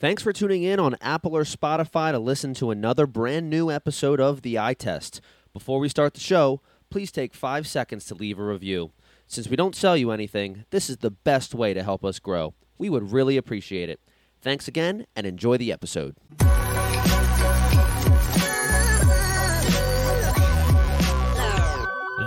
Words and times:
Thanks 0.00 0.22
for 0.22 0.32
tuning 0.32 0.62
in 0.62 0.78
on 0.78 0.94
Apple 1.00 1.36
or 1.36 1.42
Spotify 1.42 2.12
to 2.12 2.20
listen 2.20 2.54
to 2.54 2.70
another 2.70 3.04
brand 3.04 3.50
new 3.50 3.68
episode 3.68 4.20
of 4.20 4.42
The 4.42 4.56
Eye 4.56 4.74
Test. 4.74 5.20
Before 5.52 5.80
we 5.80 5.88
start 5.88 6.14
the 6.14 6.20
show, 6.20 6.60
please 6.88 7.10
take 7.10 7.34
five 7.34 7.66
seconds 7.66 8.04
to 8.04 8.14
leave 8.14 8.38
a 8.38 8.44
review. 8.44 8.92
Since 9.26 9.48
we 9.48 9.56
don't 9.56 9.74
sell 9.74 9.96
you 9.96 10.12
anything, 10.12 10.64
this 10.70 10.88
is 10.88 10.98
the 10.98 11.10
best 11.10 11.52
way 11.52 11.74
to 11.74 11.82
help 11.82 12.04
us 12.04 12.20
grow. 12.20 12.54
We 12.78 12.88
would 12.88 13.10
really 13.10 13.36
appreciate 13.36 13.88
it. 13.88 13.98
Thanks 14.40 14.68
again 14.68 15.04
and 15.16 15.26
enjoy 15.26 15.56
the 15.56 15.72
episode. 15.72 16.14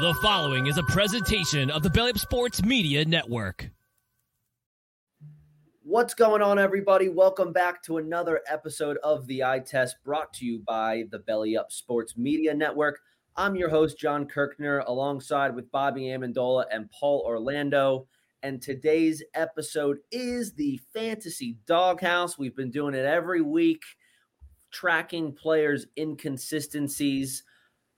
The 0.01 0.19
following 0.21 0.67
is 0.67 0.77
a 0.77 0.83
presentation 0.89 1.71
of 1.71 1.83
the 1.83 1.89
Belly 1.89 2.11
Sports 2.15 2.61
Media 2.65 3.05
Network. 3.05 3.69
What's 5.83 6.13
going 6.13 6.43
on, 6.43 6.59
everybody? 6.59 7.09
Welcome 7.09 7.51
back 7.51 7.81
to 7.83 7.97
another 7.97 8.41
episode 8.47 8.97
of 9.03 9.25
the 9.25 9.43
Eye 9.43 9.61
Test 9.65 9.95
brought 10.05 10.31
to 10.33 10.45
you 10.45 10.59
by 10.59 11.05
the 11.09 11.17
Belly 11.17 11.57
Up 11.57 11.71
Sports 11.71 12.15
Media 12.15 12.53
Network. 12.53 12.99
I'm 13.35 13.55
your 13.55 13.69
host, 13.69 13.97
Jon 13.97 14.27
Kirkner, 14.27 14.83
alongside 14.85 15.55
with 15.55 15.71
Bobby 15.71 16.03
Amendola 16.03 16.65
and 16.71 16.87
Paul 16.91 17.23
Orlando. 17.25 18.05
And 18.43 18.61
today's 18.61 19.23
episode 19.33 19.97
is 20.11 20.53
the 20.53 20.79
Fantasy 20.93 21.57
Doghouse. 21.65 22.37
We've 22.37 22.55
been 22.55 22.69
doing 22.69 22.93
it 22.93 23.05
every 23.05 23.41
week, 23.41 23.81
tracking 24.69 25.33
players' 25.33 25.87
inconsistencies 25.97 27.43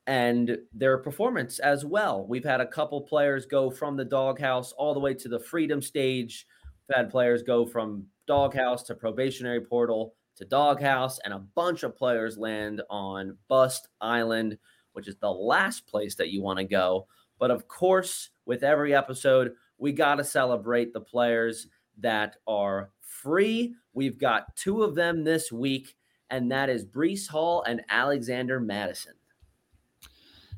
and 0.07 0.57
their 0.71 0.99
performance 0.99 1.59
as 1.59 1.83
well. 1.83 2.25
We've 2.25 2.45
had 2.45 2.61
a 2.61 2.65
couple 2.65 3.01
players 3.01 3.45
go 3.45 3.69
from 3.69 3.97
the 3.97 4.05
doghouse 4.05 4.71
all 4.71 4.93
the 4.93 5.01
way 5.01 5.13
to 5.15 5.27
the 5.27 5.39
freedom 5.41 5.81
stage. 5.81 6.47
Had 6.91 7.09
players 7.09 7.43
go 7.43 7.65
from 7.65 8.05
doghouse 8.27 8.83
to 8.83 8.95
probationary 8.95 9.61
portal 9.61 10.15
to 10.35 10.45
doghouse, 10.45 11.19
and 11.23 11.33
a 11.33 11.39
bunch 11.39 11.83
of 11.83 11.95
players 11.95 12.37
land 12.37 12.81
on 12.89 13.37
Bust 13.47 13.87
Island, 14.01 14.57
which 14.93 15.07
is 15.07 15.15
the 15.17 15.31
last 15.31 15.87
place 15.87 16.15
that 16.15 16.29
you 16.29 16.41
want 16.41 16.59
to 16.59 16.65
go. 16.65 17.07
But 17.39 17.51
of 17.51 17.67
course, 17.67 18.29
with 18.45 18.63
every 18.63 18.95
episode, 18.95 19.53
we 19.77 19.91
got 19.91 20.15
to 20.15 20.23
celebrate 20.23 20.93
the 20.93 21.01
players 21.01 21.67
that 21.99 22.37
are 22.47 22.91
free. 22.99 23.75
We've 23.93 24.17
got 24.17 24.55
two 24.55 24.83
of 24.83 24.95
them 24.95 25.23
this 25.23 25.51
week, 25.51 25.95
and 26.29 26.51
that 26.51 26.69
is 26.69 26.85
Breece 26.85 27.27
Hall 27.27 27.63
and 27.63 27.81
Alexander 27.89 28.59
Mattison. 28.59 29.13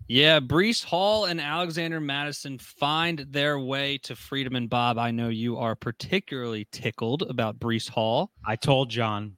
Yeah, 0.08 0.40
Breece 0.40 0.84
Hall 0.84 1.26
and 1.26 1.42
Alexander 1.42 2.00
Mattison 2.00 2.60
find 2.60 3.20
their 3.30 3.58
way 3.58 3.98
to 4.00 4.16
freedom. 4.16 4.56
And 4.56 4.70
Bob, 4.70 5.00
I 5.00 5.10
know 5.10 5.30
you 5.30 5.58
are 5.58 5.76
particularly 5.76 6.68
tickled 6.72 7.24
about 7.24 7.60
Breece 7.60 7.90
Hall. 7.90 8.32
I 8.46 8.56
told 8.56 8.90
Jon. 8.90 9.36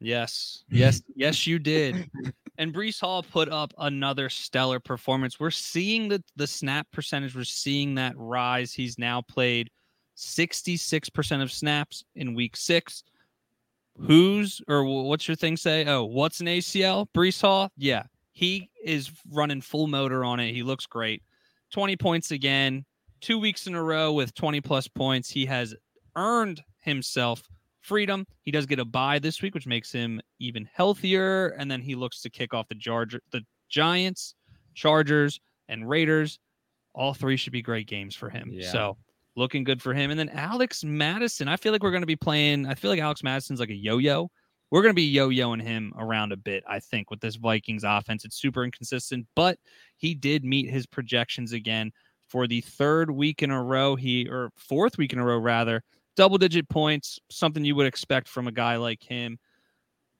Yes, 0.00 0.64
yes, 0.70 1.02
yes, 1.14 1.46
you 1.46 1.58
did. 1.58 2.10
And 2.56 2.72
Breece 2.72 3.00
Hall 3.00 3.22
put 3.22 3.50
up 3.50 3.74
another 3.78 4.30
stellar 4.30 4.80
performance. 4.80 5.38
We're 5.38 5.50
seeing 5.50 6.08
the 6.08 6.22
the 6.36 6.46
snap 6.46 6.86
percentage. 6.92 7.36
We're 7.36 7.44
seeing 7.44 7.94
that 7.96 8.14
rise. 8.16 8.72
He's 8.72 8.98
now 8.98 9.20
played 9.20 9.70
66% 10.16 11.42
of 11.42 11.52
snaps 11.52 12.04
in 12.14 12.34
week 12.34 12.56
six. 12.56 13.02
Who's 13.98 14.62
or 14.66 14.84
what's 14.84 15.28
your 15.28 15.36
thing 15.36 15.58
say? 15.58 15.84
Oh, 15.86 16.04
what's 16.04 16.40
an 16.40 16.46
ACL? 16.46 17.06
Breece 17.14 17.42
Hall? 17.42 17.70
Yeah, 17.76 18.04
he 18.40 18.70
is 18.82 19.10
running 19.30 19.60
full 19.60 19.86
motor 19.86 20.24
on 20.24 20.40
it. 20.40 20.54
He 20.54 20.62
looks 20.62 20.86
great. 20.86 21.22
20 21.74 21.94
points 21.98 22.30
again, 22.30 22.86
two 23.20 23.38
weeks 23.38 23.66
in 23.66 23.74
a 23.74 23.82
row 23.82 24.14
with 24.14 24.34
20 24.34 24.62
plus 24.62 24.88
points. 24.88 25.28
He 25.28 25.44
has 25.44 25.74
earned 26.16 26.62
himself 26.80 27.42
freedom. 27.82 28.26
He 28.40 28.50
does 28.50 28.64
get 28.64 28.78
a 28.78 28.84
bye 28.86 29.18
this 29.18 29.42
week, 29.42 29.52
which 29.52 29.66
makes 29.66 29.92
him 29.92 30.22
even 30.38 30.66
healthier. 30.72 31.48
And 31.48 31.70
then 31.70 31.82
he 31.82 31.94
looks 31.94 32.22
to 32.22 32.30
kick 32.30 32.54
off 32.54 32.66
the 32.68 32.76
Charger, 32.76 33.20
the 33.30 33.42
Giants, 33.68 34.34
Chargers, 34.74 35.38
and 35.68 35.86
Raiders. 35.86 36.38
All 36.94 37.12
three 37.12 37.36
should 37.36 37.52
be 37.52 37.60
great 37.60 37.88
games 37.88 38.16
for 38.16 38.30
him. 38.30 38.48
Yeah. 38.54 38.72
So 38.72 38.96
looking 39.36 39.64
good 39.64 39.82
for 39.82 39.92
him. 39.92 40.10
And 40.10 40.18
then 40.18 40.30
Alex 40.30 40.82
Mattison. 40.82 41.46
I 41.46 41.56
feel 41.56 41.72
like 41.72 41.82
we're 41.82 41.90
going 41.90 42.00
to 42.00 42.06
be 42.06 42.16
playing. 42.16 42.64
I 42.64 42.74
feel 42.74 42.90
like 42.90 43.00
Alex 43.00 43.22
Mattison's 43.22 43.60
like 43.60 43.68
a 43.68 43.74
yo-yo 43.74 44.30
we're 44.70 44.82
going 44.82 44.90
to 44.90 44.94
be 44.94 45.02
yo-yoing 45.02 45.60
him 45.62 45.92
around 45.98 46.32
a 46.32 46.36
bit 46.36 46.62
i 46.68 46.78
think 46.78 47.10
with 47.10 47.20
this 47.20 47.36
vikings 47.36 47.84
offense. 47.84 48.24
It's 48.24 48.40
super 48.40 48.64
inconsistent 48.64 49.26
but 49.34 49.58
he 49.96 50.14
did 50.14 50.44
meet 50.44 50.70
his 50.70 50.86
projections 50.86 51.52
again 51.52 51.92
for 52.30 52.46
the 52.46 52.60
third 52.60 53.10
week 53.10 53.42
in 53.42 53.50
a 53.50 53.62
row. 53.62 53.96
He 53.96 54.28
or 54.28 54.50
fourth 54.56 54.96
week 54.96 55.12
in 55.12 55.18
a 55.18 55.24
row 55.24 55.38
rather 55.38 55.82
double 56.16 56.38
digit 56.38 56.68
points 56.68 57.18
something 57.30 57.64
you 57.64 57.74
would 57.74 57.86
expect 57.86 58.28
from 58.28 58.46
a 58.46 58.52
guy 58.52 58.76
like 58.76 59.02
him. 59.02 59.38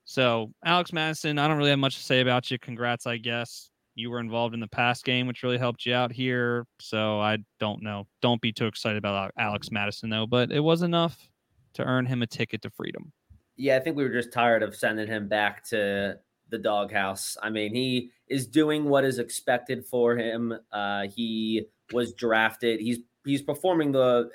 So 0.04 0.52
Alex 0.64 0.92
Mattison 0.92 1.38
i 1.38 1.46
don't 1.46 1.56
really 1.56 1.70
have 1.70 1.78
much 1.78 1.96
to 1.96 2.02
say 2.02 2.20
about 2.20 2.50
you. 2.50 2.58
Congrats 2.58 3.06
i 3.06 3.16
guess. 3.16 3.70
You 3.94 4.10
were 4.10 4.20
involved 4.20 4.54
in 4.54 4.60
the 4.60 4.68
past 4.68 5.04
game 5.04 5.26
which 5.26 5.42
really 5.42 5.58
helped 5.58 5.86
you 5.86 5.94
out 5.94 6.12
here 6.12 6.66
so 6.80 7.20
i 7.20 7.38
don't 7.60 7.82
know. 7.82 8.06
Don't 8.20 8.40
be 8.40 8.52
too 8.52 8.66
excited 8.66 8.98
about 8.98 9.32
Alex 9.38 9.70
Mattison 9.70 10.10
though 10.10 10.26
but 10.26 10.50
it 10.50 10.60
was 10.60 10.82
enough 10.82 11.28
to 11.74 11.84
earn 11.84 12.06
him 12.06 12.22
a 12.22 12.26
ticket 12.26 12.62
to 12.62 12.70
freedom 12.70 13.12
yeah, 13.60 13.76
I 13.76 13.80
think 13.80 13.96
we 13.96 14.02
were 14.02 14.08
just 14.12 14.32
tired 14.32 14.62
of 14.62 14.74
sending 14.74 15.06
him 15.06 15.28
back 15.28 15.64
to 15.68 16.18
the 16.48 16.58
doghouse. 16.58 17.36
I 17.42 17.50
mean, 17.50 17.74
he 17.74 18.10
is 18.28 18.46
doing 18.46 18.84
what 18.86 19.04
is 19.04 19.18
expected 19.18 19.84
for 19.84 20.16
him. 20.16 20.54
Uh, 20.72 21.06
he 21.08 21.66
was 21.92 22.12
drafted. 22.14 22.80
He's 22.80 22.98
he's 23.24 23.42
performing 23.42 23.92
the 23.92 24.30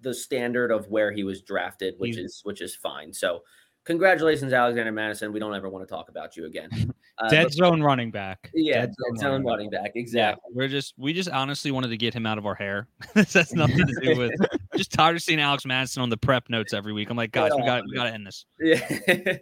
the 0.00 0.12
standard 0.14 0.70
of 0.70 0.88
where 0.88 1.12
he 1.12 1.24
was 1.24 1.42
drafted, 1.42 1.94
which 1.98 2.16
He's- 2.16 2.24
is 2.26 2.40
which 2.44 2.60
is 2.60 2.74
fine. 2.74 3.12
So, 3.12 3.42
congratulations, 3.84 4.52
Alexander 4.52 4.92
Mattison. 4.92 5.32
We 5.32 5.40
don't 5.40 5.54
ever 5.54 5.68
want 5.68 5.86
to 5.86 5.92
talk 5.94 6.08
about 6.08 6.36
you 6.36 6.46
again. 6.46 6.70
Uh, 7.20 7.28
Dead 7.28 7.52
zone 7.52 7.82
running 7.82 8.10
back. 8.10 8.50
yeah, 8.54 8.80
Dead 8.82 8.94
dead 9.10 9.20
zone 9.20 9.44
running 9.44 9.70
back. 9.70 9.92
Exactly. 9.96 10.40
Yeah, 10.50 10.54
we're 10.54 10.68
just 10.68 10.94
we 10.96 11.12
just 11.12 11.28
honestly 11.30 11.70
wanted 11.70 11.88
to 11.88 11.96
get 11.96 12.14
him 12.14 12.26
out 12.26 12.38
of 12.38 12.46
our 12.46 12.54
hair. 12.54 12.86
this 13.14 13.32
has 13.32 13.52
nothing 13.52 13.86
to 13.86 13.94
do 14.00 14.16
with 14.16 14.32
just 14.76 14.92
tired 14.92 15.16
of 15.16 15.22
seeing 15.22 15.40
Alex 15.40 15.64
Mattison 15.66 16.02
on 16.02 16.10
the 16.10 16.16
prep 16.16 16.48
notes 16.48 16.72
every 16.72 16.92
week. 16.92 17.10
I'm 17.10 17.16
like, 17.16 17.32
guys, 17.32 17.50
we 17.56 17.64
got 17.64 17.84
we 17.86 17.94
got 17.94 18.04
to 18.04 18.14
end 18.14 18.26
this. 18.26 18.44
Yeah. 18.60 19.36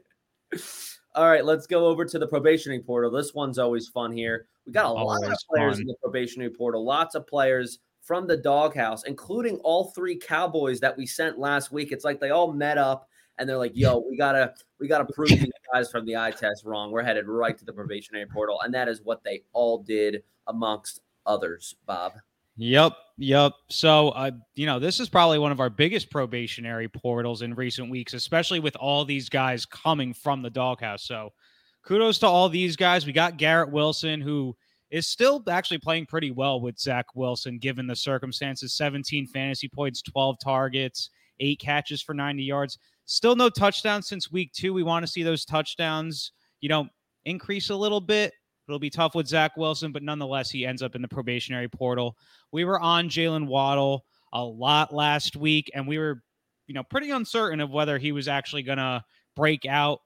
All 1.14 1.28
right, 1.28 1.44
let's 1.44 1.66
go 1.66 1.86
over 1.86 2.04
to 2.04 2.18
the 2.18 2.26
probationary 2.26 2.82
portal. 2.82 3.10
This 3.10 3.32
one's 3.34 3.58
always 3.58 3.88
fun 3.88 4.12
here. 4.12 4.46
We 4.66 4.72
got 4.72 4.86
a 4.86 4.92
lot 4.92 5.24
of 5.24 5.36
players 5.50 5.74
fun. 5.74 5.80
in 5.82 5.86
the 5.86 5.94
probationary 6.02 6.50
portal, 6.50 6.84
lots 6.84 7.14
of 7.14 7.26
players 7.26 7.78
from 8.02 8.26
the 8.26 8.36
doghouse, 8.36 9.02
including 9.04 9.56
all 9.64 9.90
three 9.92 10.16
Cowboys 10.16 10.78
that 10.80 10.96
we 10.96 11.06
sent 11.06 11.38
last 11.38 11.72
week. 11.72 11.90
It's 11.90 12.04
like 12.04 12.20
they 12.20 12.30
all 12.30 12.52
met 12.52 12.78
up 12.78 13.08
and 13.38 13.48
they're 13.48 13.58
like, 13.58 13.72
"Yo, 13.74 13.98
we 13.98 14.16
gotta, 14.16 14.54
we 14.80 14.88
gotta 14.88 15.06
prove 15.12 15.28
these 15.28 15.50
guys 15.72 15.90
from 15.90 16.06
the 16.06 16.16
eye 16.16 16.30
test 16.30 16.64
wrong. 16.64 16.90
We're 16.90 17.02
headed 17.02 17.26
right 17.26 17.56
to 17.58 17.64
the 17.64 17.72
probationary 17.72 18.26
portal," 18.26 18.60
and 18.62 18.72
that 18.74 18.88
is 18.88 19.00
what 19.02 19.22
they 19.24 19.42
all 19.52 19.78
did, 19.78 20.22
amongst 20.46 21.00
others. 21.26 21.74
Bob. 21.86 22.12
Yep, 22.58 22.94
yep. 23.18 23.52
So, 23.68 24.10
uh, 24.10 24.30
you 24.54 24.64
know, 24.64 24.78
this 24.78 24.98
is 24.98 25.10
probably 25.10 25.38
one 25.38 25.52
of 25.52 25.60
our 25.60 25.68
biggest 25.68 26.10
probationary 26.10 26.88
portals 26.88 27.42
in 27.42 27.54
recent 27.54 27.90
weeks, 27.90 28.14
especially 28.14 28.60
with 28.60 28.76
all 28.76 29.04
these 29.04 29.28
guys 29.28 29.66
coming 29.66 30.14
from 30.14 30.40
the 30.40 30.48
doghouse. 30.48 31.02
So, 31.02 31.32
kudos 31.84 32.18
to 32.20 32.26
all 32.26 32.48
these 32.48 32.74
guys. 32.74 33.04
We 33.04 33.12
got 33.12 33.36
Garrett 33.36 33.70
Wilson, 33.70 34.22
who 34.22 34.56
is 34.90 35.06
still 35.06 35.42
actually 35.48 35.78
playing 35.78 36.06
pretty 36.06 36.30
well 36.30 36.60
with 36.60 36.78
Zach 36.78 37.06
Wilson, 37.14 37.58
given 37.58 37.86
the 37.86 37.96
circumstances 37.96 38.74
17 38.74 39.26
fantasy 39.26 39.68
points, 39.68 40.00
12 40.00 40.36
targets, 40.42 41.10
eight 41.40 41.58
catches 41.58 42.00
for 42.00 42.14
90 42.14 42.42
yards. 42.42 42.78
Still 43.06 43.36
no 43.36 43.48
touchdowns 43.48 44.08
since 44.08 44.30
week 44.30 44.52
two. 44.52 44.74
We 44.74 44.82
want 44.82 45.04
to 45.04 45.10
see 45.10 45.22
those 45.22 45.44
touchdowns, 45.44 46.32
you 46.60 46.68
know, 46.68 46.88
increase 47.24 47.70
a 47.70 47.76
little 47.76 48.00
bit. 48.00 48.32
It'll 48.68 48.80
be 48.80 48.90
tough 48.90 49.14
with 49.14 49.28
Zach 49.28 49.56
Wilson, 49.56 49.92
but 49.92 50.02
nonetheless, 50.02 50.50
he 50.50 50.66
ends 50.66 50.82
up 50.82 50.96
in 50.96 51.02
the 51.02 51.08
probationary 51.08 51.68
portal. 51.68 52.16
We 52.50 52.64
were 52.64 52.80
on 52.80 53.08
Jalen 53.08 53.46
Waddle 53.46 54.04
a 54.32 54.42
lot 54.42 54.92
last 54.92 55.36
week, 55.36 55.70
and 55.72 55.86
we 55.86 55.98
were, 55.98 56.20
you 56.66 56.74
know, 56.74 56.82
pretty 56.82 57.10
uncertain 57.12 57.60
of 57.60 57.70
whether 57.70 57.96
he 57.96 58.10
was 58.10 58.26
actually 58.26 58.64
going 58.64 58.78
to 58.78 59.04
break 59.36 59.66
out. 59.66 60.00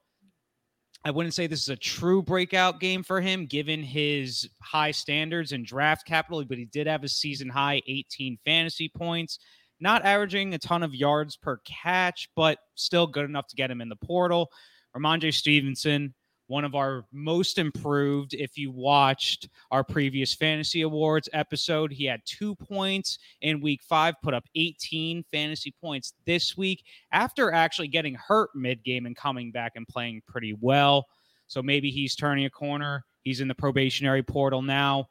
I 1.03 1.09
wouldn't 1.09 1.33
say 1.33 1.47
this 1.47 1.63
is 1.63 1.69
a 1.69 1.75
true 1.75 2.21
breakout 2.21 2.79
game 2.79 3.01
for 3.01 3.19
him, 3.19 3.47
given 3.47 3.81
his 3.81 4.47
high 4.61 4.91
standards 4.91 5.53
and 5.53 5.65
draft 5.65 6.05
capital, 6.05 6.45
but 6.45 6.59
he 6.59 6.65
did 6.65 6.85
have 6.85 7.03
a 7.03 7.07
season 7.07 7.49
high 7.49 7.81
18 7.87 8.37
fantasy 8.45 8.89
points. 8.95 9.39
Not 9.81 10.05
averaging 10.05 10.53
a 10.53 10.59
ton 10.59 10.83
of 10.83 10.95
yards 10.95 11.35
per 11.35 11.57
catch, 11.65 12.29
but 12.35 12.59
still 12.75 13.07
good 13.07 13.25
enough 13.25 13.47
to 13.47 13.55
get 13.55 13.71
him 13.71 13.81
in 13.81 13.89
the 13.89 13.95
portal. 13.95 14.51
Rhamondre 14.95 15.33
Stevenson, 15.33 16.13
one 16.47 16.63
of 16.63 16.75
our 16.75 17.05
most 17.11 17.57
improved. 17.57 18.33
If 18.33 18.57
you 18.57 18.71
watched 18.71 19.49
our 19.71 19.83
previous 19.83 20.35
fantasy 20.35 20.81
awards 20.81 21.29
episode, 21.33 21.91
he 21.91 22.05
had 22.05 22.21
two 22.25 22.55
points 22.55 23.17
in 23.41 23.61
week 23.61 23.81
five, 23.81 24.15
put 24.21 24.33
up 24.33 24.43
18 24.55 25.23
fantasy 25.31 25.73
points 25.81 26.13
this 26.25 26.55
week 26.55 26.83
after 27.11 27.51
actually 27.51 27.87
getting 27.87 28.15
hurt 28.15 28.49
mid 28.53 28.83
game 28.83 29.05
and 29.05 29.15
coming 29.15 29.51
back 29.51 29.73
and 29.75 29.87
playing 29.87 30.21
pretty 30.27 30.55
well. 30.59 31.07
So 31.47 31.63
maybe 31.63 31.89
he's 31.89 32.15
turning 32.15 32.45
a 32.45 32.49
corner. 32.49 33.03
He's 33.23 33.41
in 33.41 33.47
the 33.47 33.55
probationary 33.55 34.23
portal 34.23 34.61
now. 34.61 35.07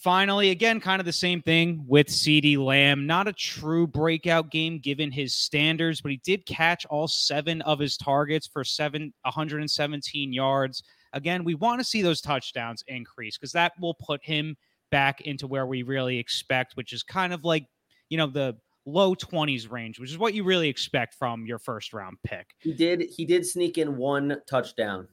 Finally, 0.00 0.48
again, 0.48 0.80
kind 0.80 0.98
of 0.98 1.04
the 1.04 1.12
same 1.12 1.42
thing 1.42 1.84
with 1.86 2.06
CeeDee 2.06 2.56
Lamb. 2.56 3.06
Not 3.06 3.28
a 3.28 3.34
true 3.34 3.86
breakout 3.86 4.50
game 4.50 4.78
given 4.78 5.12
his 5.12 5.34
standards, 5.34 6.00
but 6.00 6.10
he 6.10 6.16
did 6.24 6.46
catch 6.46 6.86
all 6.86 7.06
seven 7.06 7.60
of 7.62 7.78
his 7.78 7.98
targets 7.98 8.46
for 8.46 8.64
seven 8.64 9.12
117 9.24 10.32
yards. 10.32 10.82
Again, 11.12 11.44
we 11.44 11.54
want 11.54 11.80
to 11.80 11.84
see 11.84 12.00
those 12.00 12.22
touchdowns 12.22 12.82
increase 12.88 13.36
because 13.36 13.52
that 13.52 13.72
will 13.78 13.92
put 13.92 14.24
him 14.24 14.56
back 14.90 15.20
into 15.20 15.46
where 15.46 15.66
we 15.66 15.82
really 15.82 16.16
expect, 16.16 16.78
which 16.78 16.94
is 16.94 17.02
kind 17.02 17.34
of 17.34 17.44
like, 17.44 17.66
you 18.08 18.16
know, 18.16 18.26
the 18.26 18.56
low 18.86 19.14
20s 19.14 19.70
range, 19.70 20.00
which 20.00 20.10
is 20.10 20.16
what 20.16 20.32
you 20.32 20.44
really 20.44 20.68
expect 20.70 21.14
from 21.14 21.44
your 21.44 21.58
first 21.58 21.92
round 21.92 22.16
pick. 22.24 22.54
He 22.60 22.72
did 22.72 23.02
he 23.02 23.26
did 23.26 23.44
sneak 23.46 23.76
in 23.76 23.98
one 23.98 24.40
touchdown. 24.48 25.08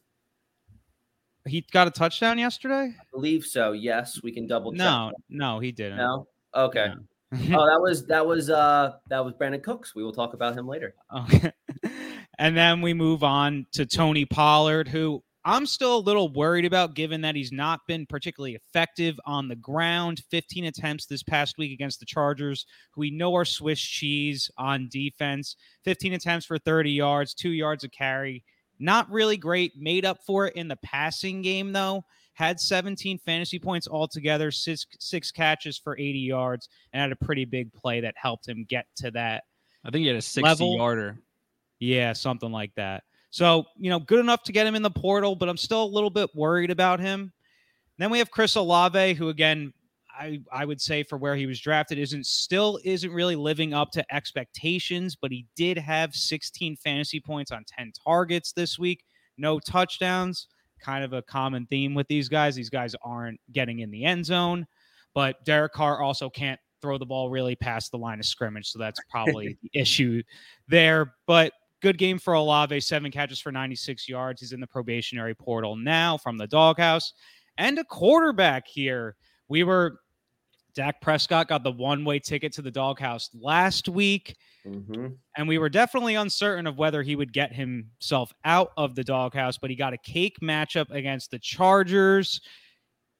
He 1.48 1.66
got 1.72 1.88
a 1.88 1.92
touchdown 1.92 2.38
yesterday? 2.38 2.94
I 3.00 3.04
believe 3.12 3.46
so. 3.46 3.72
Yes, 3.72 4.22
we 4.24 4.32
can 4.32 4.48
double 4.48 4.72
check. 4.72 4.80
No, 4.80 5.12
no, 5.30 5.60
he 5.60 5.72
didn't. 5.72 5.98
No. 5.98 6.28
Okay. 6.56 6.88
No. 7.32 7.60
oh, 7.60 7.66
that 7.66 7.80
was 7.82 8.06
that 8.08 8.26
was 8.26 8.50
uh 8.50 8.94
that 9.10 9.24
was 9.24 9.34
Brandin 9.34 9.64
Cooks. 9.64 9.96
We 9.96 10.04
will 10.04 10.14
talk 10.14 10.34
about 10.34 10.58
him 10.58 10.68
later. 10.68 10.96
Okay. 11.16 11.52
and 12.40 12.56
then 12.56 12.82
we 12.82 12.94
move 12.94 13.24
on 13.24 13.66
to 13.74 13.86
Tony 13.86 14.26
Pollard, 14.26 14.88
who 14.88 15.24
I'm 15.48 15.66
still 15.66 15.96
a 15.96 16.00
little 16.00 16.34
worried 16.34 16.66
about 16.66 16.94
given 16.94 17.22
that 17.22 17.36
he's 17.36 17.54
not 17.54 17.80
been 17.88 18.06
particularly 18.06 18.56
effective 18.56 19.18
on 19.26 19.48
the 19.48 19.56
ground. 19.56 20.22
15 20.30 20.66
attempts 20.66 21.06
this 21.06 21.24
past 21.24 21.58
week 21.58 21.72
against 21.72 22.02
the 22.02 22.06
Chargers, 22.06 22.66
who 22.92 23.00
we 23.00 23.12
know 23.12 23.34
are 23.34 23.46
Swiss 23.46 23.80
cheese 23.80 24.52
on 24.58 24.90
defense. 24.92 25.56
15 25.86 26.12
attempts 26.12 26.46
for 26.46 26.58
30 26.58 26.92
yards, 26.92 27.34
two 27.34 27.52
yards 27.52 27.86
of 27.86 27.92
carry. 27.92 28.44
Not 28.80 29.10
really 29.12 29.38
great. 29.38 29.80
Made 29.80 30.06
up 30.06 30.20
for 30.26 30.48
it 30.48 30.56
in 30.56 30.68
the 30.68 30.76
passing 30.78 31.42
game, 31.42 31.74
though. 31.74 32.06
Had 32.34 32.60
17 32.60 33.18
fantasy 33.20 33.58
points 33.58 33.88
altogether, 33.88 34.52
six, 34.52 34.86
six 35.00 35.32
catches 35.32 35.78
for 35.78 35.98
80 35.98 36.20
yards, 36.20 36.70
and 36.94 37.02
had 37.02 37.12
a 37.12 37.16
pretty 37.16 37.46
big 37.46 37.74
play 37.74 38.00
that 38.02 38.14
helped 38.16 38.48
him 38.48 38.66
get 38.70 38.86
to 38.98 39.10
that. 39.12 39.44
I 39.84 39.90
think 39.90 40.02
he 40.02 40.08
had 40.08 40.18
a 40.18 40.22
60 40.22 40.42
Level. 40.44 40.78
yarder. 40.78 41.20
Yeah, 41.80 42.14
something 42.14 42.52
like 42.52 42.74
that. 42.76 43.04
So, 43.30 43.66
you 43.78 43.90
know, 43.90 44.00
good 44.00 44.20
enough 44.20 44.44
to 44.44 44.52
get 44.52 44.68
him 44.68 44.76
in 44.76 44.82
the 44.82 44.92
portal, 44.92 45.36
but 45.36 45.50
I'm 45.50 45.58
still 45.58 45.84
a 45.84 45.86
little 45.86 46.10
bit 46.10 46.30
worried 46.36 46.72
about 46.72 47.00
him. 47.00 47.34
Then 47.98 48.12
we 48.12 48.20
have 48.20 48.32
Chris 48.32 48.56
Olave, 48.56 49.16
who 49.16 49.30
again, 49.30 49.74
I, 50.19 50.40
I 50.52 50.66
would 50.66 50.81
say 50.81 51.04
for 51.04 51.18
where 51.18 51.36
he 51.36 51.46
was 51.46 51.60
drafted 51.60 52.00
isn't 52.00 52.25
still 52.25 52.80
isn't 52.84 53.12
really 53.12 53.36
living 53.36 53.74
up 53.74 53.92
to 53.92 54.16
expectations, 54.16 55.16
but 55.16 55.31
he 55.31 55.46
did 55.56 55.78
have 55.78 56.16
16 56.16 56.75
fantasy 56.78 57.19
points 57.19 57.52
on 57.52 57.64
10 57.68 57.92
targets 58.04 58.52
this 58.52 58.80
week, 58.80 59.04
no 59.38 59.60
touchdowns. 59.60 60.48
Kind 60.80 61.04
of 61.04 61.14
a 61.14 61.24
common 61.24 61.66
theme 61.66 61.96
with 61.96 62.08
these 62.08 62.30
guys. 62.30 62.56
These 62.56 62.69
guys 62.69 62.96
aren't 63.04 63.40
getting 63.52 63.80
in 63.80 63.90
the 63.90 64.06
end 64.06 64.25
zone, 64.25 64.68
but 65.14 65.44
Derek 65.44 65.74
Carr 65.74 66.02
also 66.02 66.30
can't 66.30 66.60
throw 66.81 66.98
the 66.98 67.06
ball 67.06 67.30
really 67.30 67.56
past 67.56 67.92
the 67.92 67.98
line 67.98 68.19
of 68.19 68.25
scrimmage, 68.25 68.69
so 68.69 68.78
that's 68.78 69.00
probably 69.10 69.58
the 69.64 69.80
issue 69.80 70.22
there. 70.68 71.14
But 71.25 71.54
good 71.81 71.98
game 71.98 72.19
for 72.19 72.34
Olave, 72.34 72.80
seven 72.81 73.12
catches 73.12 73.40
for 73.40 73.52
96 73.52 74.08
yards. 74.08 74.42
He's 74.42 74.54
in 74.54 74.60
the 74.60 74.68
probationary 74.68 75.36
portal 75.36 75.75
now 75.75 76.18
from 76.18 76.38
the 76.38 76.48
doghouse. 76.48 77.14
And 77.58 77.80
a 77.80 77.84
quarterback 77.84 78.68
here. 78.68 79.16
We 79.50 79.64
were 79.64 80.00
Dak 80.78 81.02
Prescott 81.02 81.48
got 81.48 81.64
the 81.64 81.72
one-way 81.72 82.20
ticket 82.20 82.54
to 82.54 82.62
the 82.62 82.70
doghouse 82.70 83.32
last 83.34 83.90
week, 83.90 84.38
Mm-hmm. 84.66 85.08
and 85.38 85.48
we 85.48 85.58
were 85.58 85.70
definitely 85.70 86.16
uncertain 86.16 86.68
of 86.68 86.78
whether 86.78 87.02
he 87.02 87.16
would 87.16 87.32
get 87.32 87.54
himself 87.54 88.34
out 88.44 88.72
of 88.76 88.96
the 88.96 89.04
doghouse, 89.04 89.58
but 89.58 89.70
he 89.70 89.78
got 89.78 89.94
a 89.94 89.98
cake 89.98 90.36
matchup 90.44 90.92
against 90.92 91.32
the 91.32 91.40
Chargers. 91.40 92.42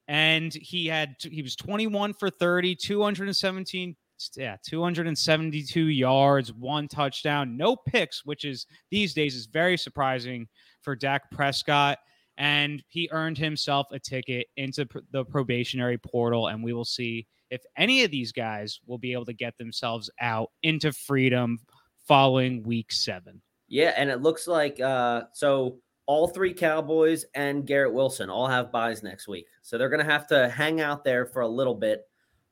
And 0.08 0.52
he 0.52 0.86
had 0.86 1.14
he 1.22 1.40
was 1.40 1.56
21 1.56 2.12
for 2.12 2.28
30, 2.28 2.76
217 2.76 3.96
yeah, 4.36 4.56
272 4.66 5.80
yards, 5.86 6.52
one 6.52 6.86
touchdown, 6.86 7.56
no 7.56 7.76
picks, 7.76 8.26
which 8.26 8.44
is 8.44 8.66
these 8.90 9.14
days 9.14 9.34
is 9.34 9.46
very 9.46 9.78
surprising 9.78 10.46
for 10.82 10.94
Dak 10.94 11.30
Prescott. 11.30 11.98
And 12.36 12.82
he 12.88 13.08
earned 13.10 13.38
himself 13.38 13.86
a 13.90 13.98
ticket 13.98 14.48
into 14.58 14.84
pr- 14.86 14.98
the 15.12 15.24
probationary 15.24 15.96
portal. 15.98 16.48
And 16.48 16.62
we 16.62 16.72
will 16.74 16.84
see 16.84 17.26
if 17.50 17.62
any 17.76 18.04
of 18.04 18.10
these 18.10 18.32
guys 18.32 18.80
will 18.86 18.98
be 18.98 19.12
able 19.12 19.24
to 19.26 19.32
get 19.32 19.56
themselves 19.56 20.10
out 20.20 20.50
into 20.62 20.92
freedom 20.92 21.58
following 22.06 22.62
week 22.62 22.92
seven. 22.92 23.40
Yeah, 23.68 23.92
and 23.96 24.10
it 24.10 24.22
looks 24.22 24.46
like 24.46 24.80
uh 24.80 25.22
so 25.32 25.78
all 26.06 26.28
three 26.28 26.54
Cowboys 26.54 27.26
and 27.34 27.66
Garrett 27.66 27.92
Wilson 27.92 28.30
all 28.30 28.46
have 28.46 28.72
byes 28.72 29.02
next 29.02 29.28
week. 29.28 29.46
So 29.62 29.76
they're 29.76 29.90
gonna 29.90 30.04
have 30.04 30.26
to 30.28 30.48
hang 30.48 30.80
out 30.80 31.04
there 31.04 31.26
for 31.26 31.42
a 31.42 31.48
little 31.48 31.74
bit. 31.74 32.08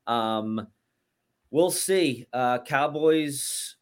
Um 0.07 0.67
we'll 1.51 1.71
see. 1.71 2.27
Uh 2.33 2.59
Cowboys 2.59 3.77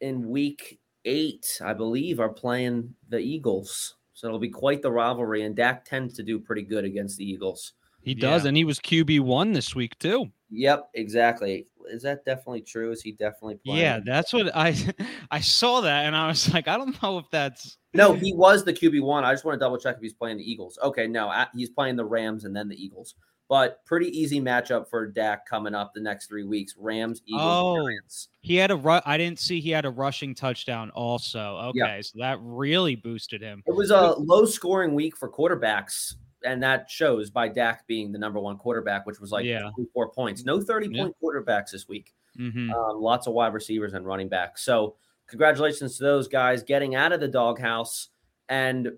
in 0.00 0.28
week 0.28 0.80
eight, 1.04 1.60
I 1.62 1.74
believe, 1.74 2.20
are 2.20 2.28
playing 2.30 2.94
the 3.08 3.18
Eagles. 3.18 3.96
So 4.12 4.26
it'll 4.26 4.38
be 4.38 4.50
quite 4.50 4.82
the 4.82 4.92
rivalry, 4.92 5.44
and 5.44 5.56
Dak 5.56 5.84
tends 5.84 6.14
to 6.14 6.22
do 6.22 6.38
pretty 6.38 6.62
good 6.62 6.84
against 6.84 7.16
the 7.16 7.24
Eagles. 7.24 7.72
He 8.02 8.14
does, 8.14 8.44
Yeah. 8.44 8.48
and 8.48 8.56
he 8.56 8.64
was 8.64 8.78
QB 8.80 9.20
one 9.20 9.52
this 9.52 9.74
week 9.74 9.98
too. 9.98 10.30
Yep, 10.50 10.90
exactly. 10.94 11.66
Is 11.88 12.02
that 12.02 12.24
definitely 12.24 12.62
true? 12.62 12.90
Is 12.92 13.02
he 13.02 13.12
definitely 13.12 13.56
playing? 13.64 13.80
Yeah, 13.80 14.00
that's 14.04 14.32
what 14.32 14.54
I 14.56 14.74
I 15.30 15.40
saw 15.40 15.80
that 15.82 16.06
and 16.06 16.16
I 16.16 16.28
was 16.28 16.52
like, 16.52 16.66
I 16.68 16.76
don't 16.76 17.00
know 17.02 17.18
if 17.18 17.26
that's 17.30 17.76
No, 17.94 18.12
he 18.14 18.32
was 18.34 18.64
the 18.64 18.72
QB 18.72 19.02
one. 19.02 19.24
I 19.24 19.32
just 19.32 19.44
want 19.44 19.54
to 19.56 19.64
double 19.64 19.78
check 19.78 19.96
if 19.96 20.02
he's 20.02 20.12
playing 20.14 20.38
the 20.38 20.50
Eagles. 20.50 20.78
Okay, 20.82 21.06
no, 21.06 21.32
he's 21.54 21.70
playing 21.70 21.96
the 21.96 22.04
Rams 22.04 22.44
and 22.44 22.54
then 22.54 22.68
the 22.68 22.76
Eagles. 22.82 23.14
But 23.48 23.84
pretty 23.84 24.06
easy 24.16 24.40
matchup 24.40 24.88
for 24.88 25.08
Dak 25.08 25.44
coming 25.44 25.74
up 25.74 25.90
the 25.92 26.00
next 26.00 26.28
three 26.28 26.44
weeks: 26.44 26.74
Rams, 26.78 27.20
Eagles, 27.26 27.42
Oh. 27.44 27.84
Giants. 27.88 28.28
He 28.42 28.54
had 28.54 28.70
a 28.70 28.76
ru- 28.76 29.00
I 29.04 29.18
didn't 29.18 29.40
see 29.40 29.58
he 29.60 29.70
had 29.70 29.84
a 29.84 29.90
rushing 29.90 30.36
touchdown 30.36 30.90
also. 30.90 31.56
Okay, 31.70 31.78
Yeah. 31.80 32.00
so 32.00 32.18
that 32.20 32.38
really 32.40 32.94
boosted 32.94 33.42
him. 33.42 33.64
It 33.66 33.74
was 33.74 33.90
a 33.90 34.12
low-scoring 34.18 34.94
week 34.94 35.16
for 35.16 35.28
quarterbacks, 35.28 36.14
and 36.44 36.62
that 36.62 36.90
shows 36.90 37.30
by 37.30 37.48
Dak 37.48 37.86
being 37.86 38.12
the 38.12 38.18
number 38.18 38.40
one 38.40 38.56
quarterback, 38.56 39.06
which 39.06 39.20
was 39.20 39.30
like 39.32 39.44
Yeah. 39.44 39.70
four 39.92 40.10
points. 40.10 40.44
No 40.44 40.60
thirty-point 40.60 41.14
quarterbacks 41.22 41.70
this 41.72 41.88
week. 41.88 42.14
hmm 42.36 42.70
Um, 42.72 43.00
lots 43.00 43.26
of 43.26 43.32
wide 43.34 43.52
receivers 43.54 43.92
and 43.94 44.06
running 44.06 44.28
backs. 44.28 44.62
So 44.64 44.96
congratulations 45.26 45.96
to 45.98 46.04
those 46.04 46.28
guys 46.28 46.62
getting 46.62 46.94
out 46.94 47.12
of 47.12 47.20
the 47.20 47.28
doghouse, 47.28 48.08
and 48.48 48.92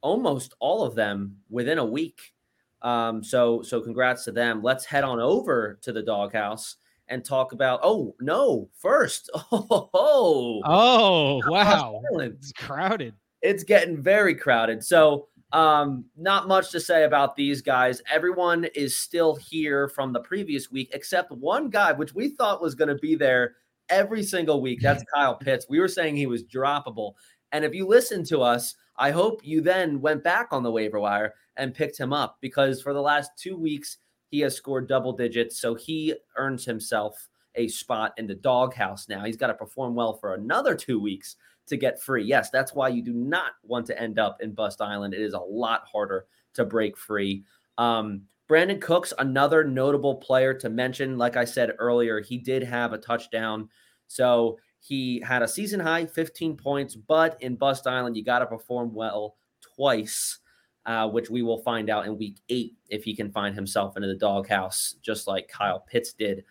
almost 0.00 0.54
all 0.60 0.82
of 0.84 0.94
them 0.94 1.36
within 1.50 1.78
a 1.78 1.84
week. 1.84 2.34
Um, 2.82 3.22
so 3.24 3.62
so 3.62 3.80
congrats 3.80 4.24
to 4.24 4.32
them. 4.32 4.62
Let's 4.62 4.84
head 4.84 5.04
on 5.04 5.18
over 5.20 5.78
to 5.82 5.92
the 5.92 6.02
doghouse 6.02 6.76
and 7.08 7.24
talk 7.24 7.52
about. 7.52 7.80
Oh 7.82 8.14
no! 8.20 8.68
First, 8.76 9.30
oh, 9.52 9.90
oh, 9.94 10.60
Oh 10.64 11.40
wow, 11.50 12.00
it's 12.14 12.52
crowded. 12.52 13.14
it's 13.42 13.64
getting 13.64 14.00
very 14.00 14.34
crowded. 14.34 14.84
So, 14.84 15.28
um, 15.52 16.04
not 16.16 16.48
much 16.48 16.70
to 16.70 16.80
say 16.80 17.04
about 17.04 17.36
these 17.36 17.62
guys. 17.62 18.02
Everyone 18.10 18.64
is 18.74 18.96
still 18.96 19.34
here 19.34 19.88
from 19.88 20.12
the 20.12 20.20
previous 20.20 20.70
week, 20.70 20.90
except 20.92 21.32
one 21.32 21.70
guy, 21.70 21.92
which 21.92 22.14
we 22.14 22.30
thought 22.30 22.62
was 22.62 22.74
going 22.74 22.88
to 22.88 22.96
be 22.96 23.14
there 23.14 23.56
every 23.88 24.22
single 24.22 24.60
week. 24.60 24.80
That's 24.82 25.04
Kyle 25.14 25.36
Pitts. 25.36 25.66
We 25.68 25.80
were 25.80 25.88
saying 25.88 26.16
he 26.16 26.26
was 26.26 26.44
droppable. 26.44 27.14
And 27.52 27.64
if 27.64 27.74
you 27.74 27.86
listen 27.86 28.24
to 28.24 28.42
us, 28.42 28.74
I 28.96 29.10
hope 29.10 29.40
you 29.42 29.60
then 29.60 30.00
went 30.00 30.22
back 30.22 30.48
on 30.50 30.62
the 30.62 30.72
waiver 30.72 31.00
wire 31.00 31.34
and 31.56 31.74
picked 31.74 31.98
him 31.98 32.12
up 32.12 32.38
because 32.40 32.82
for 32.82 32.92
the 32.92 33.00
last 33.00 33.30
two 33.38 33.56
weeks, 33.56 33.98
he 34.30 34.40
has 34.40 34.54
scored 34.54 34.88
double 34.88 35.12
digits. 35.12 35.58
So 35.58 35.74
he 35.74 36.14
earns 36.36 36.64
himself 36.64 37.28
a 37.54 37.68
spot 37.68 38.12
in 38.18 38.26
the 38.26 38.34
doghouse 38.34 39.08
now. 39.08 39.24
He's 39.24 39.36
got 39.36 39.46
to 39.46 39.54
perform 39.54 39.94
well 39.94 40.14
for 40.14 40.34
another 40.34 40.74
two 40.74 41.00
weeks 41.00 41.36
to 41.68 41.76
get 41.76 42.00
free. 42.00 42.24
Yes, 42.24 42.50
that's 42.50 42.74
why 42.74 42.88
you 42.88 43.02
do 43.02 43.12
not 43.12 43.52
want 43.62 43.86
to 43.86 44.00
end 44.00 44.18
up 44.18 44.40
in 44.40 44.52
Bust 44.52 44.80
Island. 44.80 45.14
It 45.14 45.20
is 45.20 45.34
a 45.34 45.38
lot 45.38 45.84
harder 45.90 46.26
to 46.54 46.64
break 46.64 46.96
free. 46.96 47.44
Um, 47.76 48.22
Brandin 48.48 48.80
Cooks, 48.80 49.12
another 49.18 49.62
notable 49.62 50.16
player 50.16 50.54
to 50.54 50.70
mention. 50.70 51.18
Like 51.18 51.36
I 51.36 51.44
said 51.44 51.74
earlier, 51.78 52.20
he 52.20 52.38
did 52.38 52.62
have 52.62 52.92
a 52.92 52.98
touchdown. 52.98 53.68
So 54.06 54.58
he 54.80 55.20
had 55.20 55.42
a 55.42 55.48
season 55.48 55.80
high 55.80 56.06
15 56.06 56.56
points, 56.56 56.94
but 56.94 57.40
in 57.42 57.56
Bust 57.56 57.86
Island, 57.86 58.16
you 58.16 58.24
got 58.24 58.38
to 58.38 58.46
perform 58.46 58.94
well 58.94 59.36
twice, 59.60 60.38
uh, 60.86 61.08
which 61.08 61.28
we 61.28 61.42
will 61.42 61.58
find 61.58 61.90
out 61.90 62.06
in 62.06 62.16
week 62.16 62.38
eight 62.48 62.76
if 62.88 63.04
he 63.04 63.14
can 63.14 63.30
find 63.30 63.54
himself 63.54 63.96
into 63.96 64.08
the 64.08 64.14
doghouse, 64.14 64.96
just 65.02 65.26
like 65.26 65.48
Kyle 65.48 65.80
Pitts 65.80 66.14
did. 66.14 66.44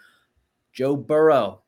Joe 0.71 0.95
Burrow, 0.95 1.63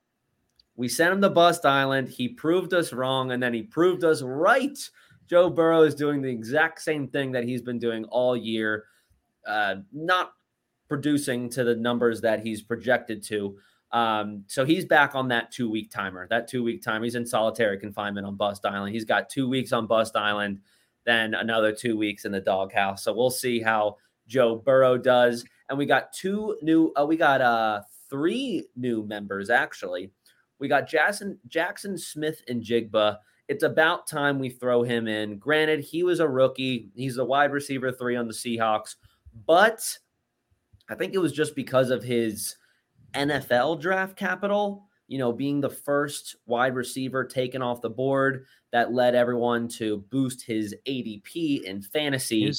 we 0.80 0.88
sent 0.88 1.12
him 1.12 1.22
to 1.22 1.30
Bust 1.30 1.66
Island. 1.66 2.08
He 2.08 2.30
proved 2.30 2.74
us 2.74 2.94
wrong, 2.94 3.34
and 3.34 3.44
then 3.44 3.54
he 3.54 3.64
proved 3.64 4.06
us 4.06 4.22
right. 4.22 4.80
Joe 5.28 5.50
Burrow 5.50 5.84
is 5.84 5.94
doing 5.94 6.22
the 6.22 6.30
exact 6.30 6.82
same 6.82 7.10
thing 7.10 7.34
that 7.34 7.44
he's 7.44 7.62
been 7.62 7.80
doing 7.80 8.06
all 8.06 8.38
year, 8.38 8.86
uh, 9.46 9.76
not 9.92 10.32
producing 10.88 11.50
to 11.50 11.66
the 11.66 11.76
numbers 11.76 12.22
that 12.22 12.40
he's 12.40 12.62
projected 12.62 13.22
to. 13.24 13.58
Um, 13.92 14.46
so 14.48 14.64
he's 14.64 14.86
back 14.86 15.16
on 15.16 15.28
that 15.28 15.52
two 15.52 15.70
week 15.70 15.92
timer. 15.92 16.28
That 16.30 16.48
two 16.48 16.64
week 16.64 16.82
timer. 16.82 17.04
He's 17.04 17.16
in 17.16 17.26
solitary 17.26 17.78
confinement 17.78 18.26
on 18.26 18.38
Bust 18.38 18.66
Island. 18.66 18.94
He's 18.94 19.04
got 19.04 19.30
two 19.30 19.50
weeks 19.50 19.74
on 19.74 19.86
Bust 19.86 20.16
Island, 20.16 20.62
then 21.06 21.34
another 21.34 21.74
two 21.74 21.98
weeks 21.98 22.24
in 22.24 22.32
the 22.32 22.40
doghouse. 22.40 23.04
So 23.04 23.14
we'll 23.14 23.32
see 23.32 23.60
how 23.60 23.98
Joe 24.28 24.56
Burrow 24.56 24.98
does. 24.98 25.44
and 25.68 25.78
we 25.78 25.86
got 25.86 26.14
two 26.14 26.58
new. 26.62 26.94
Uh, 26.98 27.06
we 27.06 27.18
got 27.18 27.42
uh 27.42 27.82
three 28.10 28.66
new 28.76 29.04
members 29.06 29.50
actually. 29.50 30.12
We 30.60 30.68
got 30.68 30.88
Jackson 30.88 31.40
Jaxon 31.48 31.98
Smith-Njigba. 32.00 33.18
It's 33.48 33.64
about 33.64 34.08
time 34.08 34.38
we 34.38 34.50
throw 34.50 34.84
him 34.84 35.08
in. 35.08 35.38
Granted, 35.40 35.80
he 35.80 36.04
was 36.04 36.20
a 36.20 36.28
rookie. 36.28 36.90
He's 36.96 37.18
a 37.18 37.26
wide 37.26 37.52
receiver 37.52 37.92
three 37.92 38.16
on 38.16 38.28
the 38.28 38.34
Seahawks, 38.34 38.96
but 39.48 39.82
I 40.90 40.96
think 40.96 41.14
it 41.14 41.20
was 41.20 41.32
just 41.34 41.56
because 41.56 41.90
of 41.90 42.04
his 42.04 42.56
NFL 43.16 43.82
draft 43.82 44.16
capital. 44.16 44.86
You 45.08 45.18
know, 45.18 45.32
being 45.32 45.60
the 45.60 45.70
first 45.72 46.36
wide 46.46 46.76
receiver 46.76 47.24
taken 47.24 47.64
off 47.64 47.82
the 47.82 47.90
board 47.90 48.46
that 48.72 48.94
led 48.94 49.16
everyone 49.16 49.68
to 49.70 50.06
boost 50.12 50.46
his 50.46 50.76
ADP 50.88 51.64
in 51.64 51.82
fantasy. 51.82 52.52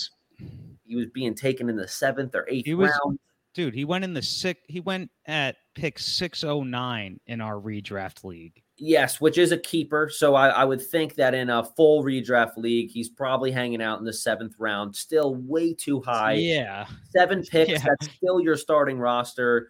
He 0.85 0.97
was 0.97 1.07
being 1.15 1.37
taken 1.37 1.69
in 1.69 1.77
the 1.77 1.87
seventh 1.87 2.35
or 2.35 2.45
eighth 2.49 2.67
He 2.67 2.75
was- 2.75 2.91
round. 3.05 3.21
Dude, 3.55 3.75
he 3.75 3.85
went 3.85 4.05
in 4.05 4.15
the 4.15 4.23
six. 4.23 4.61
He 4.69 4.81
went 4.81 5.11
at 5.27 5.57
pick 5.75 5.99
six 5.99 6.45
oh 6.45 6.63
nine 6.63 7.21
in 7.27 7.41
our 7.41 7.55
redraft 7.55 8.25
league. 8.25 8.63
Yes, 8.77 9.21
which 9.21 9.37
is 9.37 9.53
a 9.53 9.59
keeper. 9.59 10.09
So 10.11 10.35
I, 10.35 10.49
I 10.49 10.65
would 10.65 10.81
think 10.81 11.15
that 11.17 11.35
in 11.35 11.51
a 11.51 11.63
full 11.63 12.03
redraft 12.03 12.57
league, 12.57 12.91
he's 12.91 13.11
probably 13.11 13.51
hanging 13.51 13.83
out 13.83 13.99
in 13.99 14.07
the 14.07 14.13
seventh 14.13 14.55
round. 14.59 14.97
Still 14.97 15.35
way 15.35 15.75
too 15.75 16.01
high. 16.01 16.35
Yeah, 16.35 16.87
Seven 17.11 17.43
picks. 17.51 17.71
Yeah. 17.71 17.85
That's 17.85 18.13
still 18.15 18.41
your 18.41 18.57
starting 18.57 18.99
roster. 18.99 19.69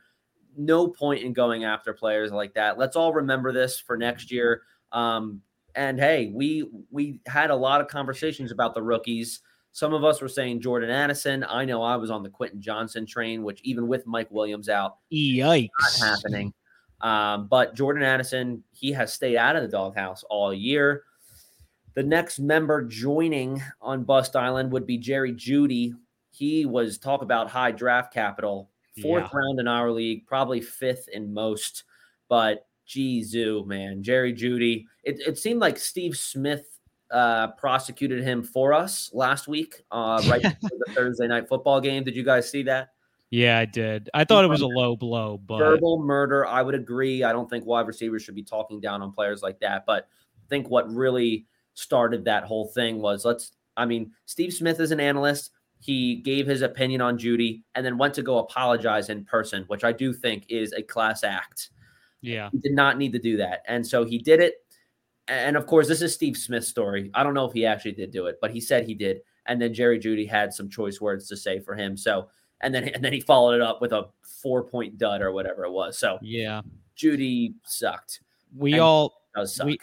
No 0.56 0.86
point 0.88 1.24
in 1.24 1.32
going 1.32 1.64
after 1.64 1.92
players 1.92 2.30
like 2.30 2.54
that. 2.54 2.78
Let's 2.78 2.96
all 2.96 3.12
remember 3.12 3.52
this 3.52 3.80
for 3.80 3.96
next 3.96 4.30
year. 4.30 4.62
Um, 4.92 5.40
and 5.74 5.98
hey, 5.98 6.30
we 6.34 6.68
we 6.90 7.20
had 7.26 7.50
a 7.50 7.56
lot 7.56 7.80
of 7.80 7.88
conversations 7.88 8.52
about 8.52 8.74
the 8.74 8.82
rookies. 8.82 9.40
Some 9.72 9.94
of 9.94 10.02
us 10.04 10.20
were 10.20 10.28
saying 10.28 10.60
Jordan 10.60 10.90
Addison. 10.90 11.44
I 11.48 11.64
know 11.64 11.82
I 11.82 11.96
was 11.96 12.10
on 12.10 12.22
the 12.22 12.28
Quentin 12.30 12.60
Johnston 12.60 13.06
train, 13.06 13.42
which 13.42 13.60
even 13.62 13.86
with 13.86 14.06
Mike 14.06 14.30
Williams 14.30 14.68
out, 14.68 14.96
yikes! 15.12 15.68
not 16.00 16.08
happening. 16.16 16.52
Um, 17.00 17.46
but 17.48 17.74
Jordan 17.74 18.02
Addison, 18.02 18.62
he 18.72 18.92
has 18.92 19.12
stayed 19.12 19.36
out 19.36 19.56
of 19.56 19.62
the 19.62 19.68
doghouse 19.68 20.24
all 20.28 20.52
year. 20.52 21.04
The 21.94 22.02
next 22.02 22.38
member 22.38 22.82
joining 22.84 23.62
on 23.80 24.04
Bust 24.04 24.36
Island 24.36 24.70
would 24.72 24.86
be 24.86 24.98
Jerry 24.98 25.32
Jeudy. 25.32 25.94
He 26.30 26.66
was 26.66 26.98
talk 26.98 27.22
about 27.22 27.50
high 27.50 27.72
draft 27.72 28.12
capital, 28.12 28.70
fourth 29.02 29.28
Yeah. 29.32 29.38
round 29.38 29.60
in 29.60 29.68
our 29.68 29.90
league, 29.90 30.26
probably 30.26 30.60
fifth 30.60 31.08
in 31.12 31.32
most. 31.32 31.84
But 32.28 32.66
zoo, 32.88 33.64
man, 33.66 34.02
Jerry 34.02 34.32
Jeudy. 34.32 34.86
It, 35.04 35.20
it 35.20 35.38
seemed 35.38 35.60
like 35.60 35.78
Steve 35.78 36.16
Smith 36.16 36.69
uh, 37.10 37.48
prosecuted 37.52 38.22
him 38.22 38.42
for 38.42 38.72
us 38.72 39.10
last 39.12 39.48
week, 39.48 39.82
uh, 39.90 40.22
right 40.28 40.42
before 40.60 40.78
the 40.86 40.92
Thursday 40.92 41.26
night 41.26 41.48
football 41.48 41.80
game. 41.80 42.04
Did 42.04 42.16
you 42.16 42.24
guys 42.24 42.50
see 42.50 42.62
that? 42.64 42.90
Yeah, 43.30 43.58
I 43.58 43.64
did. 43.64 44.10
I 44.12 44.24
thought 44.24 44.44
it 44.44 44.48
was 44.48 44.60
a 44.60 44.66
low 44.66 44.96
blow, 44.96 45.38
but 45.38 45.58
verbal 45.58 46.02
murder. 46.02 46.46
I 46.46 46.62
would 46.62 46.74
agree. 46.74 47.22
I 47.22 47.32
don't 47.32 47.48
think 47.48 47.64
wide 47.64 47.86
receivers 47.86 48.22
should 48.22 48.34
be 48.34 48.42
talking 48.42 48.80
down 48.80 49.02
on 49.02 49.12
players 49.12 49.40
like 49.42 49.60
that. 49.60 49.84
But 49.86 50.08
I 50.36 50.48
think 50.48 50.68
what 50.68 50.92
really 50.92 51.46
started 51.74 52.24
that 52.24 52.44
whole 52.44 52.66
thing 52.66 53.00
was 53.00 53.24
let's. 53.24 53.52
I 53.76 53.86
mean, 53.86 54.10
Steve 54.26 54.52
Smith 54.52 54.80
is 54.80 54.90
an 54.90 54.98
analyst. 55.00 55.52
He 55.78 56.16
gave 56.16 56.46
his 56.46 56.60
opinion 56.60 57.00
on 57.00 57.16
Jeudy 57.16 57.62
and 57.74 57.86
then 57.86 57.96
went 57.96 58.14
to 58.14 58.22
go 58.22 58.38
apologize 58.38 59.08
in 59.08 59.24
person, 59.24 59.64
which 59.68 59.84
I 59.84 59.92
do 59.92 60.12
think 60.12 60.44
is 60.50 60.72
a 60.74 60.82
class 60.82 61.24
act. 61.24 61.70
yeah, 62.20 62.50
He 62.52 62.58
did 62.58 62.72
not 62.72 62.98
need 62.98 63.12
to 63.12 63.18
do 63.18 63.38
that. 63.38 63.62
And 63.66 63.86
so 63.86 64.04
he 64.04 64.18
did 64.18 64.40
it. 64.40 64.54
And 65.30 65.56
of 65.56 65.66
course, 65.66 65.86
this 65.88 66.02
is 66.02 66.12
Steve 66.12 66.36
Smith's 66.36 66.68
story. 66.68 67.10
I 67.14 67.22
don't 67.22 67.34
know 67.34 67.44
if 67.46 67.52
he 67.52 67.64
actually 67.64 67.92
did 67.92 68.10
do 68.10 68.26
it, 68.26 68.38
but 68.40 68.50
he 68.50 68.60
said 68.60 68.84
he 68.84 68.94
did. 68.94 69.20
And 69.46 69.62
then 69.62 69.72
Jerry 69.72 69.98
Jeudy 69.98 70.28
had 70.28 70.52
some 70.52 70.68
choice 70.68 71.00
words 71.00 71.28
to 71.28 71.36
say 71.36 71.60
for 71.60 71.74
him. 71.74 71.96
So, 71.96 72.28
and 72.60 72.74
then 72.74 72.88
and 72.94 73.02
then 73.04 73.12
he 73.12 73.20
followed 73.20 73.54
it 73.54 73.62
up 73.62 73.80
with 73.80 73.92
a 73.92 74.08
four 74.42 74.64
point 74.64 74.98
dud 74.98 75.22
or 75.22 75.32
whatever 75.32 75.64
it 75.64 75.70
was. 75.70 75.96
So 75.98 76.18
yeah. 76.20 76.62
Jeudy 76.96 77.54
sucked. 77.64 78.20
We 78.56 78.72
And- 78.72 78.82
all 78.82 79.14
suck. 79.44 79.66
We- 79.66 79.78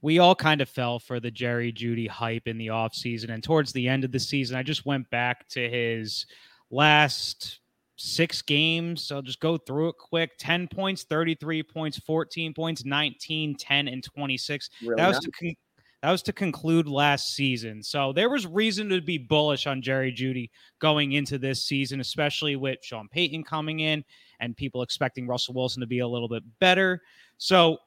we 0.00 0.20
all 0.20 0.36
kind 0.36 0.60
of 0.60 0.68
fell 0.68 1.00
for 1.00 1.18
the 1.18 1.30
Jerry 1.30 1.72
Jeudy 1.72 2.06
hype 2.06 2.46
in 2.46 2.56
the 2.56 2.68
offseason. 2.68 3.30
And 3.30 3.42
towards 3.42 3.72
the 3.72 3.88
end 3.88 4.04
of 4.04 4.12
the 4.12 4.20
season, 4.20 4.56
I 4.56 4.62
just 4.62 4.86
went 4.86 5.10
back 5.10 5.48
to 5.48 5.68
his 5.68 6.24
last 6.70 7.58
six 7.98 8.40
games. 8.40 9.12
I'll 9.12 9.20
just 9.20 9.40
go 9.40 9.58
through 9.58 9.90
it 9.90 9.96
quick 9.98 10.30
10 10.38 10.68
points, 10.68 11.02
33 11.04 11.62
points, 11.64 11.98
14 11.98 12.54
points, 12.54 12.84
19, 12.84 13.56
10, 13.56 13.88
and 13.88 14.02
26. 14.02 14.70
really 14.82 14.96
that 14.96 15.08
was 15.08 15.16
nice. 15.16 15.24
to 15.24 15.30
con- 15.32 15.54
that 16.02 16.12
was 16.12 16.22
to 16.22 16.32
conclude 16.32 16.86
last 16.86 17.34
season. 17.34 17.82
So 17.82 18.12
there 18.12 18.30
was 18.30 18.46
reason 18.46 18.88
to 18.90 19.00
be 19.00 19.18
bullish 19.18 19.66
on 19.66 19.82
Jerry 19.82 20.12
Jeudy 20.12 20.48
going 20.78 21.12
into 21.12 21.38
this 21.38 21.64
season, 21.64 22.00
especially 22.00 22.54
with 22.54 22.78
Sean 22.82 23.08
Payton 23.08 23.42
coming 23.42 23.80
in 23.80 24.04
and 24.38 24.56
people 24.56 24.82
expecting 24.82 25.26
Russell 25.26 25.54
Wilson 25.54 25.80
to 25.80 25.88
be 25.88 25.98
a 25.98 26.06
little 26.06 26.28
bit 26.28 26.44
better. 26.60 27.02
So 27.38 27.78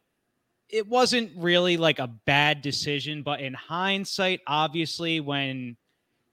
it 0.67 0.85
wasn't 0.85 1.31
really 1.37 1.77
like 1.77 1.99
a 1.99 2.11
bad 2.25 2.61
decision, 2.61 3.23
but 3.23 3.39
in 3.39 3.53
hindsight, 3.53 4.41
obviously, 4.45 5.21
when 5.21 5.77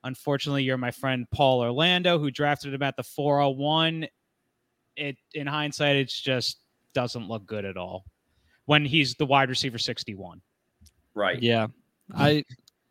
unfortunately 0.05 0.63
you're 0.63 0.79
my 0.79 0.91
friend 0.91 1.27
Paul 1.31 1.61
Orlando 1.61 2.19
who 2.19 2.31
drafted 2.31 2.75
him 2.75 2.83
at 2.83 2.97
the 2.97 3.03
401, 3.03 4.07
it 4.97 5.17
in 5.35 5.47
hindsight, 5.47 5.97
it's 5.97 6.19
just 6.19 6.59
doesn't 6.95 7.29
look 7.29 7.47
good 7.47 7.65
at 7.65 7.77
all 7.77 8.05
when 8.67 8.85
he's 8.85 9.15
the 9.15 9.27
wide 9.27 9.49
receiver 9.49 9.79
61. 9.79 10.41
right. 11.15 11.43
Yeah, 11.43 11.67
hmm. 12.11 12.21
I 12.21 12.45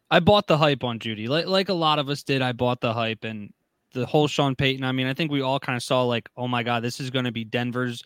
I 0.10 0.20
bought 0.20 0.48
the 0.48 0.58
hype 0.58 0.84
on 0.84 1.00
Jeudy, 1.00 1.28
like 1.28 1.48
like 1.48 1.70
a 1.70 1.74
lot 1.74 2.00
of 2.00 2.10
us 2.10 2.24
did. 2.24 2.42
I 2.42 2.52
bought 2.54 2.82
the 2.82 2.94
hype 2.94 3.24
and 3.24 3.54
the 3.94 4.06
whole 4.06 4.28
Sean 4.28 4.56
Payton. 4.56 4.84
I 4.84 4.92
mean, 4.92 5.08
I 5.08 5.14
think 5.14 5.32
we 5.32 5.42
all 5.42 5.60
kind 5.60 5.76
of 5.76 5.84
saw 5.84 6.04
like, 6.04 6.30
oh 6.38 6.48
my 6.48 6.64
god, 6.64 6.84
this 6.84 7.00
is 7.00 7.10
going 7.10 7.26
to 7.26 7.32
be 7.32 7.44
Denver's 7.44 8.04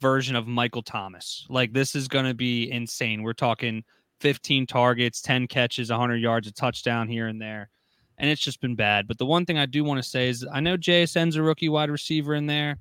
version 0.00 0.36
of 0.36 0.46
Michael 0.46 0.82
Thomas. 0.82 1.46
Like 1.48 1.72
this 1.72 1.94
is 1.94 2.08
going 2.08 2.26
to 2.26 2.34
be 2.34 2.70
insane. 2.70 3.22
We're 3.22 3.32
talking 3.32 3.84
15 4.20 4.66
targets, 4.66 5.20
10 5.22 5.46
catches, 5.46 5.90
100 5.90 6.16
yards, 6.16 6.46
a 6.46 6.52
touchdown 6.52 7.08
here 7.08 7.28
and 7.28 7.40
there. 7.40 7.70
And 8.18 8.30
it's 8.30 8.40
just 8.42 8.60
been 8.60 8.76
bad. 8.76 9.08
But 9.08 9.18
the 9.18 9.26
one 9.26 9.44
thing 9.46 9.58
I 9.58 9.66
do 9.66 9.82
want 9.84 10.02
to 10.02 10.08
say 10.08 10.28
is 10.28 10.46
I 10.52 10.60
know 10.60 10.76
JSN's 10.76 11.36
a 11.36 11.42
rookie 11.42 11.68
wide 11.68 11.90
receiver 11.90 12.34
in 12.34 12.46
there. 12.46 12.78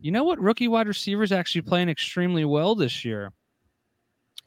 You 0.00 0.10
know 0.10 0.24
what? 0.24 0.40
Rookie 0.40 0.68
wide 0.68 0.88
receivers 0.88 1.30
actually 1.30 1.62
playing 1.62 1.88
extremely 1.88 2.44
well 2.44 2.74
this 2.74 3.04
year. 3.04 3.32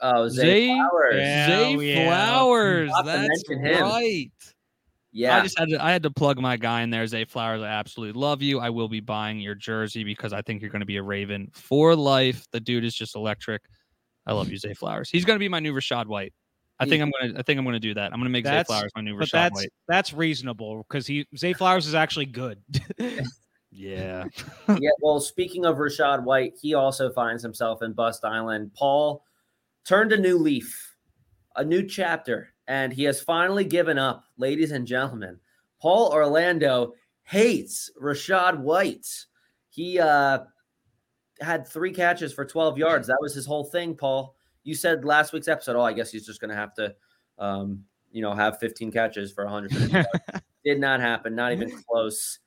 Oh, 0.00 0.28
Zay, 0.28 0.42
Zay- 0.42 0.74
Flowers. 0.74 1.14
Yeah. 1.16 1.46
Zay 1.46 1.74
Oh, 1.76 1.80
yeah. 1.80 2.06
Flowers. 2.06 2.90
That's 3.04 3.44
right. 3.48 4.30
Yeah. 5.12 5.38
I 5.38 5.40
just 5.42 5.58
had 5.58 5.70
to 5.70 5.82
I 5.82 5.90
had 5.92 6.02
to 6.02 6.10
plug 6.10 6.38
my 6.38 6.58
guy 6.58 6.82
in 6.82 6.90
there, 6.90 7.06
Zay 7.06 7.24
Flowers. 7.24 7.62
I 7.62 7.68
absolutely 7.68 8.20
love 8.20 8.42
you. 8.42 8.58
I 8.60 8.68
will 8.68 8.88
be 8.88 9.00
buying 9.00 9.40
your 9.40 9.54
jersey 9.54 10.04
because 10.04 10.34
I 10.34 10.42
think 10.42 10.60
you're 10.60 10.70
going 10.70 10.80
to 10.80 10.86
be 10.86 10.98
a 10.98 11.02
Raven 11.02 11.48
for 11.54 11.96
life. 11.96 12.46
The 12.52 12.60
dude 12.60 12.84
is 12.84 12.94
just 12.94 13.16
electric. 13.16 13.62
I 14.26 14.34
love 14.34 14.50
you, 14.50 14.58
Zay 14.58 14.74
Flowers. 14.74 15.08
He's 15.08 15.24
going 15.24 15.36
to 15.36 15.40
be 15.40 15.48
my 15.48 15.60
new 15.60 15.72
Rachaad 15.72 16.06
White. 16.06 16.34
I 16.78 16.84
think 16.84 17.02
I'm 17.02 17.10
gonna. 17.18 17.38
I 17.38 17.42
think 17.42 17.58
I'm 17.58 17.64
gonna 17.64 17.80
do 17.80 17.94
that. 17.94 18.12
I'm 18.12 18.20
gonna 18.20 18.30
make 18.30 18.46
Zay 18.46 18.62
Flowers 18.64 18.92
my 18.94 19.02
new 19.02 19.18
But 19.18 19.28
Rachaad 19.28 19.32
that's 19.32 19.54
White. 19.54 19.68
that's 19.88 20.12
reasonable 20.12 20.84
because 20.88 21.06
he 21.06 21.26
Zay 21.36 21.52
Flowers 21.52 21.86
is 21.86 21.94
actually 21.94 22.26
good. 22.26 22.62
Yeah. 23.76 24.24
yeah. 24.68 24.90
Well, 25.02 25.20
speaking 25.20 25.66
of 25.66 25.76
Rachaad 25.76 26.24
White, 26.24 26.54
he 26.60 26.72
also 26.72 27.12
finds 27.12 27.42
himself 27.42 27.82
in 27.82 27.92
Bust 27.92 28.24
Island. 28.24 28.72
Paul 28.74 29.22
turned 29.84 30.12
a 30.12 30.16
new 30.16 30.38
leaf, 30.38 30.96
a 31.56 31.64
new 31.64 31.82
chapter, 31.86 32.54
and 32.66 32.92
he 32.92 33.04
has 33.04 33.20
finally 33.20 33.64
given 33.64 33.98
up, 33.98 34.24
ladies 34.38 34.72
and 34.72 34.86
gentlemen. 34.86 35.38
Paul 35.80 36.10
Orlando 36.10 36.94
hates 37.24 37.90
Rachaad 38.00 38.58
White. 38.58 39.06
He 39.68 40.00
uh, 40.00 40.38
had 41.40 41.68
three 41.68 41.92
catches 41.92 42.32
for 42.32 42.46
12 42.46 42.78
yards. 42.78 43.08
That 43.08 43.18
was 43.20 43.34
his 43.34 43.44
whole 43.44 43.64
thing, 43.64 43.94
Paul. 43.94 44.35
You 44.66 44.74
said 44.74 45.04
last 45.04 45.32
week's 45.32 45.46
episode, 45.46 45.76
oh, 45.76 45.82
I 45.82 45.92
guess 45.92 46.10
he's 46.10 46.26
just 46.26 46.40
going 46.40 46.50
to 46.50 46.56
have 46.56 46.74
to, 46.74 46.94
um, 47.38 47.84
you 48.10 48.20
know, 48.20 48.34
have 48.34 48.58
15 48.58 48.90
catches 48.90 49.32
for 49.32 49.44
100. 49.44 50.04
Did 50.64 50.80
not 50.80 51.00
happen, 51.00 51.36
not 51.36 51.52
even 51.52 51.70
close. 51.88 52.40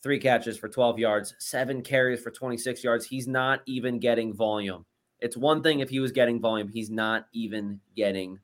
Three 0.00 0.20
catches 0.20 0.56
for 0.56 0.68
12 0.68 1.00
yards, 1.00 1.34
seven 1.40 1.82
carries 1.82 2.20
for 2.20 2.30
26 2.30 2.84
yards. 2.84 3.04
He's 3.04 3.26
not 3.26 3.62
even 3.66 3.98
getting 3.98 4.32
volume. 4.32 4.86
It's 5.18 5.36
one 5.36 5.62
thing 5.62 5.80
if 5.80 5.90
he 5.90 5.98
was 5.98 6.12
getting 6.12 6.40
volume, 6.40 6.68
he's 6.68 6.90
not 6.90 7.26
even 7.32 7.80
getting 7.96 8.38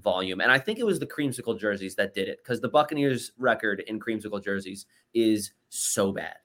volume. 0.00 0.40
And 0.40 0.50
I 0.50 0.58
think 0.58 0.78
it 0.78 0.86
was 0.86 0.98
the 0.98 1.06
creamsicle 1.06 1.58
jerseys 1.58 1.94
that 1.96 2.14
did 2.14 2.28
it 2.28 2.38
because 2.42 2.60
the 2.60 2.68
Buccaneers 2.68 3.32
record 3.36 3.82
in 3.86 4.00
creamsicle 4.00 4.42
jerseys 4.42 4.86
is 5.12 5.52
so 5.68 6.12
bad. 6.12 6.36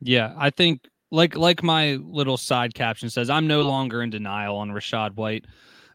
Yeah, 0.00 0.34
I 0.36 0.50
think 0.50 0.88
like 1.10 1.36
like 1.36 1.62
my 1.62 1.94
little 1.96 2.36
side 2.36 2.74
caption 2.74 3.10
says, 3.10 3.30
I'm 3.30 3.46
no 3.46 3.62
longer 3.62 4.02
in 4.02 4.10
denial 4.10 4.56
on 4.56 4.70
Rachaad 4.70 5.14
White. 5.14 5.44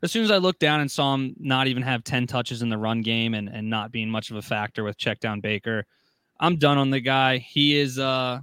As 0.03 0.11
soon 0.11 0.23
as 0.23 0.31
I 0.31 0.37
looked 0.37 0.59
down 0.59 0.79
and 0.79 0.89
saw 0.91 1.13
him 1.15 1.33
not 1.39 1.67
even 1.67 1.81
have 1.83 2.03
10 2.03 2.27
touches 2.27 2.61
in 2.61 2.69
the 2.69 2.77
run 2.77 3.01
game 3.01 3.33
and, 3.33 3.49
and 3.49 3.69
not 3.69 3.91
being 3.91 4.09
much 4.09 4.29
of 4.31 4.37
a 4.37 4.41
factor 4.41 4.83
with 4.83 4.97
check 4.97 5.19
down 5.19 5.41
Baker, 5.41 5.85
I'm 6.39 6.57
done 6.57 6.77
on 6.77 6.89
the 6.91 6.99
guy. 6.99 7.37
He 7.37 7.77
is 7.77 7.97
uh 7.99 8.39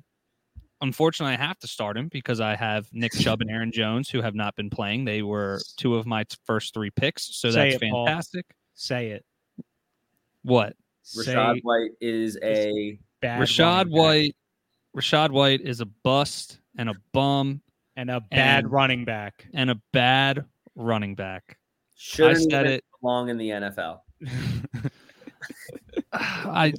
unfortunately 0.80 1.34
I 1.34 1.38
have 1.38 1.58
to 1.60 1.66
start 1.68 1.96
him 1.96 2.08
because 2.08 2.40
I 2.40 2.56
have 2.56 2.86
Nick 2.92 3.12
Chubb 3.18 3.40
and 3.40 3.50
Aaron 3.50 3.70
Jones 3.72 4.10
who 4.10 4.20
have 4.20 4.34
not 4.34 4.54
been 4.56 4.68
playing. 4.70 5.04
They 5.04 5.22
were 5.22 5.60
two 5.76 5.94
of 5.94 6.06
my 6.06 6.24
t- 6.24 6.36
first 6.44 6.74
three 6.74 6.90
picks, 6.90 7.36
so 7.36 7.50
Say 7.50 7.70
that's 7.70 7.82
it, 7.82 7.90
Paul. 7.90 8.06
fantastic. 8.06 8.46
Say 8.74 9.10
it. 9.10 9.24
What? 10.42 10.74
Rachaad 11.16 11.54
Say 11.54 11.60
White 11.62 11.90
is 12.00 12.38
a 12.42 12.98
bad 13.20 13.40
Rachaad 13.42 13.58
running 13.86 13.92
back. 13.92 13.96
White 13.98 14.36
Rachaad 14.96 15.30
White 15.30 15.60
is 15.60 15.80
a 15.80 15.86
bust 15.86 16.58
and 16.76 16.88
a 16.90 16.94
bum 17.12 17.60
and 17.96 18.10
a 18.10 18.20
bad 18.20 18.64
And- 18.64 18.72
running 18.72 19.04
back. 19.04 19.46
and 19.54 19.70
a 19.70 19.76
bad 19.92 20.44
running 20.74 21.14
back. 21.14 21.58
Shouldn't 21.96 22.50
said 22.50 22.66
even 22.66 22.72
it. 22.72 22.84
long 23.02 23.28
in 23.28 23.38
the 23.38 23.50
NFL. 23.50 24.00
I 26.12 26.72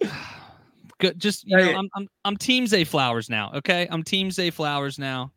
good 0.99 1.19
just 1.19 1.45
you 1.45 1.57
know 1.57 1.75
I'm 1.75 1.89
I'm 1.95 2.07
I'm 2.23 2.37
team 2.37 2.67
Zay 2.67 2.83
Flowers 2.83 3.29
now. 3.29 3.51
Okay, 3.55 3.87
I'm 3.89 4.03
team 4.03 4.31
Zay 4.31 4.49
Flowers 4.49 4.99
now. 4.99 5.31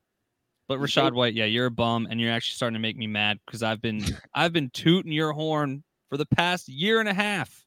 But 0.69 0.81
Rachaad 0.81 1.15
White, 1.15 1.33
yeah, 1.33 1.47
you're 1.47 1.67
a 1.67 1.71
bum, 1.71 2.07
and 2.11 2.21
you're 2.21 2.31
actually 2.31 2.55
starting 2.55 2.75
to 2.75 2.81
make 2.81 2.97
me 2.97 3.07
mad 3.07 3.39
because 3.47 3.63
I've 3.63 3.81
been 3.81 4.03
I've 4.35 4.53
been 4.53 4.71
tooting 4.71 5.13
your 5.13 5.33
horn 5.33 5.83
for 6.11 6.17
the 6.17 6.27
past 6.27 6.69
year 6.69 7.01
and 7.01 7.09
a 7.09 7.15
half. 7.15 7.65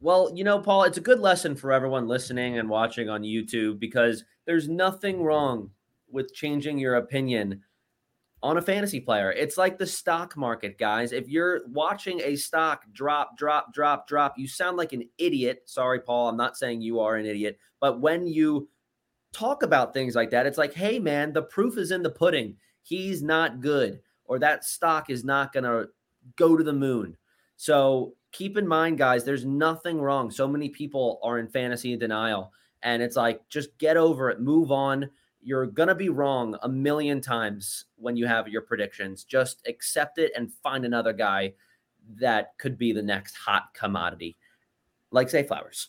Well, 0.00 0.32
you 0.34 0.44
know, 0.44 0.58
Paul, 0.58 0.84
it's 0.84 0.98
a 0.98 1.02
good 1.02 1.20
lesson 1.20 1.54
for 1.54 1.72
everyone 1.72 2.08
listening 2.08 2.58
and 2.58 2.68
watching 2.68 3.08
on 3.08 3.22
YouTube 3.22 3.78
because 3.78 4.24
there's 4.46 4.68
nothing 4.68 5.22
wrong 5.22 5.70
with 6.10 6.34
changing 6.34 6.78
your 6.78 6.96
opinion 6.96 7.62
on 8.42 8.56
a 8.56 8.62
fantasy 8.62 9.00
player. 9.00 9.30
It's 9.30 9.56
like 9.56 9.78
the 9.78 9.86
stock 9.86 10.36
market, 10.36 10.76
guys. 10.76 11.12
If 11.12 11.28
you're 11.28 11.60
watching 11.68 12.20
a 12.20 12.34
stock 12.34 12.84
drop, 12.92 13.36
drop, 13.38 13.72
drop, 13.72 14.08
drop, 14.08 14.36
you 14.36 14.48
sound 14.48 14.76
like 14.76 14.92
an 14.92 15.08
idiot. 15.18 15.62
Sorry, 15.66 16.00
Paul, 16.00 16.28
I'm 16.28 16.36
not 16.36 16.56
saying 16.56 16.82
you 16.82 16.98
are 17.00 17.16
an 17.16 17.26
idiot, 17.26 17.58
but 17.80 18.00
when 18.00 18.26
you 18.26 18.68
talk 19.32 19.62
about 19.62 19.94
things 19.94 20.14
like 20.14 20.30
that, 20.30 20.46
it's 20.46 20.58
like, 20.58 20.74
hey, 20.74 20.98
man, 20.98 21.32
the 21.32 21.42
proof 21.42 21.78
is 21.78 21.92
in 21.92 22.02
the 22.02 22.10
pudding. 22.10 22.56
He's 22.82 23.22
not 23.22 23.60
good, 23.60 24.00
or 24.24 24.40
that 24.40 24.64
stock 24.64 25.08
is 25.08 25.24
not 25.24 25.52
going 25.52 25.64
to 25.64 25.88
go 26.36 26.56
to 26.56 26.64
the 26.64 26.72
moon. 26.72 27.16
So 27.56 28.14
keep 28.32 28.58
in 28.58 28.66
mind, 28.66 28.98
guys, 28.98 29.24
there's 29.24 29.44
nothing 29.44 30.00
wrong. 30.00 30.32
So 30.32 30.48
many 30.48 30.68
people 30.68 31.20
are 31.22 31.38
in 31.38 31.46
fantasy 31.46 31.96
denial, 31.96 32.52
and 32.82 33.02
it's 33.02 33.16
like, 33.16 33.48
just 33.48 33.78
get 33.78 33.96
over 33.96 34.30
it, 34.30 34.40
move 34.40 34.72
on. 34.72 35.08
You're 35.42 35.66
going 35.66 35.88
to 35.88 35.94
be 35.94 36.08
wrong 36.08 36.56
a 36.62 36.68
million 36.68 37.20
times 37.20 37.86
when 37.96 38.16
you 38.16 38.26
have 38.26 38.48
your 38.48 38.62
predictions. 38.62 39.24
Just 39.24 39.62
accept 39.66 40.18
it 40.18 40.32
and 40.36 40.52
find 40.62 40.84
another 40.84 41.12
guy 41.12 41.54
that 42.20 42.56
could 42.58 42.78
be 42.78 42.92
the 42.92 43.02
next 43.02 43.36
hot 43.36 43.64
commodity, 43.74 44.36
like 45.10 45.28
Zay 45.28 45.42
Flowers. 45.42 45.88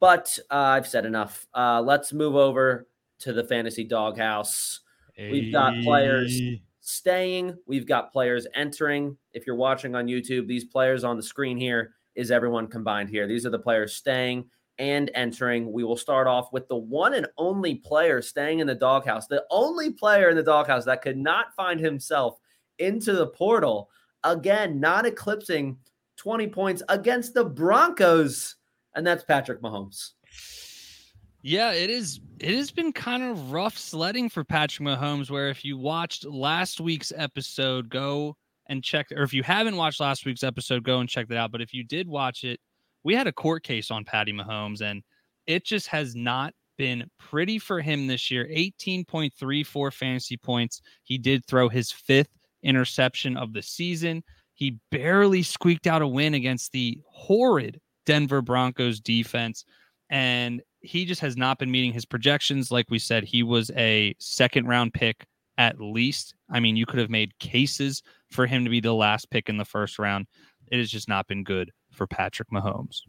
But 0.00 0.38
uh, 0.50 0.54
I've 0.54 0.86
said 0.86 1.06
enough. 1.06 1.46
Uh, 1.54 1.80
let's 1.80 2.12
move 2.12 2.36
over 2.36 2.86
to 3.20 3.32
the 3.32 3.44
fantasy 3.44 3.84
doghouse. 3.84 4.80
We've 5.18 5.52
got 5.52 5.74
players 5.82 6.40
staying. 6.80 7.56
We've 7.66 7.86
got 7.86 8.12
players 8.12 8.46
entering. 8.54 9.16
If 9.32 9.46
you're 9.46 9.56
watching 9.56 9.96
on 9.96 10.06
YouTube, 10.06 10.46
these 10.46 10.64
players 10.64 11.02
on 11.02 11.16
the 11.16 11.22
screen 11.22 11.58
here 11.58 11.94
is 12.14 12.30
everyone 12.30 12.68
combined 12.68 13.10
here. 13.10 13.26
These 13.26 13.44
are 13.44 13.50
the 13.50 13.58
players 13.58 13.94
staying 13.94 14.44
and 14.78 15.10
entering. 15.14 15.72
We 15.72 15.84
will 15.84 15.96
start 15.96 16.26
off 16.26 16.52
with 16.52 16.68
the 16.68 16.76
one 16.76 17.14
and 17.14 17.26
only 17.36 17.76
player 17.76 18.22
staying 18.22 18.60
in 18.60 18.66
the 18.66 18.74
doghouse, 18.74 19.26
the 19.26 19.44
only 19.50 19.90
player 19.90 20.30
in 20.30 20.36
the 20.36 20.42
doghouse 20.42 20.84
that 20.84 21.02
could 21.02 21.16
not 21.16 21.54
find 21.54 21.80
himself 21.80 22.38
into 22.78 23.12
the 23.12 23.26
portal. 23.26 23.90
Again, 24.24 24.80
not 24.80 25.06
eclipsing 25.06 25.78
20 26.16 26.48
points 26.48 26.82
against 26.88 27.34
the 27.34 27.44
Broncos, 27.44 28.56
and 28.94 29.06
that's 29.06 29.24
Patrick 29.24 29.62
Mahomes. 29.62 30.10
Yeah, 31.42 31.72
it 31.72 31.88
is. 31.88 32.20
It 32.40 32.54
has 32.56 32.70
been 32.70 32.92
kind 32.92 33.22
of 33.22 33.52
rough 33.52 33.78
sledding 33.78 34.28
for 34.28 34.44
Patrick 34.44 34.86
Mahomes. 34.86 35.30
Where 35.30 35.48
if 35.48 35.64
you 35.64 35.78
watched 35.78 36.24
last 36.24 36.80
week's 36.80 37.12
episode, 37.16 37.88
go 37.88 38.36
and 38.66 38.82
check, 38.82 39.06
or 39.12 39.22
if 39.22 39.32
you 39.32 39.42
haven't 39.42 39.76
watched 39.76 40.00
last 40.00 40.26
week's 40.26 40.42
episode, 40.42 40.82
go 40.82 40.98
and 40.98 41.08
check 41.08 41.28
that 41.28 41.38
out. 41.38 41.52
But 41.52 41.62
if 41.62 41.72
you 41.72 41.84
did 41.84 42.08
watch 42.08 42.42
it, 42.42 42.58
we 43.04 43.14
had 43.14 43.26
a 43.26 43.32
court 43.32 43.62
case 43.62 43.90
on 43.90 44.04
Patty 44.04 44.32
Mahomes, 44.32 44.80
and 44.80 45.02
it 45.46 45.64
just 45.64 45.86
has 45.88 46.14
not 46.14 46.54
been 46.76 47.10
pretty 47.18 47.58
for 47.58 47.80
him 47.80 48.06
this 48.06 48.30
year. 48.30 48.46
18.34 48.46 49.92
fantasy 49.92 50.36
points. 50.36 50.80
He 51.02 51.18
did 51.18 51.44
throw 51.44 51.68
his 51.68 51.90
fifth 51.90 52.30
interception 52.62 53.36
of 53.36 53.52
the 53.52 53.62
season. 53.62 54.22
He 54.54 54.78
barely 54.90 55.42
squeaked 55.42 55.86
out 55.86 56.02
a 56.02 56.06
win 56.06 56.34
against 56.34 56.72
the 56.72 57.00
horrid 57.08 57.80
Denver 58.06 58.42
Broncos 58.42 59.00
defense. 59.00 59.64
And 60.10 60.62
he 60.80 61.04
just 61.04 61.20
has 61.20 61.36
not 61.36 61.58
been 61.58 61.70
meeting 61.70 61.92
his 61.92 62.06
projections. 62.06 62.70
Like 62.70 62.86
we 62.90 62.98
said, 62.98 63.24
he 63.24 63.42
was 63.42 63.70
a 63.76 64.14
second 64.18 64.66
round 64.66 64.94
pick 64.94 65.26
at 65.58 65.80
least. 65.80 66.34
I 66.50 66.60
mean, 66.60 66.76
you 66.76 66.86
could 66.86 67.00
have 67.00 67.10
made 67.10 67.38
cases 67.40 68.02
for 68.30 68.46
him 68.46 68.64
to 68.64 68.70
be 68.70 68.80
the 68.80 68.94
last 68.94 69.30
pick 69.30 69.48
in 69.48 69.56
the 69.56 69.64
first 69.64 69.98
round. 69.98 70.26
It 70.70 70.78
has 70.78 70.90
just 70.90 71.08
not 71.08 71.26
been 71.26 71.42
good 71.42 71.72
for 71.98 72.06
Patrick 72.06 72.48
Mahomes. 72.50 73.02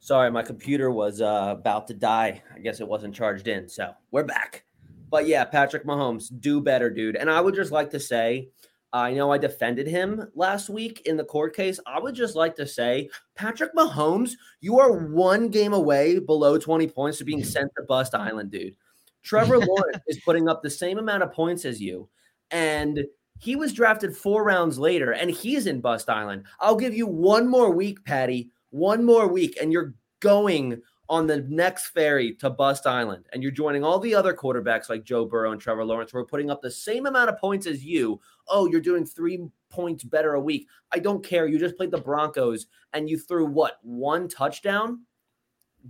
Sorry, 0.00 0.30
my 0.30 0.42
computer 0.42 0.90
was 0.90 1.20
uh, 1.20 1.54
about 1.56 1.86
to 1.88 1.94
die. 1.94 2.42
I 2.54 2.58
guess 2.58 2.80
it 2.80 2.88
wasn't 2.88 3.14
charged 3.14 3.46
in. 3.46 3.68
So 3.68 3.92
we're 4.10 4.24
back. 4.24 4.64
But 5.10 5.28
yeah, 5.28 5.44
Patrick 5.44 5.86
Mahomes, 5.86 6.32
do 6.40 6.60
better, 6.60 6.90
dude. 6.90 7.14
And 7.14 7.30
I 7.30 7.40
would 7.40 7.54
just 7.54 7.70
like 7.70 7.90
to 7.90 8.00
say, 8.00 8.48
I 8.92 9.12
know 9.12 9.30
I 9.30 9.38
defended 9.38 9.86
him 9.86 10.28
last 10.34 10.68
week 10.68 11.02
in 11.04 11.16
the 11.16 11.24
court 11.24 11.54
case. 11.54 11.78
I 11.86 12.00
would 12.00 12.14
just 12.14 12.34
like 12.34 12.56
to 12.56 12.66
say, 12.66 13.10
Patrick 13.34 13.74
Mahomes, 13.74 14.32
you 14.60 14.78
are 14.78 14.92
one 14.92 15.48
game 15.48 15.72
away 15.72 16.18
below 16.18 16.58
20 16.58 16.88
points 16.88 17.18
to 17.18 17.24
being 17.24 17.44
sent 17.44 17.70
to 17.76 17.84
Bust 17.84 18.14
Island, 18.14 18.50
dude. 18.50 18.76
Trevor 19.22 19.58
Lawrence 19.58 20.02
is 20.06 20.20
putting 20.20 20.48
up 20.48 20.62
the 20.62 20.70
same 20.70 20.98
amount 20.98 21.22
of 21.22 21.32
points 21.32 21.64
as 21.64 21.80
you. 21.80 22.08
And 22.50 23.04
he 23.38 23.56
was 23.56 23.72
drafted 23.72 24.16
four 24.16 24.44
rounds 24.44 24.78
later, 24.78 25.12
and 25.12 25.30
he's 25.30 25.66
in 25.66 25.80
Bust 25.80 26.08
Island. 26.08 26.44
I'll 26.60 26.76
give 26.76 26.94
you 26.94 27.06
one 27.06 27.48
more 27.48 27.70
week, 27.70 28.04
Patty, 28.04 28.50
one 28.70 29.04
more 29.04 29.28
week, 29.28 29.56
and 29.60 29.72
you're 29.72 29.94
going 30.20 30.80
on 31.08 31.26
the 31.26 31.42
next 31.48 31.88
ferry 31.88 32.34
to 32.36 32.48
Bust 32.48 32.86
Island, 32.86 33.26
and 33.32 33.42
you're 33.42 33.52
joining 33.52 33.84
all 33.84 33.98
the 33.98 34.14
other 34.14 34.32
quarterbacks 34.32 34.88
like 34.88 35.04
Joe 35.04 35.26
Burrow 35.26 35.52
and 35.52 35.60
Trevor 35.60 35.84
Lawrence 35.84 36.10
who 36.10 36.18
are 36.18 36.24
putting 36.24 36.50
up 36.50 36.62
the 36.62 36.70
same 36.70 37.06
amount 37.06 37.28
of 37.28 37.38
points 37.38 37.66
as 37.66 37.84
you. 37.84 38.20
Oh, 38.48 38.66
you're 38.66 38.80
doing 38.80 39.04
three 39.04 39.46
points 39.68 40.04
better 40.04 40.34
a 40.34 40.40
week. 40.40 40.66
I 40.92 40.98
don't 40.98 41.24
care. 41.24 41.46
You 41.46 41.58
just 41.58 41.76
played 41.76 41.90
the 41.90 41.98
Broncos 41.98 42.66
and 42.92 43.10
you 43.10 43.18
threw 43.18 43.44
what 43.44 43.78
one 43.82 44.28
touchdown? 44.28 45.02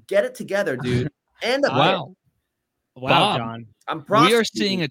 Get 0.09 0.25
it 0.25 0.35
together, 0.35 0.77
dude. 0.77 1.11
And 1.43 1.65
a 1.65 1.69
pick. 1.69 1.77
Wow. 1.77 2.17
Wow, 2.95 3.09
Bob. 3.09 3.39
Jon. 3.39 3.67
I'm 3.89 4.05
We 4.09 4.35
are 4.35 4.45
seeing 4.45 4.83
a 4.85 4.89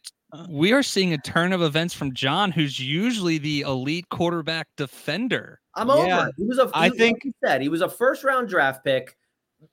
we 0.49 0.73
are 0.73 0.83
seeing 0.83 1.13
a 1.13 1.17
turn 1.17 1.53
of 1.53 1.61
events 1.61 1.93
from 1.93 2.13
Jon, 2.13 2.51
who's 2.51 2.79
usually 2.79 3.37
the 3.37 3.61
elite 3.61 4.09
quarterback 4.09 4.67
defender. 4.77 5.59
I'm 5.75 5.89
over. 5.89 6.07
Yeah. 6.07 6.27
He 6.37 6.45
was 6.45 6.59
a. 6.59 6.69
I 6.73 6.89
he- 6.89 6.97
think- 6.97 7.17
like 7.17 7.25
you 7.25 7.33
said 7.43 7.61
he 7.61 7.69
was 7.69 7.81
a 7.81 7.89
first 7.89 8.23
round 8.23 8.49
draft 8.49 8.83
pick, 8.83 9.17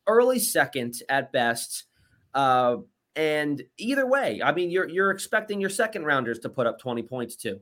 early 0.07 0.39
second 0.39 1.03
at 1.09 1.33
best. 1.33 1.85
Uh, 2.35 2.79
and 3.17 3.63
either 3.77 4.07
way, 4.07 4.41
I 4.43 4.53
mean, 4.53 4.71
you're 4.71 4.89
you're 4.89 5.11
expecting 5.11 5.61
your 5.61 5.71
second 5.71 6.05
rounders 6.05 6.39
to 6.41 6.49
put 6.49 6.67
up 6.67 6.79
20 6.79 7.03
points 7.03 7.37
too, 7.37 7.61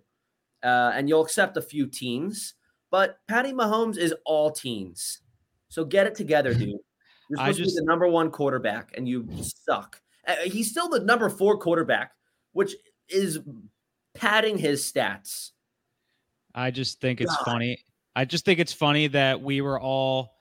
uh, 0.62 0.92
and 0.94 1.08
you'll 1.08 1.22
accept 1.22 1.56
a 1.56 1.62
few 1.62 1.86
teams. 1.86 2.54
But 2.90 3.18
Patty 3.28 3.52
Mahomes 3.52 3.96
is 3.98 4.14
all 4.24 4.50
teams, 4.50 5.20
so 5.68 5.84
get 5.84 6.06
it 6.06 6.14
together, 6.14 6.54
dude. 6.54 6.76
You're 7.30 7.40
I 7.40 7.52
supposed 7.52 7.58
to 7.58 7.64
be 7.64 7.80
the 7.80 7.84
number 7.84 8.08
one 8.08 8.30
quarterback, 8.30 8.92
and 8.96 9.06
you 9.06 9.28
suck. 9.42 10.00
Uh, 10.26 10.36
he's 10.44 10.70
still 10.70 10.88
the 10.88 11.00
number 11.00 11.28
four 11.28 11.58
quarterback, 11.58 12.12
which 12.52 12.74
is 13.08 13.40
padding 14.14 14.58
his 14.58 14.82
stats. 14.82 15.50
I 16.54 16.70
just 16.70 17.00
think 17.00 17.20
it's 17.20 17.34
God. 17.36 17.44
funny. 17.44 17.78
I 18.16 18.24
just 18.24 18.44
think 18.44 18.58
it's 18.58 18.72
funny 18.72 19.06
that 19.08 19.40
we 19.40 19.60
were 19.60 19.78
all, 19.78 20.34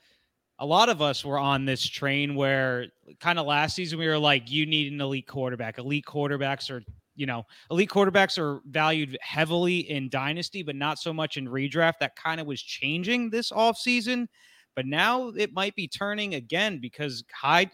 a 0.60 0.65
lot 0.65 0.89
of 0.89 1.01
us 1.01 1.23
were 1.23 1.38
on 1.38 1.65
this 1.65 1.86
train 1.86 2.34
where 2.34 2.88
kind 3.19 3.38
of 3.38 3.45
last 3.45 3.75
season 3.75 3.99
we 3.99 4.08
were 4.08 4.17
like, 4.17 4.49
you 4.49 4.65
need 4.65 4.91
an 4.91 4.99
elite 4.99 5.27
quarterback. 5.27 5.77
Elite 5.77 6.06
quarterbacks 6.06 6.71
are, 6.71 6.82
you 7.15 7.27
know, 7.27 7.45
elite 7.69 7.89
quarterbacks 7.89 8.39
are 8.39 8.62
valued 8.67 9.15
heavily 9.21 9.89
in 9.91 10.10
dynasty, 10.10 10.63
but 10.63 10.75
not 10.75 10.97
so 10.97 11.13
much 11.13 11.38
in 11.38 11.47
redraft. 11.47 11.99
That 11.99 12.15
kind 12.15 12.41
of 12.41 12.47
was 12.47 12.62
changing 12.62 13.30
this 13.30 13.51
offseason. 13.51 14.27
But 14.75 14.88
now 14.88 15.30
it 15.30 15.53
might 15.53 15.75
be 15.75 15.88
turning 15.88 16.36
again 16.36 16.80
because 16.80 17.23
high 17.32 17.69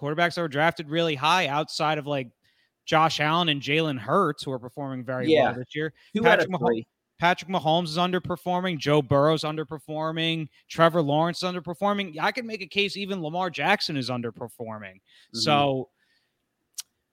quarterbacks 0.00 0.34
that 0.34 0.42
were 0.42 0.48
drafted 0.48 0.90
really 0.90 1.14
high 1.14 1.46
outside 1.46 1.98
of 1.98 2.06
like 2.08 2.28
Josh 2.84 3.20
Allen 3.20 3.48
and 3.48 3.60
Jalen 3.62 3.98
Hurts, 3.98 4.42
who 4.42 4.52
are 4.52 4.58
performing 4.58 5.04
very 5.04 5.28
Yeah. 5.32 5.44
well 5.44 5.54
this 5.54 5.74
year. 5.74 5.92
Two 6.14 6.22
Patrick 6.22 6.50
Mahomes- 6.50 6.86
Patrick 7.18 7.50
Mahomes 7.50 7.84
is 7.84 7.98
underperforming. 7.98 8.78
Joe 8.78 9.00
Burrow's 9.00 9.42
underperforming. 9.44 10.48
Trevor 10.68 11.02
Lawrence 11.02 11.42
is 11.42 11.48
underperforming. 11.48 12.18
I 12.20 12.32
can 12.32 12.46
make 12.46 12.62
a 12.62 12.66
case 12.66 12.96
even 12.96 13.22
Lamar 13.22 13.48
Jackson 13.50 13.96
is 13.96 14.10
underperforming. 14.10 14.94
Mhm. 14.96 15.00
So, 15.34 15.90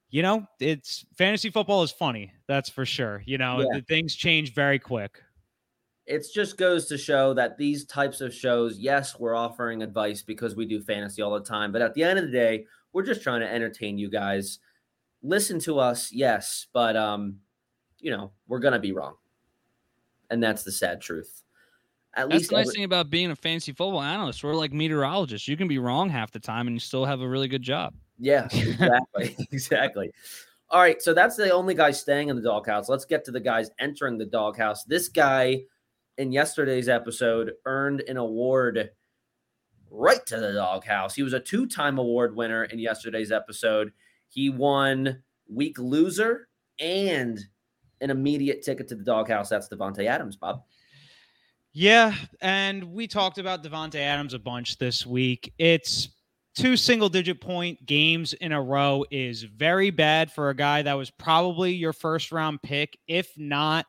you 0.09 0.23
know, 0.23 0.47
it's 0.59 1.05
fantasy 1.15 1.51
football 1.51 1.83
is 1.83 1.91
funny. 1.91 2.33
That's 2.47 2.69
for 2.69 2.85
sure. 2.87 3.21
You 3.27 3.37
know, 3.37 3.59
Yeah. 3.61 3.67
the 3.77 3.81
things 3.83 4.15
change 4.15 4.53
very 4.53 4.79
quick. 4.79 5.21
it 6.07 6.25
just 6.33 6.57
goes 6.57 6.87
to 6.87 6.97
show 6.97 7.35
that 7.35 7.55
these 7.59 7.85
types 7.85 8.19
of 8.19 8.33
shows, 8.33 8.79
yes, 8.79 9.19
we're 9.19 9.35
offering 9.35 9.83
advice 9.83 10.23
because 10.23 10.55
we 10.55 10.65
do 10.65 10.81
fantasy 10.81 11.21
all 11.21 11.29
the 11.37 11.45
time, 11.45 11.71
but 11.71 11.83
at 11.83 11.93
the 11.93 12.01
end 12.01 12.17
of 12.17 12.25
the 12.25 12.31
day, 12.31 12.65
we're 12.93 13.05
just 13.05 13.21
trying 13.21 13.41
to 13.41 13.47
entertain 13.47 13.95
you 13.95 14.09
guys. 14.09 14.57
Listen 15.21 15.59
to 15.59 15.79
us, 15.79 16.11
yes, 16.11 16.67
but 16.73 16.95
um, 16.95 17.37
you 17.99 18.11
know, 18.11 18.31
we're 18.47 18.59
gonna 18.59 18.79
be 18.79 18.91
wrong. 18.91 19.15
And 20.29 20.41
that's 20.41 20.63
the 20.63 20.71
sad 20.71 21.01
truth. 21.01 21.41
At 22.15 22.29
That's 22.29 22.39
least 22.39 22.49
the 22.49 22.55
nice 22.57 22.65
every- 22.67 22.75
thing 22.75 22.83
about 22.85 23.09
being 23.09 23.31
a 23.31 23.35
fancy 23.35 23.71
football 23.71 24.01
analyst. 24.01 24.43
We're 24.43 24.55
like 24.55 24.73
meteorologists. 24.73 25.47
You 25.47 25.57
can 25.57 25.67
be 25.67 25.77
wrong 25.77 26.09
half 26.09 26.31
the 26.31 26.39
time 26.39 26.67
and 26.67 26.75
you 26.75 26.79
still 26.79 27.05
have 27.05 27.21
a 27.21 27.27
really 27.27 27.47
good 27.47 27.61
job. 27.61 27.93
Yeah, 28.17 28.45
exactly. 28.53 29.35
exactly. 29.51 30.11
All 30.69 30.81
right. 30.81 31.01
So 31.01 31.13
that's 31.13 31.35
the 31.35 31.51
only 31.51 31.73
guy 31.75 31.91
staying 31.91 32.29
in 32.29 32.35
the 32.35 32.41
doghouse. 32.41 32.89
Let's 32.89 33.05
get 33.05 33.25
to 33.25 33.31
the 33.31 33.39
guys 33.39 33.69
entering 33.79 34.17
the 34.17 34.25
doghouse. 34.25 34.83
This 34.83 35.07
guy 35.07 35.63
in 36.17 36.31
yesterday's 36.31 36.89
episode 36.89 37.53
earned 37.65 38.01
an 38.01 38.17
award 38.17 38.89
right 39.89 40.23
to 40.27 40.39
the 40.39 40.53
doghouse. 40.53 41.15
He 41.15 41.23
was 41.23 41.33
a 41.33 41.39
two 41.39 41.65
time 41.67 41.97
award 41.97 42.35
winner 42.35 42.63
in 42.65 42.79
yesterday's 42.79 43.31
episode. 43.31 43.91
He 44.29 44.49
won 44.49 45.21
week 45.47 45.77
loser 45.79 46.47
and 46.79 47.39
an 48.01 48.09
immediate 48.09 48.61
ticket 48.61 48.87
to 48.87 48.95
the 48.95 49.03
doghouse. 49.03 49.49
That's 49.49 49.67
Davante 49.67 50.05
Adams, 50.05 50.35
Bob. 50.35 50.63
Yeah, 51.73 52.15
and 52.41 52.83
we 52.83 53.07
talked 53.07 53.37
about 53.37 53.63
Davante 53.63 53.99
Adams 53.99 54.33
a 54.33 54.39
bunch 54.39 54.77
this 54.77 55.05
week. 55.05 55.53
It's 55.57 56.09
two 56.55 56.75
single 56.75 57.09
digit 57.09 57.39
point 57.39 57.85
games 57.85 58.33
in 58.33 58.51
a 58.51 58.61
row 58.61 59.05
is 59.11 59.43
very 59.43 59.91
bad 59.91 60.31
for 60.31 60.49
a 60.49 60.55
guy 60.55 60.81
that 60.81 60.93
was 60.93 61.11
probably 61.11 61.73
your 61.73 61.93
first 61.93 62.31
round 62.31 62.61
pick, 62.61 62.97
if 63.07 63.31
not 63.37 63.85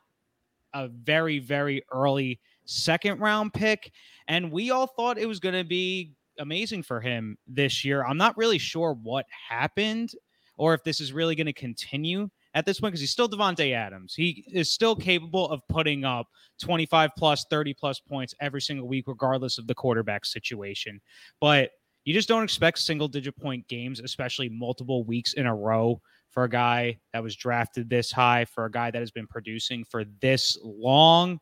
a 0.74 0.88
very 0.88 1.38
very 1.38 1.82
early 1.90 2.38
second 2.64 3.20
round 3.20 3.52
pick. 3.52 3.90
And 4.28 4.52
we 4.52 4.70
all 4.70 4.86
thought 4.86 5.18
it 5.18 5.26
was 5.26 5.40
going 5.40 5.56
to 5.56 5.64
be 5.64 6.12
amazing 6.38 6.82
for 6.82 7.00
him 7.00 7.36
this 7.46 7.84
year. 7.84 8.04
I'm 8.04 8.16
not 8.16 8.36
really 8.36 8.58
sure 8.58 8.92
what 9.02 9.26
happened 9.48 10.12
or 10.60 10.74
if 10.74 10.84
this 10.84 11.00
is 11.00 11.10
really 11.10 11.34
going 11.34 11.46
to 11.46 11.54
continue 11.54 12.28
at 12.52 12.66
this 12.66 12.78
point 12.78 12.92
because 12.92 13.00
he's 13.00 13.10
still 13.10 13.30
Davante 13.30 13.72
Adams. 13.74 14.12
He 14.14 14.44
is 14.52 14.70
still 14.70 14.94
capable 14.94 15.48
of 15.48 15.62
putting 15.70 16.04
up 16.04 16.26
25 16.60 17.12
plus, 17.16 17.46
30 17.48 17.72
plus 17.72 17.98
points 17.98 18.34
every 18.42 18.60
single 18.60 18.86
week, 18.86 19.06
regardless 19.08 19.56
of 19.56 19.66
the 19.66 19.74
quarterback 19.74 20.26
situation. 20.26 21.00
But 21.40 21.70
you 22.04 22.12
just 22.12 22.28
don't 22.28 22.44
expect 22.44 22.78
single 22.78 23.08
digit 23.08 23.38
point 23.38 23.66
games, 23.68 24.00
especially 24.00 24.50
multiple 24.50 25.02
weeks 25.02 25.32
in 25.32 25.46
a 25.46 25.54
row 25.54 25.98
for 26.28 26.44
a 26.44 26.48
guy 26.48 26.98
that 27.14 27.22
was 27.22 27.34
drafted 27.36 27.88
this 27.88 28.12
high, 28.12 28.44
for 28.44 28.66
a 28.66 28.70
guy 28.70 28.90
that 28.90 29.00
has 29.00 29.10
been 29.10 29.26
producing 29.26 29.82
for 29.82 30.04
this 30.20 30.58
long. 30.62 31.40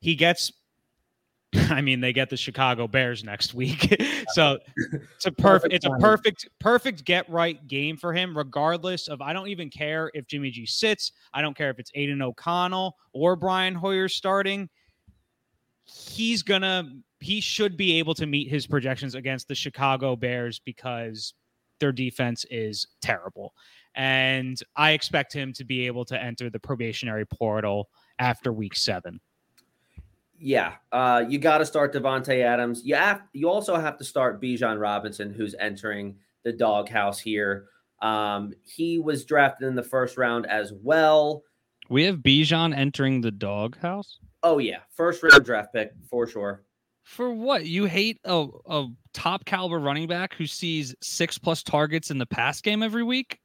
He 0.00 0.14
gets 0.14 0.52
I 1.70 1.80
mean, 1.80 2.00
they 2.00 2.12
get 2.12 2.30
the 2.30 2.36
Chicago 2.36 2.86
Bears 2.86 3.24
next 3.24 3.54
week. 3.54 3.96
so 4.28 4.58
it's 4.76 5.26
a 5.26 5.32
perfect 5.32 5.72
it's 5.72 5.86
a 5.86 5.90
perfect 5.98 6.48
perfect 6.58 7.04
get 7.04 7.28
right 7.30 7.66
game 7.66 7.96
for 7.96 8.12
him 8.12 8.36
regardless 8.36 9.08
of 9.08 9.22
I 9.22 9.32
don't 9.32 9.48
even 9.48 9.70
care 9.70 10.10
if 10.14 10.26
Jimmy 10.26 10.50
G 10.50 10.66
sits. 10.66 11.12
I 11.32 11.40
don't 11.40 11.56
care 11.56 11.70
if 11.70 11.78
it's 11.78 11.90
Aidan 11.94 12.20
O'Connell 12.20 12.96
or 13.12 13.36
Brian 13.36 13.74
Hoyer 13.74 14.08
starting. 14.08 14.68
He's 15.84 16.42
going 16.42 16.62
to 16.62 16.86
he 17.20 17.40
should 17.40 17.76
be 17.76 17.98
able 17.98 18.14
to 18.14 18.26
meet 18.26 18.48
his 18.48 18.66
projections 18.66 19.14
against 19.14 19.48
the 19.48 19.54
Chicago 19.54 20.16
Bears 20.16 20.60
because 20.60 21.34
their 21.80 21.92
defense 21.92 22.44
is 22.50 22.86
terrible. 23.00 23.54
And 23.94 24.60
I 24.76 24.92
expect 24.92 25.32
him 25.32 25.52
to 25.54 25.64
be 25.64 25.86
able 25.86 26.04
to 26.06 26.22
enter 26.22 26.50
the 26.50 26.60
probationary 26.60 27.26
portal 27.26 27.88
after 28.18 28.52
week 28.52 28.76
7. 28.76 29.18
Yeah, 30.40 30.74
uh, 30.92 31.24
you 31.28 31.38
got 31.38 31.58
to 31.58 31.66
start 31.66 31.92
Davante 31.92 32.42
Adams. 32.42 32.82
You 32.84 32.94
have, 32.94 33.22
you 33.32 33.48
also 33.48 33.74
have 33.76 33.98
to 33.98 34.04
start 34.04 34.40
Bijan 34.40 34.80
Robinson, 34.80 35.32
who's 35.34 35.54
entering 35.58 36.16
the 36.44 36.52
doghouse 36.52 37.18
here. 37.18 37.66
Um, 38.00 38.52
he 38.64 38.98
was 38.98 39.24
drafted 39.24 39.66
in 39.66 39.74
the 39.74 39.82
first 39.82 40.16
round 40.16 40.46
as 40.46 40.72
well. 40.72 41.42
We 41.88 42.04
have 42.04 42.18
Bijan 42.18 42.76
entering 42.76 43.20
the 43.20 43.32
doghouse. 43.32 44.18
Oh 44.42 44.58
yeah, 44.58 44.78
first 44.94 45.22
round 45.22 45.44
draft 45.44 45.72
pick 45.72 45.92
for 46.08 46.26
sure. 46.26 46.64
For 47.02 47.32
what? 47.32 47.64
You 47.66 47.86
hate 47.86 48.20
a, 48.24 48.46
a 48.66 48.86
top 49.14 49.44
caliber 49.46 49.78
running 49.78 50.06
back 50.06 50.34
who 50.34 50.46
sees 50.46 50.94
six 51.02 51.38
plus 51.38 51.62
targets 51.62 52.10
in 52.10 52.18
the 52.18 52.26
pass 52.26 52.60
game 52.60 52.82
every 52.82 53.02
week? 53.02 53.40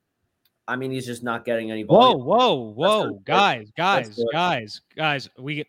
I 0.68 0.76
mean, 0.76 0.92
he's 0.92 1.06
just 1.06 1.24
not 1.24 1.46
getting 1.46 1.72
any. 1.72 1.84
Whoa, 1.84 2.12
volume. 2.12 2.26
whoa, 2.26 2.74
Let's 2.78 2.78
whoa, 2.78 3.10
do 3.10 3.20
guys, 3.26 3.72
guys, 3.76 4.20
guys, 4.32 4.82
guys. 4.96 5.30
We 5.40 5.66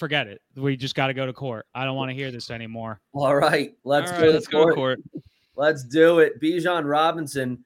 forget 0.00 0.26
it. 0.26 0.40
We 0.56 0.76
just 0.76 0.96
got 0.96 1.06
to 1.06 1.14
go 1.14 1.26
to 1.26 1.32
court. 1.32 1.66
I 1.74 1.84
don't 1.84 1.94
want 1.94 2.10
to 2.10 2.14
hear 2.14 2.32
this 2.32 2.50
anymore. 2.50 3.00
All 3.12 3.36
right, 3.36 3.74
let's 3.84 4.10
All 4.10 4.16
go. 4.16 4.22
right, 4.22 4.26
to 4.28 4.32
let's 4.32 4.46
go 4.48 4.58
to 4.68 4.74
court. 4.74 4.98
court. 5.12 5.22
Let's 5.54 5.84
do 5.84 6.18
it. 6.18 6.40
Bijan 6.40 6.90
Robinson. 6.90 7.64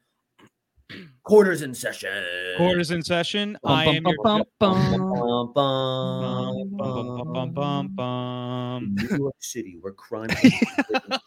Quarters 1.23 1.63
in 1.63 1.73
session. 1.73 2.11
Court 2.59 2.79
is 2.79 2.91
in 2.91 3.03
session. 3.03 3.57
I 3.65 3.87
am 3.87 4.03
bum, 4.03 4.13
your 4.13 4.23
bum, 4.23 4.43
bum. 4.59 4.91
Bum, 4.93 5.53
bum, 5.55 6.77
Bum, 6.77 6.77
bum, 6.77 7.33
bum, 7.33 7.53
bum, 7.53 7.89
bum. 7.95 8.95
New 8.95 9.17
York 9.17 9.35
City, 9.39 9.79
where 9.81 9.95
crime 9.95 10.29
is 10.43 10.53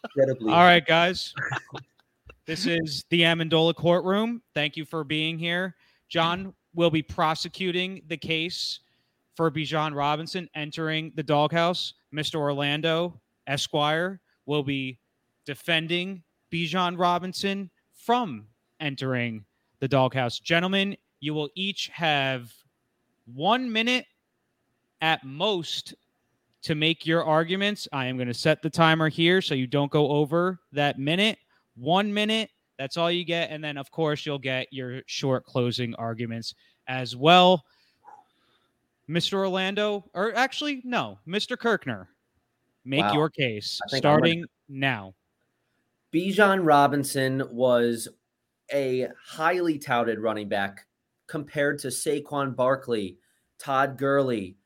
incredibly. 0.05 0.51
All 0.53 0.59
right, 0.59 0.85
guys. 0.85 1.33
This 2.45 2.67
is 2.67 3.03
the 3.09 3.21
Amendola 3.21 3.73
courtroom. 3.75 4.43
Thank 4.53 4.77
you 4.77 4.85
for 4.85 5.03
being 5.03 5.39
here. 5.39 5.75
Jon 6.09 6.53
will 6.75 6.91
be 6.91 7.01
prosecuting 7.01 8.03
the 8.07 8.17
case 8.17 8.81
for 9.37 9.51
Bijan 9.51 9.95
Robinson 9.95 10.49
entering 10.55 11.13
the 11.15 11.21
doghouse. 11.21 11.93
Mr. 12.13 12.35
Orlando 12.35 13.21
Esquire 13.45 14.19
will 14.47 14.63
be 14.63 14.99
defending 15.45 16.23
Bijan 16.51 16.97
Robinson 16.97 17.69
from 17.93 18.47
entering 18.79 19.45
the 19.79 19.87
doghouse. 19.87 20.39
Gentlemen, 20.39 20.97
you 21.19 21.35
will 21.35 21.49
each 21.55 21.87
have 21.93 22.51
one 23.31 23.71
minute 23.71 24.07
at 25.01 25.23
most 25.23 25.93
to 26.63 26.73
make 26.73 27.05
your 27.05 27.23
arguments. 27.23 27.87
I 27.93 28.07
am 28.07 28.17
going 28.17 28.27
to 28.27 28.33
set 28.33 28.63
the 28.63 28.71
timer 28.71 29.07
here 29.07 29.39
so 29.41 29.53
you 29.53 29.67
don't 29.67 29.91
go 29.91 30.09
over 30.09 30.59
that 30.71 30.97
minute. 30.97 31.37
One 31.75 32.11
minute, 32.11 32.49
that's 32.79 32.97
all 32.97 33.11
you 33.11 33.23
get. 33.23 33.51
And 33.51 33.63
then, 33.63 33.77
of 33.77 33.91
course, 33.91 34.25
you'll 34.25 34.39
get 34.39 34.67
your 34.71 35.01
short 35.05 35.45
closing 35.45 35.93
arguments 35.95 36.55
as 36.87 37.15
well. 37.15 37.63
Mr. 39.09 39.33
Orlando, 39.33 40.09
or 40.13 40.33
actually, 40.35 40.81
no, 40.83 41.19
Mr. 41.27 41.57
Kirkner, 41.57 42.09
make 42.85 43.01
Wow. 43.05 43.13
your 43.13 43.29
case 43.29 43.79
I 43.85 43.89
think 43.89 44.05
I'm 44.05 44.11
starting 44.11 44.45
now. 44.67 45.13
Bijan 46.13 46.65
Robinson 46.65 47.43
was 47.51 48.07
a 48.73 49.07
highly 49.23 49.77
touted 49.77 50.19
running 50.19 50.49
back 50.49 50.85
compared 51.27 51.79
to 51.79 51.87
Saquon 51.87 52.55
Barkley, 52.55 53.17
Todd 53.59 53.97
Gurley, 53.97 54.57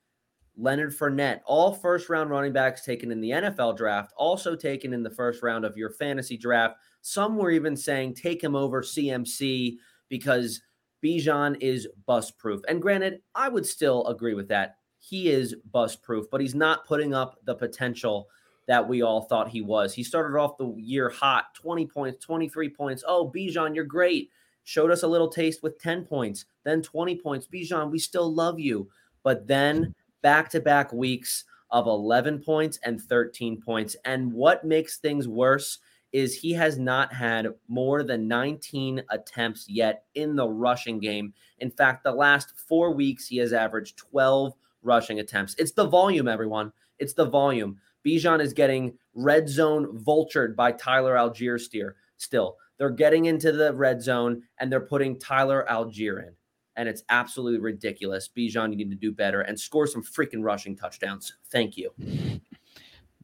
Leonard 0.58 0.95
Fournette, 0.95 1.41
all 1.45 1.73
first 1.73 2.10
round 2.10 2.30
running 2.30 2.54
backs 2.54 2.84
taken 2.84 3.12
in 3.12 3.21
the 3.21 3.32
NFL 3.32 3.77
draft, 3.77 4.13
also 4.17 4.56
taken 4.56 4.93
in 4.93 5.01
the 5.01 5.10
first 5.10 5.41
round 5.41 5.65
of 5.65 5.77
your 5.77 5.89
fantasy 5.91 6.38
draft. 6.38 6.75
Some 7.01 7.38
were 7.38 7.51
even 7.51 7.75
saying 7.75 8.15
take 8.15 8.43
him 8.43 8.56
over 8.56 8.82
CMC 8.84 9.77
because 10.10 10.62
Bijan 11.03 11.57
is 11.59 11.87
bust 12.05 12.37
proof. 12.37 12.61
And 12.67 12.81
granted, 12.81 13.21
I 13.35 13.49
would 13.49 13.65
still 13.65 14.05
agree 14.07 14.33
with 14.33 14.47
that. 14.49 14.77
He 14.99 15.29
is 15.29 15.55
bust 15.71 16.03
proof, 16.03 16.27
but 16.31 16.41
he's 16.41 16.55
not 16.55 16.85
putting 16.85 17.13
up 17.13 17.39
the 17.45 17.55
potential 17.55 18.27
that 18.67 18.87
we 18.87 19.01
all 19.01 19.21
thought 19.21 19.49
he 19.49 19.61
was. 19.61 19.93
He 19.93 20.03
started 20.03 20.37
off 20.37 20.57
the 20.57 20.73
year 20.77 21.09
hot 21.09 21.53
20 21.55 21.87
points, 21.87 22.23
23 22.23 22.69
points. 22.69 23.03
Oh, 23.07 23.31
Bijan, 23.33 23.75
you're 23.75 23.83
great. 23.83 24.29
Showed 24.63 24.91
us 24.91 25.03
a 25.03 25.07
little 25.07 25.27
taste 25.27 25.63
with 25.63 25.79
10 25.79 26.05
points, 26.05 26.45
then 26.63 26.83
20 26.83 27.15
points. 27.17 27.47
Bijan, 27.47 27.89
we 27.89 27.97
still 27.97 28.31
love 28.31 28.59
you. 28.59 28.87
But 29.23 29.47
then 29.47 29.95
back 30.21 30.49
to 30.51 30.59
back 30.59 30.93
weeks 30.93 31.45
of 31.71 31.87
11 31.87 32.39
points 32.43 32.79
and 32.83 33.01
13 33.01 33.59
points. 33.59 33.95
And 34.05 34.31
what 34.31 34.63
makes 34.63 34.97
things 34.97 35.27
worse 35.27 35.79
is 36.12 36.36
he 36.36 36.52
has 36.54 36.78
not 36.78 37.13
had 37.13 37.47
more 37.67 38.04
than 38.04 38.28
19 38.28 39.04
attempts 39.10 39.69
yet 39.69 40.04
in 40.15 40.36
the 40.36 40.47
rushing 40.47 41.00
game. 41.00 41.34
In 41.60 41.71
fact, 41.71 42.04
the 42.04 42.12
last 42.12 42.54
four 42.58 42.93
weeks, 42.93 43.28
he 43.28 43.38
has 43.38 43.54
averaged 43.54 43.97
12 43.97 44.54
rushing 44.84 45.19
attempts. 45.19 45.56
It's 45.58 45.71
the 45.71 45.88
volume, 45.88 46.28
everyone. 46.28 46.71
It's 47.00 47.13
the 47.13 47.26
volume. 47.26 47.78
Bijan 48.06 48.41
is 48.41 48.54
getting 48.54 48.97
red 49.13 49.47
zone 49.47 50.00
vultured 50.00 50.56
by 50.56 50.71
Tyler 50.71 51.15
Allgeier 51.15 51.60
steer 51.60 51.95
still. 52.17 52.58
They're 52.78 52.89
getting 52.89 53.26
into 53.26 53.52
the 53.52 53.74
red 53.74 54.02
zone 54.02 54.43
and 54.60 54.71
they're 54.71 54.82
putting 54.82 55.19
Tyler 55.19 55.65
Allgeier 55.69 56.28
in. 56.28 56.34
And 56.78 56.89
it's 56.89 57.04
absolutely 57.10 57.60
ridiculous. 57.60 58.30
Bijan, 58.36 58.71
you 58.71 58.78
need 58.78 58.89
to 58.89 58.95
do 58.95 59.12
better 59.12 59.41
and 59.41 59.60
score 59.60 59.86
some 59.86 60.04
freaking 60.04 60.43
rushing 60.43 60.76
touchdowns. 60.76 61.34
Thank 61.52 61.78
you. 61.78 61.91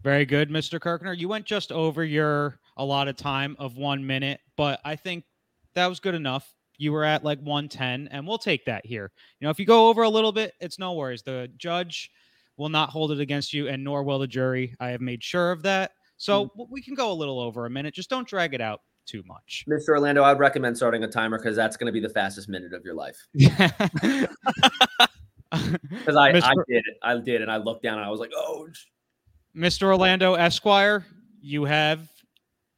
Very 0.04 0.26
good, 0.26 0.50
Mr. 0.50 0.80
Kirkner. 0.80 1.14
You 1.14 1.28
went 1.28 1.46
just 1.46 1.72
over 1.72 2.04
your 2.04 2.60
allotted 2.78 3.18
time 3.18 3.56
of 3.60 3.78
one 3.78 4.06
minute, 4.06 4.40
but 4.56 4.80
I 4.86 4.96
think 4.96 5.26
that 5.74 5.88
was 5.88 6.00
good 6.00 6.16
enough. 6.16 6.54
You 6.78 6.92
were 6.92 7.04
at 7.04 7.24
like 7.24 7.40
110, 7.40 8.08
and 8.12 8.28
we'll 8.28 8.38
take 8.38 8.66
that 8.66 8.86
here. 8.86 9.12
You 9.40 9.46
know, 9.46 9.52
if 9.52 9.60
you 9.60 9.66
go 9.66 9.90
over 9.90 10.04
a 10.04 10.10
little 10.10 10.32
bit, 10.32 10.54
it's 10.62 10.80
no 10.80 10.94
worries. 10.94 11.24
The 11.24 11.52
judge 11.58 12.12
will 12.56 12.70
not 12.70 12.90
hold 12.90 13.12
it 13.12 13.20
against 13.20 13.54
you, 13.54 13.68
and 13.68 13.84
nor 13.84 14.04
will 14.04 14.20
the 14.20 14.28
jury. 14.28 14.76
I 14.80 14.90
have 14.90 15.02
made 15.02 15.24
sure 15.24 15.52
of 15.52 15.64
that. 15.64 15.92
So 16.18 16.46
hmm. 16.46 16.48
w- 16.60 16.70
we 16.72 16.82
can 16.82 16.96
go 16.96 17.12
a 17.12 17.14
little 17.14 17.40
over 17.40 17.66
a 17.66 17.70
minute. 17.70 17.94
Just 17.94 18.10
don't 18.10 18.28
drag 18.28 18.54
it 18.54 18.62
out 18.62 18.82
too 19.06 19.24
much. 19.26 19.66
Mr. 19.68 19.90
Orlando, 19.90 20.24
I'd 20.24 20.40
recommend 20.40 20.76
starting 20.78 21.04
a 21.04 21.08
timer 21.08 21.38
because 21.38 21.56
that's 21.56 21.78
going 21.78 21.88
to 21.88 21.94
be 21.94 22.00
the 22.00 22.10
fastest 22.10 22.50
minute 22.50 22.74
of 22.74 22.84
your 22.84 22.94
life. 22.94 23.28
Because 23.34 24.28
I, 26.16 26.30
I 26.30 26.54
did 26.68 26.84
it. 26.86 26.98
I 27.02 27.18
did. 27.18 27.42
And 27.42 27.50
I 27.50 27.58
looked 27.58 27.84
down 27.84 27.98
and 27.98 28.06
I 28.06 28.10
was 28.10 28.20
like, 28.20 28.32
oh, 28.36 28.68
Mr. 29.56 29.84
Orlando 29.84 30.34
Esquire, 30.36 31.06
you 31.42 31.64
have 31.66 32.08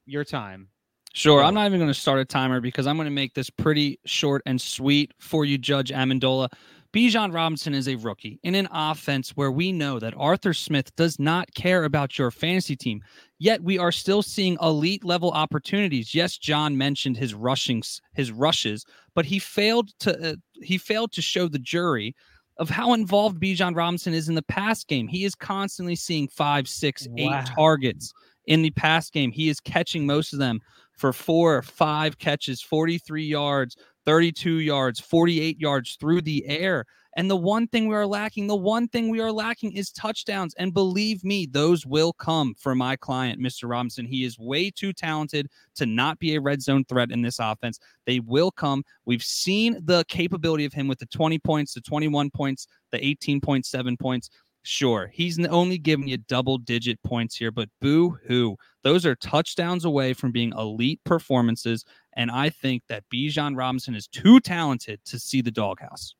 your 0.09 0.23
time. 0.23 0.69
Sure. 1.13 1.43
I'm 1.43 1.53
not 1.55 1.65
even 1.65 1.79
going 1.79 1.89
to 1.89 1.99
start 1.99 2.19
a 2.19 2.25
timer 2.25 2.61
because 2.61 2.85
I'm 2.85 2.95
going 2.95 3.07
to 3.07 3.11
make 3.11 3.33
this 3.33 3.49
pretty 3.49 3.99
short 4.05 4.43
and 4.45 4.61
sweet 4.61 5.11
for 5.19 5.43
you, 5.43 5.57
Judge 5.57 5.89
Amendola. 5.89 6.49
Bijan 6.93 7.33
Robinson 7.33 7.75
is 7.75 7.87
a 7.87 7.95
rookie 7.95 8.39
in 8.43 8.55
an 8.55 8.67
offense 8.71 9.31
where 9.31 9.51
we 9.51 9.71
know 9.71 9.99
that 9.99 10.15
Arthur 10.17 10.53
Smith 10.55 10.95
does 10.95 11.19
not 11.19 11.53
care 11.53 11.83
about 11.83 12.17
your 12.17 12.31
fantasy 12.31 12.75
team. 12.75 13.01
Yet 13.37 13.61
we 13.61 13.77
are 13.77 13.91
still 13.91 14.23
seeing 14.23 14.57
elite 14.61 15.05
level 15.05 15.31
opportunities. 15.31 16.15
Yes, 16.15 16.37
Jon 16.37 16.77
mentioned 16.77 17.15
his 17.17 17.33
rushings, 17.35 18.01
his 18.13 18.31
rushes, 18.31 18.85
but 19.13 19.25
he 19.25 19.37
failed 19.37 19.89
to 19.99 20.31
uh, 20.31 20.35
he 20.63 20.77
failed 20.79 21.11
to 21.13 21.21
show 21.21 21.47
the 21.47 21.59
jury 21.59 22.15
of 22.57 22.69
how 22.69 22.93
involved 22.93 23.39
Bijan 23.41 23.75
Robinson 23.75 24.13
is 24.13 24.27
in 24.27 24.35
the 24.35 24.41
pass 24.41 24.83
game. 24.83 25.07
He 25.07 25.25
is 25.25 25.35
constantly 25.35 25.95
seeing 25.95 26.27
five, 26.27 26.67
six, 26.67 27.07
eight 27.17 27.29
Wow. 27.29 27.43
targets 27.55 28.13
in 28.49 28.63
the 28.63 28.71
pass 28.71 29.09
game. 29.09 29.31
He 29.31 29.47
is 29.47 29.61
catching 29.61 30.05
most 30.05 30.33
of 30.33 30.39
them 30.39 30.59
for 30.97 31.13
four 31.13 31.55
or 31.55 31.61
five 31.61 32.17
catches, 32.17 32.61
43 32.61 33.23
yards, 33.23 33.77
32 34.05 34.55
yards, 34.55 34.99
48 34.99 35.57
yards 35.59 35.95
through 35.99 36.23
the 36.23 36.45
air. 36.47 36.85
And 37.15 37.29
the 37.29 37.35
one 37.35 37.67
thing 37.67 37.87
we 37.87 37.95
are 37.95 38.07
lacking, 38.07 38.47
the 38.47 38.55
one 38.55 38.87
thing 38.87 39.09
we 39.09 39.19
are 39.19 39.31
lacking 39.31 39.73
is 39.73 39.91
touchdowns. 39.91 40.53
And 40.57 40.73
believe 40.73 41.23
me, 41.23 41.45
those 41.45 41.85
will 41.85 42.13
come 42.13 42.55
for 42.57 42.75
my 42.75 42.95
client, 42.95 43.41
Mr. 43.41 43.69
Robinson. 43.69 44.05
He 44.05 44.23
is 44.23 44.39
way 44.39 44.71
too 44.71 44.93
talented 44.93 45.47
to 45.75 45.85
not 45.85 46.19
be 46.19 46.35
a 46.35 46.41
red 46.41 46.61
zone 46.61 46.85
threat 46.85 47.11
in 47.11 47.21
this 47.21 47.39
offense. 47.39 47.79
They 48.05 48.19
will 48.19 48.51
come. 48.51 48.83
We've 49.05 49.23
seen 49.23 49.79
the 49.83 50.05
capability 50.07 50.65
of 50.65 50.73
him 50.73 50.87
with 50.87 50.99
the 50.99 51.07
20 51.07 51.39
points, 51.39 51.73
the 51.73 51.81
21 51.81 52.29
points, 52.31 52.67
the 52.91 52.99
18.7 52.99 53.99
points. 53.99 54.29
Sure, 54.63 55.09
he's 55.13 55.43
only 55.47 55.77
giving 55.77 56.07
you 56.07 56.17
double 56.17 56.57
digit 56.57 57.01
points 57.03 57.35
here, 57.35 57.51
but 57.51 57.69
boo 57.79 58.17
hoo. 58.27 58.57
Those 58.83 59.05
are 59.05 59.15
touchdowns 59.15 59.85
away 59.85 60.13
from 60.13 60.31
being 60.31 60.51
elite 60.57 60.99
performances. 61.05 61.85
And 62.13 62.29
I 62.29 62.49
think 62.49 62.83
that 62.89 63.03
Bijan 63.13 63.57
Robinson 63.57 63.95
is 63.95 64.07
too 64.07 64.39
talented 64.39 64.99
to 65.05 65.17
see 65.17 65.41
the 65.41 65.51
doghouse. 65.51 66.13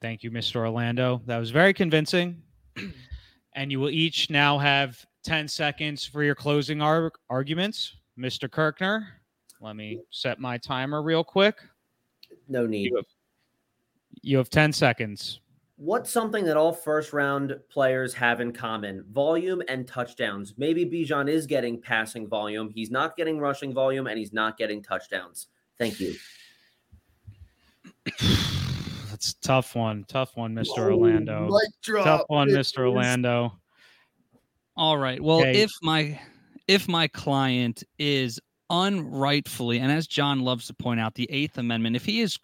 Thank 0.00 0.22
you, 0.22 0.30
Mr. 0.30 0.56
Orlando. 0.56 1.22
That 1.26 1.38
was 1.38 1.50
very 1.50 1.72
convincing. 1.72 2.42
and 3.54 3.72
you 3.72 3.80
will 3.80 3.90
each 3.90 4.28
now 4.30 4.58
have 4.58 5.04
10 5.24 5.48
seconds 5.48 6.04
for 6.04 6.22
your 6.22 6.34
closing 6.34 6.82
ar- 6.82 7.12
arguments. 7.30 7.96
Mr. 8.18 8.50
Kirkner, 8.50 9.06
let 9.60 9.76
me 9.76 10.00
set 10.10 10.38
my 10.38 10.58
timer 10.58 11.02
real 11.02 11.24
quick. 11.24 11.56
No 12.48 12.66
need. 12.66 12.90
You 12.90 12.96
have, 12.96 13.06
you 14.22 14.36
have 14.36 14.50
10 14.50 14.72
seconds. 14.72 15.40
What's 15.76 16.10
something 16.10 16.44
that 16.44 16.56
all 16.56 16.72
first 16.72 17.12
round 17.12 17.58
players 17.68 18.14
have 18.14 18.40
in 18.40 18.52
common? 18.52 19.04
Volume 19.10 19.62
and 19.68 19.86
touchdowns. 19.88 20.54
Maybe 20.56 20.84
Bijan 20.84 21.28
is 21.28 21.46
getting 21.46 21.80
passing 21.80 22.28
volume. 22.28 22.70
He's 22.70 22.90
not 22.90 23.16
getting 23.16 23.38
rushing 23.40 23.72
volume 23.72 24.06
and 24.06 24.18
he's 24.18 24.32
not 24.32 24.56
getting 24.58 24.82
touchdowns. 24.82 25.48
Thank 25.78 25.98
you. 25.98 26.14
That's 29.10 29.32
a 29.32 29.40
tough 29.40 29.74
one. 29.74 30.04
Tough 30.08 30.36
one, 30.36 30.54
Mr. 30.54 30.78
Orlando. 30.78 31.48
Drop. 31.82 32.04
Tough 32.04 32.22
one, 32.28 32.48
It 32.50 32.52
Mr. 32.52 32.60
is- 32.60 32.78
Orlando. 32.78 33.58
All 34.76 34.96
right. 34.98 35.20
Well, 35.22 35.40
Okay. 35.40 35.60
if 35.62 35.70
my 35.82 36.18
if 36.68 36.88
my 36.88 37.08
client 37.08 37.82
is 37.98 38.40
unrightfully, 38.70 39.78
and 39.80 39.90
as 39.92 40.06
Jon 40.06 40.40
loves 40.40 40.66
to 40.68 40.74
point 40.74 41.00
out, 41.00 41.14
the 41.14 41.30
Eighth 41.30 41.58
Amendment, 41.58 41.96
if 41.96 42.04
he 42.06 42.20
is 42.20 42.38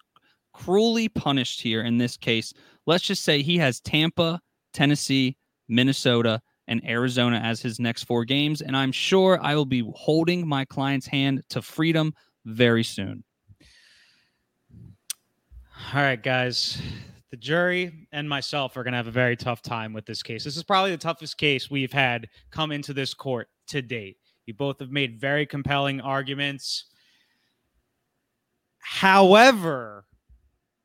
cruelly 0.53 1.09
punished 1.09 1.61
here 1.61 1.83
in 1.83 1.97
this 1.97 2.17
case, 2.17 2.53
let's 2.85 3.03
just 3.03 3.23
say 3.23 3.41
he 3.41 3.57
has 3.57 3.79
Tampa, 3.79 4.41
Tennessee, 4.73 5.37
Minnesota, 5.67 6.41
and 6.67 6.87
Arizona 6.87 7.39
as 7.43 7.61
his 7.61 7.79
next 7.79 8.03
four 8.03 8.23
games, 8.23 8.61
and 8.61 8.77
I'm 8.77 8.91
sure 8.91 9.39
I 9.41 9.55
will 9.55 9.65
be 9.65 9.89
holding 9.95 10.47
my 10.47 10.65
client's 10.65 11.07
hand 11.07 11.41
to 11.49 11.61
freedom 11.61 12.13
very 12.45 12.83
soon. 12.83 13.23
All 15.93 16.01
right, 16.01 16.21
guys. 16.21 16.79
The 17.31 17.37
jury 17.37 18.07
and 18.11 18.27
myself 18.27 18.75
are 18.75 18.83
going 18.83 18.93
to 18.93 18.97
have 18.97 19.07
a 19.07 19.11
very 19.11 19.35
tough 19.35 19.61
time 19.61 19.93
with 19.93 20.05
this 20.05 20.23
case. 20.23 20.43
This 20.43 20.57
is 20.57 20.63
probably 20.63 20.91
the 20.91 20.97
toughest 20.97 21.37
case 21.37 21.69
we've 21.69 21.91
had 21.91 22.27
come 22.51 22.71
into 22.71 22.93
this 22.93 23.13
court 23.13 23.49
to 23.67 23.81
date. 23.81 24.17
You 24.47 24.55
both 24.55 24.79
have 24.79 24.89
made 24.91 25.19
very 25.19 25.45
compelling 25.45 26.01
arguments. 26.01 26.85
However, 28.79 30.05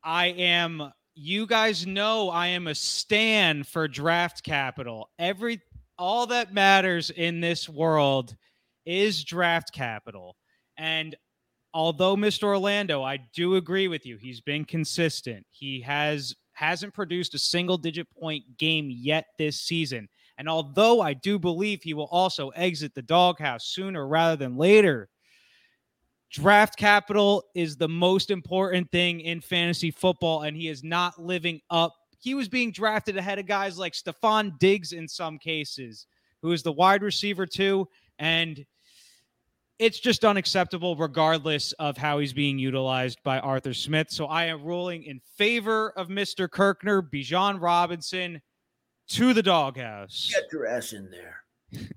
I 0.04 0.26
am, 0.26 0.92
you 1.14 1.46
guys 1.46 1.86
know 1.86 2.28
I 2.28 2.48
am 2.48 2.66
a 2.66 2.74
stand 2.74 3.66
for 3.66 3.88
draft 3.88 4.44
capital. 4.44 5.08
Every, 5.18 5.60
all 5.98 6.26
that 6.26 6.52
matters 6.52 7.10
in 7.10 7.40
this 7.40 7.68
world 7.68 8.36
is 8.84 9.24
draft 9.24 9.72
capital. 9.72 10.36
And 10.76 11.16
although 11.72 12.16
Mr. 12.16 12.44
Orlando, 12.44 13.02
I 13.02 13.18
do 13.34 13.56
agree 13.56 13.88
with 13.88 14.04
you. 14.04 14.18
He's 14.18 14.40
been 14.40 14.64
consistent. 14.64 15.46
He 15.50 15.80
has 15.80 16.34
hasn't 16.52 16.94
produced 16.94 17.34
a 17.34 17.38
single 17.38 17.76
digit 17.76 18.06
point 18.10 18.44
game 18.58 18.88
yet 18.88 19.24
this 19.38 19.60
season. 19.60 20.08
And 20.38 20.48
although 20.48 21.00
I 21.00 21.14
do 21.14 21.38
believe 21.38 21.82
he 21.82 21.94
will 21.94 22.08
also 22.10 22.50
exit 22.50 22.94
the 22.94 23.02
doghouse 23.02 23.66
sooner 23.66 24.06
rather 24.06 24.36
than 24.36 24.56
later, 24.56 25.08
draft 26.34 26.76
capital 26.76 27.44
is 27.54 27.76
the 27.76 27.88
most 27.88 28.28
important 28.28 28.90
thing 28.90 29.20
in 29.20 29.40
fantasy 29.40 29.92
football, 29.92 30.42
and 30.42 30.56
he 30.56 30.68
is 30.68 30.82
not 30.82 31.16
living 31.22 31.60
up. 31.70 31.94
He 32.18 32.34
was 32.34 32.48
being 32.48 32.72
drafted 32.72 33.16
ahead 33.16 33.38
of 33.38 33.46
guys 33.46 33.78
like 33.78 33.92
Stefon 33.92 34.58
Diggs 34.58 34.92
in 34.92 35.06
some 35.06 35.38
cases, 35.38 36.06
who 36.42 36.50
is 36.50 36.64
the 36.64 36.72
wide 36.72 37.02
receiver 37.02 37.46
too. 37.46 37.86
And 38.18 38.66
it's 39.78 40.00
just 40.00 40.24
unacceptable 40.24 40.96
regardless 40.96 41.72
of 41.74 41.96
how 41.96 42.18
he's 42.18 42.32
being 42.32 42.58
utilized 42.58 43.20
by 43.22 43.38
Arthur 43.38 43.74
Smith. 43.74 44.08
So 44.10 44.26
I 44.26 44.46
am 44.46 44.64
ruling 44.64 45.04
in 45.04 45.20
favor 45.36 45.90
of 45.90 46.08
Mr. 46.08 46.50
Kirkner, 46.50 47.00
Bijan 47.00 47.60
Robinson 47.60 48.42
to 49.10 49.34
the 49.34 49.42
doghouse. 49.42 50.32
Get 50.32 50.52
your 50.52 50.66
ass 50.66 50.94
in 50.94 51.10
there. 51.10 51.43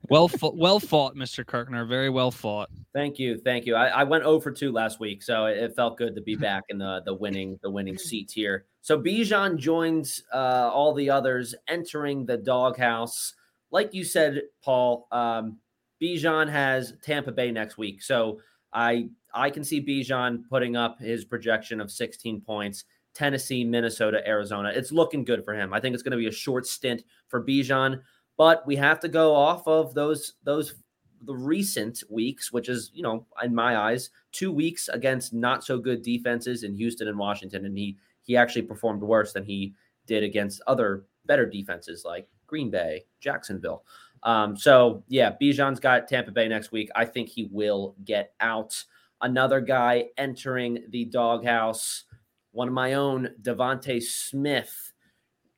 Well, 0.09 0.27
fou- 0.27 0.53
well 0.55 0.79
fought, 0.79 1.15
Mr. 1.15 1.45
Kirkner. 1.45 1.85
Very 1.85 2.09
well 2.09 2.31
fought. 2.31 2.69
Thank 2.93 3.19
you, 3.19 3.37
thank 3.37 3.65
you. 3.65 3.75
I, 3.75 3.87
I 3.87 4.03
went 4.03 4.23
0 4.23 4.39
for 4.39 4.51
2 4.51 4.71
last 4.71 4.99
week, 4.99 5.21
so 5.21 5.45
it, 5.45 5.57
it 5.57 5.75
felt 5.75 5.97
good 5.97 6.15
to 6.15 6.21
be 6.21 6.35
back 6.35 6.63
in 6.69 6.77
the 6.77 7.01
the 7.05 7.13
winning 7.13 7.59
the 7.61 7.69
winning 7.69 7.97
seats 7.97 8.33
here. 8.33 8.65
So 8.81 8.99
Bijan 8.99 9.57
joins 9.57 10.23
uh, 10.33 10.69
all 10.73 10.93
the 10.93 11.09
others 11.09 11.53
entering 11.67 12.25
the 12.25 12.37
doghouse. 12.37 13.33
Like 13.69 13.93
you 13.93 14.03
said, 14.03 14.43
Paul, 14.63 15.07
um, 15.11 15.57
Bijan 16.01 16.49
has 16.49 16.93
Tampa 17.03 17.31
Bay 17.31 17.51
next 17.51 17.77
week, 17.77 18.01
so 18.01 18.39
I 18.73 19.09
I 19.33 19.49
can 19.49 19.63
see 19.63 19.85
Bijan 19.85 20.43
putting 20.49 20.75
up 20.75 20.99
his 20.99 21.25
projection 21.25 21.81
of 21.81 21.91
16 21.91 22.41
points. 22.41 22.85
Tennessee, 23.13 23.63
Minnesota, 23.63 24.21
Arizona. 24.27 24.71
It's 24.73 24.91
looking 24.91 25.23
good 25.23 25.43
for 25.43 25.55
him. 25.55 25.73
I 25.73 25.79
think 25.79 25.95
it's 25.95 26.03
going 26.03 26.11
to 26.11 26.17
be 26.17 26.27
a 26.27 26.31
short 26.31 26.67
stint 26.67 27.03
for 27.27 27.43
Bijan, 27.43 27.99
but 28.37 28.65
we 28.65 28.75
have 28.75 28.99
to 29.01 29.09
go 29.09 29.35
off 29.35 29.67
of 29.67 29.93
those 29.93 30.33
those 30.43 30.75
the 31.23 31.35
recent 31.35 32.03
weeks, 32.09 32.51
which 32.51 32.69
is, 32.69 32.91
you 32.93 33.01
know, 33.01 33.25
in 33.43 33.53
my 33.53 33.75
eyes, 33.77 34.11
two 34.31 34.51
weeks 34.51 34.87
against 34.89 35.33
not 35.33 35.63
so 35.63 35.79
good 35.79 36.03
defenses 36.03 36.63
in 36.63 36.75
Houston 36.75 37.07
and 37.07 37.17
Washington. 37.17 37.65
And 37.65 37.77
he 37.77 37.97
he 38.23 38.37
actually 38.37 38.63
performed 38.63 39.01
worse 39.01 39.33
than 39.33 39.43
he 39.43 39.73
did 40.05 40.23
against 40.23 40.61
other 40.67 41.05
better 41.25 41.45
defenses 41.45 42.03
like 42.05 42.27
Green 42.45 42.69
Bay, 42.69 43.05
Jacksonville. 43.19 43.83
Um, 44.23 44.55
so 44.55 45.03
yeah, 45.07 45.35
Bijan's 45.41 45.79
got 45.79 46.07
Tampa 46.07 46.31
Bay 46.31 46.47
next 46.47 46.71
week. 46.71 46.89
I 46.95 47.05
think 47.05 47.29
he 47.29 47.49
will 47.51 47.95
get 48.05 48.33
out. 48.39 48.83
Another 49.21 49.61
guy 49.61 50.05
entering 50.17 50.83
the 50.89 51.05
doghouse, 51.05 52.03
one 52.51 52.67
of 52.67 52.73
my 52.73 52.93
own, 52.93 53.29
DeVonta 53.41 54.01
Smith. 54.01 54.93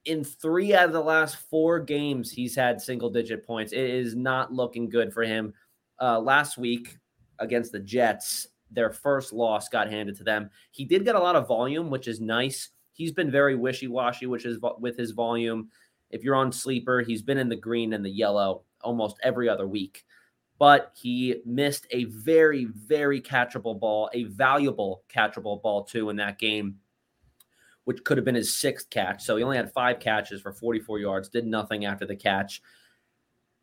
In 0.05 0.23
three 0.23 0.73
out 0.73 0.85
of 0.85 0.93
the 0.93 1.01
last 1.01 1.37
four 1.49 1.79
games, 1.79 2.31
he's 2.31 2.55
had 2.55 2.81
single 2.81 3.09
digit 3.09 3.45
points. 3.45 3.73
It 3.73 3.79
is 3.79 4.15
not 4.15 4.53
looking 4.53 4.89
good 4.89 5.13
for 5.13 5.23
him. 5.23 5.53
Uh, 6.01 6.19
last 6.19 6.57
week 6.57 6.97
against 7.39 7.71
the 7.71 7.79
Jets, 7.79 8.47
their 8.71 8.89
first 8.89 9.33
loss 9.33 9.67
got 9.67 9.89
handed 9.89 10.15
to 10.17 10.23
them. 10.23 10.49
He 10.71 10.85
did 10.85 11.03
get 11.03 11.15
a 11.15 11.19
lot 11.19 11.35
of 11.35 11.47
volume, 11.47 11.89
which 11.89 12.07
is 12.07 12.21
nice. 12.21 12.69
He's 12.93 13.11
been 13.11 13.31
very 13.31 13.55
wishy 13.55 13.87
washy, 13.87 14.25
which 14.25 14.45
is 14.45 14.59
with 14.79 14.97
his 14.97 15.11
volume. 15.11 15.69
If 16.11 16.23
you're 16.23 16.35
on 16.35 16.51
sleeper, 16.51 17.01
he's 17.01 17.21
been 17.21 17.37
in 17.37 17.49
the 17.49 17.55
green 17.55 17.93
and 17.93 18.03
the 18.03 18.09
yellow 18.09 18.63
almost 18.81 19.17
every 19.23 19.49
other 19.49 19.67
week. 19.67 20.05
But 20.57 20.91
he 20.93 21.41
missed 21.45 21.87
a 21.91 22.05
very, 22.05 22.65
very 22.65 23.21
catchable 23.21 23.79
ball, 23.79 24.09
a 24.13 24.25
valuable 24.25 25.03
catchable 25.13 25.61
ball 25.61 25.83
too 25.83 26.09
in 26.09 26.17
that 26.17 26.37
game 26.37 26.75
which 27.89 28.03
could 28.03 28.17
have 28.19 28.23
been 28.23 28.35
his 28.35 28.53
sixth 28.53 28.91
catch. 28.91 29.23
So 29.23 29.35
he 29.35 29.41
only 29.41 29.57
had 29.57 29.73
five 29.73 29.99
catches 29.99 30.43
for 30.43 30.53
44 30.53 30.99
yards, 30.99 31.27
did 31.27 31.47
nothing 31.47 31.85
after 31.85 32.05
the 32.05 32.15
catch. 32.15 32.61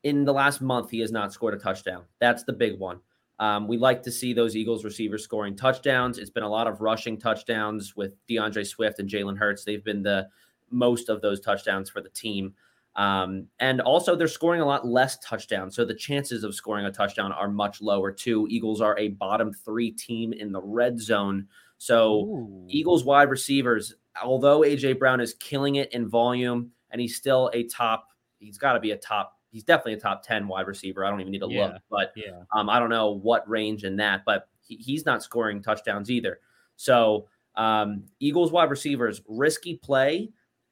In 0.03 0.25
the 0.25 0.33
last 0.33 0.61
month, 0.61 0.91
he 0.91 0.99
has 0.99 1.13
not 1.13 1.33
scored 1.33 1.55
a 1.55 1.59
touchdown. 1.59 2.03
That's 2.19 2.43
the 2.43 2.53
big 2.53 2.77
one. 2.81 2.99
Um, 3.39 3.69
we 3.69 3.77
like 3.77 4.03
to 4.03 4.11
see 4.11 4.33
those 4.33 4.57
Eagles 4.57 4.85
receivers 4.85 5.23
scoring 5.23 5.55
touchdowns. 5.55 6.19
It's 6.19 6.29
been 6.29 6.43
a 6.43 6.49
lot 6.49 6.67
of 6.67 6.81
rushing 6.81 7.19
touchdowns 7.19 7.95
with 7.95 8.15
D'Andre 8.27 8.65
Swift 8.65 8.99
and 8.99 9.09
Jalen 9.09 9.39
Hurts. 9.39 9.63
They've 9.63 9.85
been 9.85 10.03
the 10.03 10.27
most 10.73 11.09
of 11.09 11.23
those 11.23 11.39
touchdowns 11.39 11.89
for 11.89 12.01
the 12.01 12.09
team. 12.09 12.53
Um, 12.97 13.47
and 13.61 13.81
also, 13.81 14.17
they're 14.17 14.27
scoring 14.27 14.61
a 14.61 14.67
lot 14.67 14.85
less 14.85 15.19
touchdowns. 15.19 15.77
So 15.77 15.85
the 15.85 15.95
chances 15.95 16.43
of 16.43 16.53
scoring 16.53 16.85
a 16.85 16.91
touchdown 16.91 17.31
are 17.31 17.49
much 17.49 17.81
lower, 17.81 18.11
too. 18.11 18.49
Eagles 18.51 18.81
are 18.81 18.99
a 18.99 19.11
bottom 19.11 19.53
three 19.53 19.93
team 19.93 20.33
in 20.33 20.51
the 20.51 20.63
red 20.63 20.99
zone. 20.99 21.47
So, 21.79 22.23
Ooh. 22.25 22.67
Eagles 22.69 23.05
wide 23.05 23.31
receivers, 23.31 23.95
although 24.23 24.61
AJ 24.61 24.99
Brown 24.99 25.21
is 25.21 25.35
killing 25.35 25.77
it 25.77 25.93
in 25.93 26.09
volume 26.09 26.71
and 26.91 27.01
he's 27.01 27.17
still 27.17 27.51
a 27.55 27.65
top, 27.65 28.09
he's 28.39 28.59
got 28.59 28.75
to 28.75 28.81
be 28.81 28.93
a 28.93 28.97
top, 28.97 29.39
he's 29.51 29.65
definitely 29.65 29.95
a 29.95 30.01
top 30.01 30.23
10 30.23 30.47
wide 30.49 30.67
receiver. 30.67 31.05
I 31.05 31.11
don't 31.11 31.21
even 31.21 31.33
need 31.33 31.41
to 31.41 31.49
Yeah. 31.51 31.67
look, 31.67 31.83
but 31.91 32.13
Yeah. 32.17 32.43
um, 32.53 32.69
I 32.69 32.79
don't 32.79 32.91
know 32.91 33.11
what 33.13 33.49
range 33.49 33.85
in 33.85 33.97
that, 33.97 34.25
but 34.25 34.49
he, 34.61 34.77
he's 34.77 35.05
not 35.07 35.23
scoring 35.23 35.63
touchdowns 35.63 36.11
either. 36.11 36.41
So, 36.77 37.29
um, 37.55 38.05
Eagles 38.21 38.53
wide 38.53 38.71
receivers, 38.71 39.23
risky 39.29 39.77
play. 39.77 40.31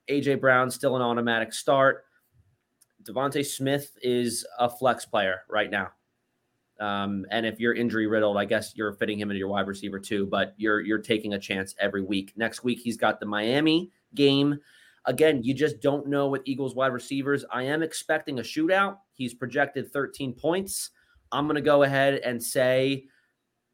AJ 0.09 0.41
Brown 0.41 0.71
still 0.71 0.97
an 0.97 1.03
automatic 1.03 1.53
start. 1.55 2.05
DeVonta 3.05 3.45
Smith 3.45 3.97
is 4.03 4.47
a 4.59 4.69
flex 4.69 5.05
player 5.07 5.43
right 5.49 5.71
now. 5.71 5.93
Um, 6.85 7.25
and 7.31 7.47
if 7.47 7.59
you're 7.59 7.73
injury 7.73 8.07
riddled, 8.07 8.37
I 8.37 8.45
guess 8.45 8.73
you're 8.77 8.93
fitting 8.93 9.19
him 9.19 9.31
into 9.31 9.39
your 9.39 9.49
wide 9.49 9.67
receiver 9.67 9.99
too, 9.99 10.27
but 10.27 10.53
you're 10.59 10.81
you're 10.83 10.99
taking 10.99 11.33
a 11.33 11.39
chance 11.39 11.75
every 11.81 12.03
week. 12.03 12.35
Next 12.37 12.63
week 12.63 12.79
he's 12.79 12.99
got 12.99 13.21
the 13.21 13.27
Miami 13.27 13.91
game. 14.15 14.59
Again, 15.07 15.43
you 15.43 15.55
just 15.55 15.81
don't 15.81 16.07
know 16.09 16.29
with 16.29 16.43
Eagles 16.45 16.75
wide 16.75 16.93
receivers. 16.93 17.45
I 17.51 17.63
am 17.63 17.83
expecting 17.83 18.39
a 18.39 18.43
shootout. 18.43 18.99
He's 19.15 19.33
projected 19.33 19.93
13 19.93 20.35
points. 20.35 20.91
I'm 21.33 21.47
going 21.47 21.57
to 21.57 21.63
go 21.63 21.85
ahead 21.85 22.17
and 22.17 22.43
say 22.43 23.05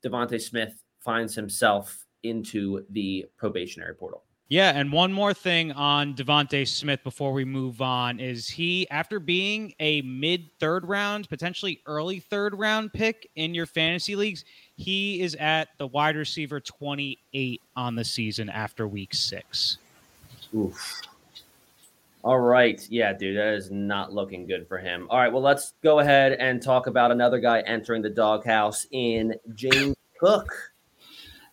DeVonta 0.04 0.40
Smith 0.40 0.82
finds 1.00 1.34
himself 1.34 2.06
into 2.22 2.84
the 2.90 3.26
probationary 3.36 3.94
portal. 3.94 4.24
Yeah, 4.50 4.72
and 4.74 4.90
one 4.90 5.12
more 5.12 5.32
thing 5.32 5.70
on 5.70 6.14
DeVonta 6.14 6.66
Smith 6.66 7.04
before 7.04 7.32
we 7.32 7.44
move 7.44 7.80
on 7.80 8.18
is 8.18 8.48
he, 8.48 8.90
after 8.90 9.20
being 9.20 9.72
a 9.78 10.02
mid 10.02 10.50
third 10.58 10.84
round, 10.88 11.28
potentially 11.28 11.80
early 11.86 12.18
third 12.18 12.58
round 12.58 12.92
pick 12.92 13.30
in 13.36 13.54
your 13.54 13.66
fantasy 13.66 14.16
leagues, 14.16 14.44
he 14.74 15.20
is 15.20 15.36
at 15.36 15.68
the 15.78 15.86
wide 15.86 16.16
receiver 16.16 16.58
28 16.58 17.62
on 17.76 17.94
the 17.94 18.04
season 18.04 18.50
after 18.50 18.88
week 18.88 19.14
six. 19.14 19.78
Oof. 20.52 21.00
All 22.24 22.40
right. 22.40 22.84
Yeah, 22.90 23.12
dude, 23.12 23.36
that 23.36 23.54
is 23.54 23.70
not 23.70 24.12
looking 24.12 24.48
good 24.48 24.66
for 24.66 24.78
him. 24.78 25.06
All 25.10 25.18
right. 25.18 25.32
Well, 25.32 25.42
let's 25.42 25.74
go 25.80 26.00
ahead 26.00 26.32
and 26.32 26.60
talk 26.60 26.88
about 26.88 27.12
another 27.12 27.38
guy 27.38 27.60
entering 27.60 28.02
the 28.02 28.10
doghouse 28.10 28.84
in 28.90 29.36
James 29.54 29.94
Cook. 30.18 30.69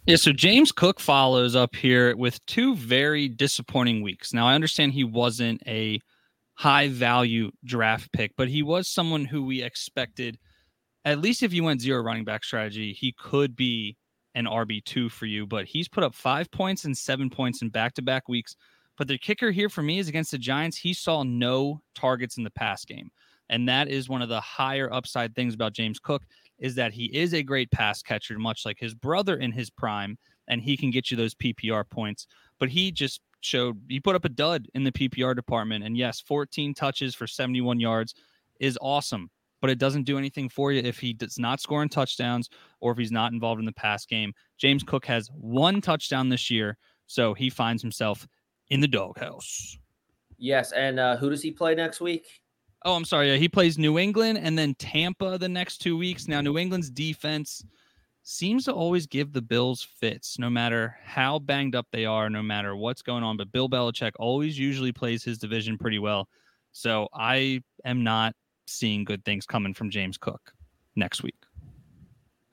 Yeah, 0.08 0.16
so 0.16 0.32
James 0.32 0.72
Cook 0.72 1.02
follows 1.02 1.54
up 1.54 1.76
here 1.76 2.16
with 2.16 2.44
two 2.46 2.78
very 2.78 3.28
disappointing 3.28 4.02
weeks. 4.02 4.34
Now, 4.34 4.48
I 4.48 4.56
understand 4.56 4.94
he 4.94 5.04
wasn't 5.04 5.62
a 5.68 6.00
high 6.54 6.88
value 6.88 7.52
draft 7.66 8.14
pick, 8.14 8.32
but 8.38 8.48
he 8.48 8.64
was 8.64 8.88
someone 8.88 9.26
who 9.26 9.44
we 9.44 9.62
expected, 9.62 10.40
at 11.04 11.20
least 11.20 11.44
if 11.44 11.52
you 11.52 11.62
went 11.62 11.82
zero 11.82 12.02
running 12.02 12.24
back 12.24 12.46
strategy, 12.46 12.94
he 12.94 13.14
could 13.20 13.54
be 13.54 13.98
an 14.34 14.46
RB2 14.46 15.12
for 15.12 15.26
you. 15.26 15.46
But 15.46 15.66
he's 15.66 15.90
put 15.90 16.06
up 16.06 16.16
five 16.16 16.50
points 16.52 16.86
and 16.86 16.98
seven 16.98 17.30
points 17.30 17.62
in 17.62 17.68
back 17.68 17.94
to 17.96 18.02
back 18.02 18.30
weeks. 18.30 18.56
But 18.98 19.10
the 19.10 19.18
kicker 19.18 19.52
here 19.52 19.68
for 19.68 19.82
me 19.84 20.00
is 20.00 20.08
against 20.08 20.32
the 20.32 20.38
Giants, 20.38 20.78
he 20.78 20.94
saw 20.94 21.24
no 21.24 21.82
targets 21.96 22.38
in 22.38 22.46
the 22.46 22.52
pass 22.52 22.86
game. 22.86 23.10
And 23.50 23.68
that 23.68 23.90
is 23.90 24.08
one 24.08 24.22
of 24.22 24.30
the 24.30 24.40
higher 24.40 24.92
upside 24.92 25.36
things 25.36 25.54
about 25.54 25.74
James 25.74 26.00
Cook 26.00 26.24
is 26.60 26.76
that 26.76 26.94
he 26.94 27.06
is 27.06 27.34
a 27.34 27.44
great 27.44 27.72
pass 27.72 28.02
catcher, 28.02 28.38
much 28.40 28.66
like 28.66 28.78
his 28.80 28.94
brother 28.94 29.38
in 29.38 29.52
his 29.52 29.70
prime, 29.70 30.18
and 30.48 30.62
he 30.62 30.78
can 30.78 30.92
get 30.92 31.12
you 31.12 31.18
those 31.18 31.36
PPR 31.36 31.90
points. 31.90 32.28
But 32.60 32.70
he 32.70 32.92
just 32.92 33.22
showed 33.42 33.80
he 33.88 34.00
put 34.00 34.16
up 34.16 34.26
a 34.26 34.30
dud 34.30 34.68
in 34.74 34.84
the 34.84 34.92
PPR 34.92 35.36
department. 35.36 35.84
And 35.84 35.98
yes, 35.98 36.22
14 36.22 36.74
touches 36.74 37.16
for 37.16 37.28
71 37.28 37.80
yards 37.80 38.16
is 38.60 38.78
awesome, 38.82 39.30
but 39.62 39.70
it 39.70 39.78
doesn't 39.78 40.04
do 40.04 40.18
anything 40.18 40.50
for 40.50 40.72
you 40.72 40.82
if 40.82 40.98
he 40.98 41.14
does 41.14 41.38
not 41.38 41.62
score 41.62 41.84
in 41.84 41.90
touchdowns 41.90 42.50
or 42.82 42.92
if 42.92 42.98
he's 42.98 43.12
not 43.12 43.32
involved 43.32 43.60
in 43.60 43.66
the 43.66 43.74
pass 43.74 44.06
game. 44.06 44.34
James 44.58 44.84
Cook 44.84 45.06
has 45.06 45.30
one 45.34 45.82
touchdown 45.82 46.30
this 46.30 46.50
year, 46.50 46.78
so 47.06 47.34
he 47.34 47.50
finds 47.50 47.82
himself 47.82 48.28
in 48.70 48.82
the 48.82 48.88
doghouse. 48.88 49.78
Yes. 50.38 50.72
And 50.72 51.00
uh, 51.00 51.18
who 51.18 51.30
does 51.30 51.42
he 51.42 51.52
play 51.52 51.76
next 51.76 52.02
week? 52.02 52.42
Oh, 52.86 52.96
I'm 52.96 53.06
sorry. 53.06 53.32
Yeah, 53.32 53.38
he 53.38 53.50
plays 53.50 53.78
New 53.78 53.98
England 53.98 54.38
and 54.38 54.58
then 54.58 54.76
Tampa 54.76 55.38
the 55.38 55.50
next 55.50 55.80
two 55.80 55.98
weeks. 55.98 56.28
Now, 56.28 56.42
New 56.42 56.58
England's 56.58 56.90
defense 56.90 57.64
seems 58.24 58.66
to 58.66 58.74
always 58.74 59.08
give 59.08 59.32
the 59.32 59.42
Bills 59.42 59.82
fits, 60.00 60.38
no 60.38 60.50
matter 60.50 60.98
how 61.04 61.40
banged 61.40 61.76
up 61.76 61.88
they 61.92 62.06
are, 62.06 62.30
no 62.30 62.44
matter 62.44 62.76
what's 62.76 63.02
going 63.02 63.24
on. 63.24 63.38
But 63.38 63.52
Bill 63.52 63.70
Belichick 63.70 64.12
always 64.20 64.60
usually 64.60 64.92
plays 64.92 65.24
his 65.24 65.38
division 65.38 65.78
pretty 65.78 66.00
well. 66.00 66.28
So 66.72 67.08
I 67.14 67.62
am 67.86 68.04
not 68.04 68.36
seeing 68.68 69.04
good 69.04 69.24
things 69.26 69.46
coming 69.46 69.74
from 69.74 69.90
James 69.90 70.18
Cook 70.18 70.54
next 70.96 71.24
week. 71.24 71.36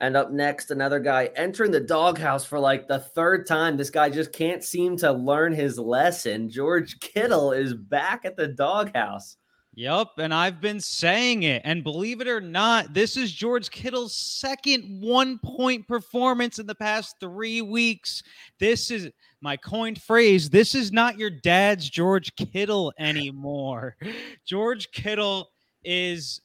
And 0.00 0.16
up 0.16 0.30
next, 0.30 0.70
another 0.70 1.00
guy 1.00 1.30
entering 1.36 1.70
the 1.70 1.80
doghouse 1.80 2.44
for 2.44 2.58
like 2.58 2.88
the 2.88 2.98
third 2.98 3.46
time. 3.46 3.76
This 3.76 3.90
guy 3.90 4.10
just 4.10 4.32
can't 4.32 4.62
seem 4.62 4.96
to 4.98 5.12
learn 5.12 5.52
his 5.52 5.78
lesson. 5.78 6.50
George 6.50 6.98
Kittle 7.00 7.52
is 7.52 7.74
back 7.74 8.24
at 8.24 8.36
the 8.36 8.48
doghouse. 8.48 9.36
Yep, 9.76 10.18
and 10.18 10.32
I've 10.32 10.60
been 10.60 10.80
saying 10.80 11.42
it. 11.42 11.62
And 11.64 11.82
believe 11.82 12.20
it 12.20 12.28
or 12.28 12.40
not, 12.40 12.94
this 12.94 13.16
is 13.16 13.32
George 13.32 13.70
Kittle's 13.70 14.14
second 14.14 15.02
one 15.02 15.38
point 15.38 15.88
performance 15.88 16.58
in 16.60 16.66
the 16.66 16.74
past 16.76 17.16
three 17.18 17.60
weeks. 17.60 18.22
This 18.60 18.90
is 18.92 19.10
my 19.40 19.56
coined 19.56 20.00
phrase. 20.00 20.48
This 20.48 20.76
is 20.76 20.92
not 20.92 21.18
your 21.18 21.30
dad's 21.30 21.90
George 21.90 22.34
Kittle 22.36 22.92
anymore. 22.98 23.96
George 24.46 24.90
Kittle 24.92 25.50
is. 25.84 26.40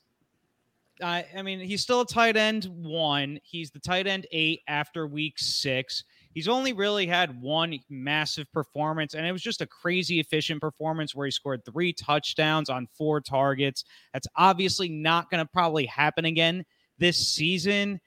I 1.02 1.26
I 1.38 1.44
mean, 1.44 1.60
he's 1.60 1.84
still 1.84 2.02
a 2.02 2.08
tight 2.08 2.36
end 2.36 2.66
one. 2.66 3.40
He's 3.44 3.70
the 3.70 3.80
tight 3.80 4.08
end 4.08 4.26
eight 4.32 4.62
after 4.68 5.06
week 5.06 5.38
six. 5.38 6.04
He's 6.34 6.48
only 6.48 6.74
really 6.74 7.08
had 7.08 7.42
one 7.42 7.80
massive 7.90 8.52
performance, 8.54 9.14
and 9.16 9.26
it 9.26 9.32
was 9.32 9.42
just 9.42 9.62
a 9.62 9.68
crazy 9.68 10.20
efficient 10.20 10.62
performance 10.62 11.16
where 11.16 11.26
he 11.26 11.32
scored 11.32 11.66
three 11.66 11.92
touchdowns 11.92 12.70
on 12.70 12.88
four 12.98 13.20
targets. 13.20 13.84
That's 14.14 14.28
obviously 14.36 14.90
not 14.90 15.30
going 15.32 15.44
to 15.44 15.52
probably 15.52 15.88
happen 15.88 16.26
again 16.26 16.66
this 17.00 17.30
season. 17.30 18.00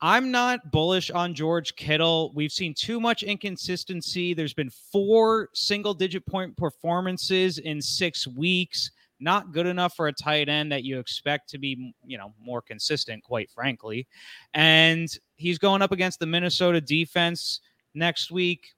I'm 0.00 0.30
not 0.30 0.70
bullish 0.70 1.10
on 1.10 1.34
George 1.34 1.74
Kittle. 1.74 2.32
We've 2.32 2.52
seen 2.52 2.74
too 2.74 3.00
much 3.00 3.24
inconsistency. 3.24 4.32
There's 4.32 4.54
been 4.54 4.70
four 4.70 5.48
single 5.54 5.94
digit 5.94 6.24
point 6.26 6.56
performances 6.56 7.58
in 7.58 7.82
six 7.82 8.26
weeks. 8.28 8.92
Not 9.20 9.52
good 9.52 9.66
enough 9.66 9.94
for 9.94 10.08
a 10.08 10.12
tight 10.12 10.48
end 10.48 10.70
that 10.70 10.84
you 10.84 10.98
expect 10.98 11.48
to 11.50 11.58
be, 11.58 11.94
you 12.04 12.18
know, 12.18 12.32
more 12.40 12.62
consistent, 12.62 13.24
quite 13.24 13.50
frankly. 13.50 14.06
And 14.54 15.08
he's 15.36 15.58
going 15.58 15.82
up 15.82 15.92
against 15.92 16.20
the 16.20 16.26
Minnesota 16.26 16.80
defense 16.80 17.60
next 17.94 18.30
week. 18.30 18.74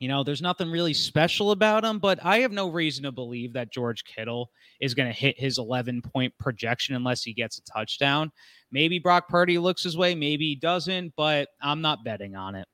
You 0.00 0.08
know, 0.08 0.24
there's 0.24 0.42
nothing 0.42 0.68
really 0.68 0.94
special 0.94 1.52
about 1.52 1.84
him, 1.84 2.00
but 2.00 2.18
I 2.24 2.38
have 2.38 2.50
no 2.50 2.68
reason 2.68 3.04
to 3.04 3.12
believe 3.12 3.52
that 3.52 3.70
George 3.70 4.02
Kittle 4.04 4.50
is 4.80 4.94
going 4.94 5.06
to 5.06 5.16
hit 5.16 5.38
his 5.38 5.58
11 5.58 6.02
point 6.02 6.32
projection 6.38 6.96
unless 6.96 7.22
he 7.22 7.32
gets 7.32 7.58
a 7.58 7.62
touchdown. 7.62 8.32
Maybe 8.72 8.98
Brock 8.98 9.28
Purdy 9.28 9.58
looks 9.58 9.84
his 9.84 9.96
way, 9.96 10.16
maybe 10.16 10.48
he 10.48 10.56
doesn't, 10.56 11.12
but 11.16 11.50
I'm 11.60 11.80
not 11.80 12.02
betting 12.02 12.34
on 12.34 12.56
it. 12.56 12.66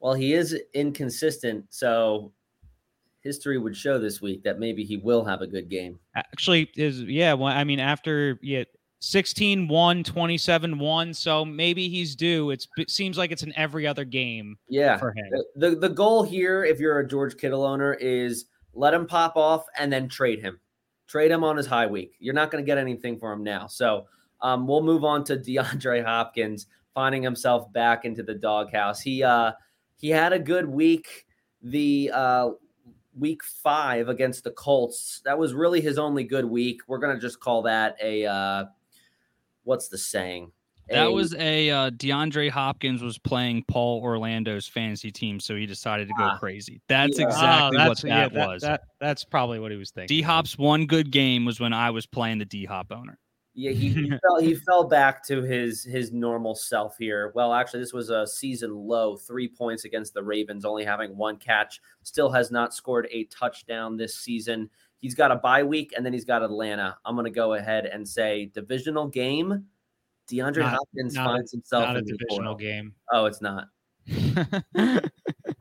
Well, 0.00 0.14
he 0.14 0.34
is 0.34 0.58
inconsistent. 0.74 1.66
So 1.70 2.32
history 3.26 3.58
would 3.58 3.76
show 3.76 3.98
this 3.98 4.22
week 4.22 4.42
that 4.44 4.58
maybe 4.58 4.84
he 4.84 4.96
will 4.96 5.24
have 5.24 5.42
a 5.42 5.46
good 5.46 5.68
game. 5.68 5.98
Actually, 6.14 6.70
is 6.76 7.02
yeah, 7.02 7.32
well, 7.34 7.52
I 7.52 7.64
mean, 7.64 7.80
after 7.80 8.38
yeah, 8.42 8.64
16 9.00 9.68
1, 9.68 10.04
27 10.04 10.78
1. 10.78 11.14
So 11.14 11.44
maybe 11.44 11.88
he's 11.88 12.16
due. 12.16 12.50
It's, 12.50 12.66
it 12.78 12.90
seems 12.90 13.18
like 13.18 13.30
it's 13.30 13.42
an 13.42 13.52
every 13.56 13.86
other 13.86 14.04
game 14.04 14.56
Yeah. 14.68 14.96
for 14.96 15.10
him. 15.10 15.24
The, 15.30 15.70
the 15.70 15.76
the 15.76 15.88
goal 15.88 16.22
here, 16.22 16.64
if 16.64 16.78
you're 16.80 16.98
a 17.00 17.06
George 17.06 17.36
Kittle 17.36 17.64
owner, 17.64 17.94
is 17.94 18.46
let 18.74 18.94
him 18.94 19.06
pop 19.06 19.36
off 19.36 19.64
and 19.78 19.92
then 19.92 20.08
trade 20.08 20.40
him. 20.40 20.58
Trade 21.08 21.30
him 21.30 21.44
on 21.44 21.56
his 21.56 21.66
high 21.66 21.86
week. 21.86 22.12
You're 22.18 22.34
not 22.34 22.50
going 22.50 22.62
to 22.64 22.66
get 22.66 22.78
anything 22.78 23.18
for 23.18 23.32
him 23.32 23.44
now. 23.44 23.66
So 23.66 24.06
um, 24.40 24.66
we'll 24.66 24.82
move 24.82 25.04
on 25.04 25.24
to 25.24 25.36
DeAndre 25.46 26.04
Hopkins 26.04 26.66
finding 26.94 27.22
himself 27.22 27.70
back 27.72 28.04
into 28.06 28.22
the 28.22 28.34
doghouse. 28.34 29.00
He 29.00 29.22
uh 29.22 29.52
he 29.98 30.08
had 30.10 30.32
a 30.32 30.38
good 30.38 30.66
week. 30.66 31.26
The 31.62 32.10
uh 32.14 32.50
week 33.18 33.42
five 33.44 34.08
against 34.08 34.44
the 34.44 34.50
Colts. 34.50 35.20
That 35.24 35.38
was 35.38 35.54
really 35.54 35.80
his 35.80 35.98
only 35.98 36.24
good 36.24 36.44
week. 36.44 36.80
We're 36.86 36.98
gonna 36.98 37.18
just 37.20 37.40
call 37.40 37.62
that 37.62 37.96
a 38.02 38.26
uh 38.26 38.64
what's 39.64 39.88
the 39.88 39.98
saying? 39.98 40.52
That 40.88 41.06
A- 41.08 41.10
was 41.10 41.34
a 41.34 41.68
uh, 41.68 41.90
DeAndre 41.90 42.48
Hopkins 42.48 43.02
was 43.02 43.18
playing 43.18 43.64
Paul 43.66 44.00
Orlando's 44.02 44.68
fantasy 44.68 45.10
team, 45.10 45.40
so 45.40 45.56
he 45.56 45.66
decided 45.66 46.06
to 46.06 46.14
go 46.16 46.22
Ah. 46.24 46.38
crazy. 46.38 46.80
That's 46.88 47.18
Yeah. 47.18 47.26
Exactly 47.26 47.76
that's- 47.78 47.88
what 47.88 48.02
that, 48.02 48.08
yeah, 48.08 48.28
that- 48.28 48.48
was. 48.48 48.62
that- 48.62 48.82
that's 49.00 49.24
probably 49.24 49.58
what 49.58 49.72
he 49.72 49.76
was 49.76 49.90
thinking. 49.90 50.16
D 50.18 50.22
Hop's 50.22 50.56
one 50.56 50.86
good 50.86 51.10
game 51.10 51.44
was 51.44 51.58
when 51.58 51.72
I 51.72 51.90
was 51.90 52.06
playing 52.06 52.38
the 52.38 52.44
D 52.44 52.66
Hop 52.66 52.92
owner. 52.92 53.18
Yeah, 53.58 53.70
he, 53.72 53.88
he 53.88 54.10
fell 54.22 54.38
he 54.38 54.54
fell 54.54 54.84
back 54.84 55.26
to 55.28 55.42
his 55.42 55.82
his 55.82 56.12
normal 56.12 56.54
self 56.54 56.96
here. 56.98 57.32
Well, 57.34 57.52
actually, 57.54 57.80
this 57.80 57.92
was 57.94 58.10
a 58.10 58.26
season 58.26 58.74
low, 58.74 59.16
three 59.16 59.48
points 59.48 59.84
against 59.86 60.12
the 60.14 60.22
Ravens, 60.22 60.64
only 60.66 60.84
having 60.84 61.16
one 61.16 61.38
catch. 61.38 61.80
Still 62.02 62.30
has 62.30 62.50
not 62.50 62.74
scored 62.74 63.08
a 63.10 63.24
touchdown 63.24 63.96
this 63.96 64.14
season. 64.16 64.68
He's 65.00 65.14
got 65.14 65.30
a 65.32 65.36
bye 65.36 65.62
week 65.62 65.94
and 65.96 66.04
then 66.04 66.12
he's 66.12 66.24
got 66.24 66.42
Atlanta. 66.42 66.96
I'm 67.04 67.14
going 67.16 67.24
to 67.24 67.30
go 67.30 67.54
ahead 67.54 67.86
and 67.86 68.06
say 68.06 68.50
divisional 68.54 69.08
game. 69.08 69.64
DeAndre 70.28 70.58
Not- 70.58 70.72
Hopkins 70.74 71.14
not 71.14 71.26
a- 71.26 71.30
finds 71.34 71.52
himself 71.52 71.84
Not 71.86 71.96
a 71.96 71.98
in 72.00 72.04
the 72.04 72.12
divisional 72.12 72.54
portal. 72.54 72.54
game. 72.56 72.94
Oh, 73.12 73.24
it's 73.26 73.40
not. 73.40 73.68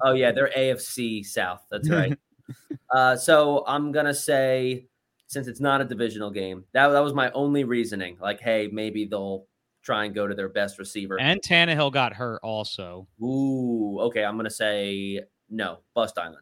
Oh 0.03 0.13
yeah, 0.13 0.31
they're 0.31 0.51
AFC 0.55 1.25
South. 1.25 1.65
That's 1.71 1.89
right. 1.89 2.17
uh, 2.93 3.15
so 3.15 3.63
I'm 3.67 3.91
gonna 3.91 4.13
say, 4.13 4.87
since 5.27 5.47
it's 5.47 5.59
not 5.59 5.81
a 5.81 5.85
divisional 5.85 6.31
game, 6.31 6.63
that 6.73 6.89
that 6.89 6.99
was 6.99 7.13
my 7.13 7.31
only 7.31 7.63
reasoning. 7.63 8.17
Like, 8.21 8.39
hey, 8.39 8.69
maybe 8.71 9.05
they'll 9.05 9.45
try 9.81 10.05
and 10.05 10.15
go 10.15 10.27
to 10.27 10.33
their 10.33 10.49
best 10.49 10.79
receiver. 10.79 11.19
and 11.19 11.41
Tannehill 11.41 11.91
got 11.91 12.13
hurt 12.13 12.39
also. 12.43 13.07
Ooh, 13.21 13.99
okay. 14.01 14.23
I'm 14.23 14.37
gonna 14.37 14.49
say 14.49 15.21
no. 15.49 15.79
Bust 15.93 16.17
Island. 16.17 16.37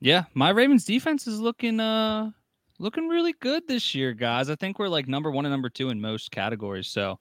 Yeah, 0.00 0.24
my 0.34 0.50
Ravens 0.50 0.84
defense 0.84 1.26
is 1.26 1.40
looking 1.40 1.80
uh 1.80 2.30
looking 2.78 3.08
really 3.08 3.34
good 3.40 3.66
this 3.66 3.94
year, 3.94 4.12
guys. 4.12 4.50
I 4.50 4.54
think 4.54 4.78
we're 4.78 4.88
like 4.88 5.08
number 5.08 5.30
one 5.30 5.44
and 5.44 5.52
number 5.52 5.68
two 5.68 5.90
in 5.90 6.00
most 6.00 6.30
categories. 6.30 6.86
So 6.88 7.18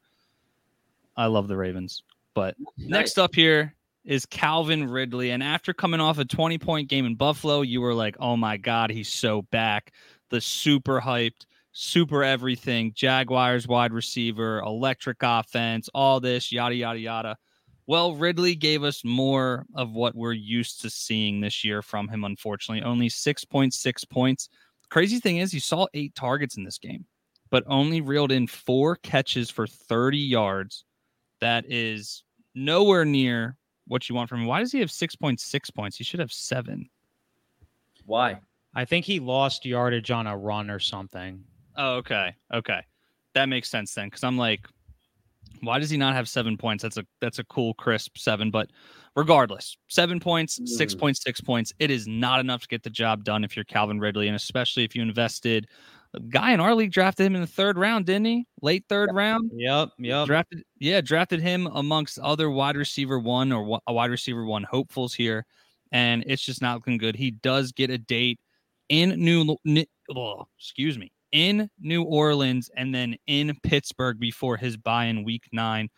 I 1.15 1.25
love 1.25 1.47
the 1.47 1.57
Ravens. 1.57 2.03
But 2.33 2.55
next 2.77 3.17
up 3.17 3.33
here 3.33 3.73
is 4.05 4.25
Calvin 4.25 4.89
Ridley. 4.89 5.31
And 5.31 5.41
after 5.41 5.73
coming 5.73 5.99
off 5.99 6.19
a 6.19 6.25
20 6.25 6.57
point 6.59 6.87
game 6.87 7.05
in 7.05 7.15
Buffalo, 7.15 7.61
you 7.61 7.81
were 7.81 7.93
like, 7.93 8.15
oh 8.19 8.37
my 8.37 8.57
God, 8.57 8.91
he's 8.91 9.09
so 9.09 9.41
back. 9.43 9.91
The 10.29 10.41
super 10.41 10.99
hyped, 10.99 11.45
super 11.71 12.23
everything, 12.23 12.91
Jaguars 12.95 13.67
wide 13.67 13.93
receiver, 13.93 14.59
electric 14.59 15.17
offense, 15.21 15.89
all 15.93 16.19
this, 16.19 16.51
yada, 16.51 16.75
yada, 16.75 16.99
yada. 16.99 17.37
Well, 17.87 18.15
Ridley 18.15 18.55
gave 18.55 18.83
us 18.83 19.05
more 19.05 19.65
of 19.75 19.91
what 19.91 20.13
we're 20.13 20.33
used 20.33 20.81
to 20.81 20.89
seeing 20.89 21.39
this 21.39 21.63
year 21.63 21.81
from 21.81 22.09
him, 22.09 22.25
unfortunately. 22.25 22.83
Only 22.83 23.07
6.6 23.07 24.09
points. 24.09 24.49
Crazy 24.89 25.19
thing 25.19 25.37
is, 25.37 25.51
he 25.51 25.59
saw 25.59 25.87
eight 25.93 26.13
targets 26.13 26.57
in 26.57 26.65
this 26.65 26.77
game, 26.77 27.05
but 27.49 27.63
only 27.67 28.01
reeled 28.01 28.31
in 28.33 28.47
four 28.47 28.97
catches 28.97 29.49
for 29.49 29.67
30 29.67 30.17
yards. 30.17 30.83
That 31.39 31.65
is 31.69 32.23
nowhere 32.55 33.05
near 33.05 33.55
what 33.87 34.09
you 34.09 34.15
want 34.15 34.29
from 34.29 34.41
him. 34.41 34.47
Why 34.47 34.59
does 34.59 34.71
he 34.71 34.79
have 34.79 34.89
6.6 34.89 35.73
points? 35.73 35.97
He 35.97 36.03
should 36.03 36.19
have 36.19 36.31
seven. 36.31 36.89
Why? 38.05 38.39
I 38.77 38.85
think 38.85 39.05
he 39.05 39.19
lost 39.19 39.65
yardage 39.65 40.11
on 40.11 40.27
a 40.27 40.37
run 40.37 40.69
or 40.69 40.79
something. 40.79 41.43
Oh, 41.75 41.95
okay. 41.95 42.35
Okay. 42.53 42.81
That 43.33 43.49
makes 43.49 43.69
sense 43.69 43.93
then. 43.95 44.09
Cause 44.11 44.23
I'm 44.23 44.37
like, 44.37 44.67
why 45.61 45.79
does 45.79 45.89
he 45.89 45.97
not 45.97 46.13
have 46.13 46.29
seven 46.29 46.57
points? 46.57 46.83
That's 46.83 46.97
a 46.97 47.05
that's 47.19 47.39
a 47.39 47.43
cool 47.45 47.73
crisp 47.73 48.17
seven. 48.19 48.51
But 48.51 48.69
regardless, 49.15 49.75
seven 49.87 50.19
points, 50.19 50.59
six 50.65 50.93
Mm. 50.93 50.99
point 50.99 51.17
six 51.17 51.41
points. 51.41 51.73
It 51.79 51.89
is 51.89 52.07
not 52.07 52.39
enough 52.39 52.61
to 52.61 52.67
get 52.67 52.83
the 52.83 52.91
job 52.91 53.23
done 53.23 53.43
if 53.43 53.55
you're 53.55 53.65
Calvin 53.65 53.99
Ridley, 53.99 54.27
and 54.27 54.35
especially 54.35 54.83
if 54.83 54.95
you 54.95 55.01
invested. 55.01 55.67
A 56.13 56.19
guy 56.19 56.51
in 56.51 56.59
our 56.59 56.73
league 56.75 56.91
drafted 56.91 57.25
him 57.25 57.35
in 57.35 57.41
the 57.41 57.47
third 57.47 57.77
round, 57.77 58.05
didn't 58.05 58.25
he? 58.25 58.45
Late 58.61 58.85
third 58.87 59.09
round. 59.11 59.51
Yep, 59.53 59.89
yep. 59.97 60.25
Drafted, 60.27 60.63
yeah, 60.79 61.01
drafted 61.01 61.41
him 61.41 61.67
amongst 61.73 62.19
other 62.19 62.49
wide 62.49 62.77
receiver 62.77 63.19
one 63.19 63.51
or 63.51 63.79
a 63.87 63.93
wide 63.93 64.11
receiver 64.11 64.45
one 64.45 64.63
hopefuls 64.63 65.13
here, 65.15 65.45
and 65.91 66.23
it's 66.27 66.43
just 66.43 66.61
not 66.61 66.75
looking 66.75 66.97
good. 66.97 67.15
He 67.15 67.31
does 67.31 67.71
get 67.71 67.89
a 67.89 67.97
date 67.97 68.39
in 68.89 69.09
New, 69.17 69.57
oh, 70.15 70.47
excuse 70.57 70.97
me, 70.97 71.11
in 71.31 71.69
New 71.79 72.03
Orleans 72.03 72.69
and 72.75 72.93
then 72.93 73.15
in 73.27 73.57
Pittsburgh 73.63 74.19
before 74.19 74.57
his 74.57 74.77
bye 74.77 75.05
in 75.05 75.23
Week 75.23 75.43
Nine. 75.51 75.89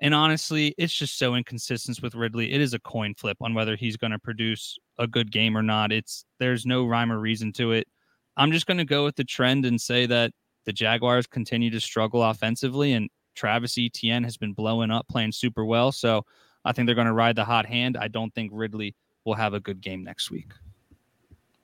And 0.00 0.14
honestly, 0.14 0.74
it's 0.78 0.94
just 0.94 1.18
so 1.18 1.34
inconsistent 1.34 2.00
with 2.02 2.14
Ridley. 2.14 2.52
It 2.52 2.60
is 2.60 2.72
a 2.72 2.78
coin 2.78 3.14
flip 3.14 3.36
on 3.40 3.54
whether 3.54 3.74
he's 3.74 3.96
going 3.96 4.12
to 4.12 4.18
produce 4.18 4.78
a 4.98 5.06
good 5.06 5.32
game 5.32 5.56
or 5.56 5.62
not. 5.62 5.90
It's 5.90 6.24
there's 6.38 6.66
no 6.66 6.86
rhyme 6.86 7.10
or 7.10 7.18
reason 7.18 7.52
to 7.54 7.72
it. 7.72 7.88
I'm 8.36 8.52
just 8.52 8.66
going 8.66 8.78
to 8.78 8.84
go 8.84 9.04
with 9.04 9.16
the 9.16 9.24
trend 9.24 9.64
and 9.64 9.80
say 9.80 10.06
that 10.06 10.30
the 10.66 10.72
Jaguars 10.72 11.26
continue 11.26 11.70
to 11.70 11.80
struggle 11.80 12.22
offensively, 12.22 12.92
and 12.92 13.10
Travis 13.34 13.76
Etienne 13.76 14.22
has 14.22 14.36
been 14.36 14.52
blowing 14.52 14.90
up, 14.92 15.08
playing 15.08 15.32
super 15.32 15.64
well. 15.64 15.90
So 15.90 16.24
I 16.64 16.72
think 16.72 16.86
they're 16.86 16.94
going 16.94 17.06
to 17.08 17.12
ride 17.12 17.34
the 17.34 17.44
hot 17.44 17.66
hand. 17.66 17.96
I 17.96 18.06
don't 18.06 18.32
think 18.34 18.50
Ridley 18.54 18.94
will 19.24 19.34
have 19.34 19.54
a 19.54 19.60
good 19.60 19.80
game 19.80 20.04
next 20.04 20.30
week. 20.30 20.52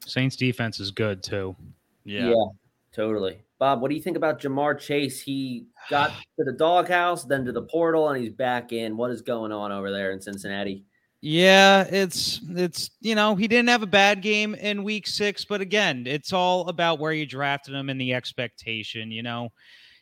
Saints 0.06 0.36
defense 0.36 0.80
is 0.80 0.90
good 0.90 1.22
too. 1.22 1.56
Yeah. 2.04 2.28
yeah. 2.28 2.44
totally. 2.92 3.38
Bob, 3.58 3.80
what 3.80 3.88
do 3.88 3.94
you 3.94 4.02
think 4.02 4.16
about 4.16 4.40
Ja'Marr 4.40 4.78
Chase? 4.78 5.20
He 5.20 5.66
got 5.88 6.10
to 6.38 6.44
the 6.44 6.52
doghouse, 6.52 7.24
then 7.24 7.44
to 7.44 7.52
the 7.52 7.62
portal, 7.62 8.08
and 8.10 8.22
he's 8.22 8.32
back 8.32 8.72
in. 8.72 8.96
What 8.96 9.10
is 9.10 9.22
going 9.22 9.52
on 9.52 9.72
over 9.72 9.90
there 9.90 10.12
in 10.12 10.20
Cincinnati? 10.20 10.84
Yeah, 11.26 11.86
it's 11.90 12.42
it's 12.50 12.90
you 13.00 13.14
know 13.14 13.34
he 13.34 13.48
didn't 13.48 13.70
have 13.70 13.82
a 13.82 13.86
bad 13.86 14.20
game 14.20 14.54
in 14.54 14.84
week 14.84 15.06
six, 15.06 15.46
but 15.46 15.62
again, 15.62 16.04
it's 16.06 16.34
all 16.34 16.68
about 16.68 16.98
where 16.98 17.12
you 17.12 17.24
drafted 17.24 17.74
him 17.74 17.88
and 17.88 17.98
the 17.98 18.12
expectation. 18.12 19.10
You 19.10 19.22
know, 19.22 19.48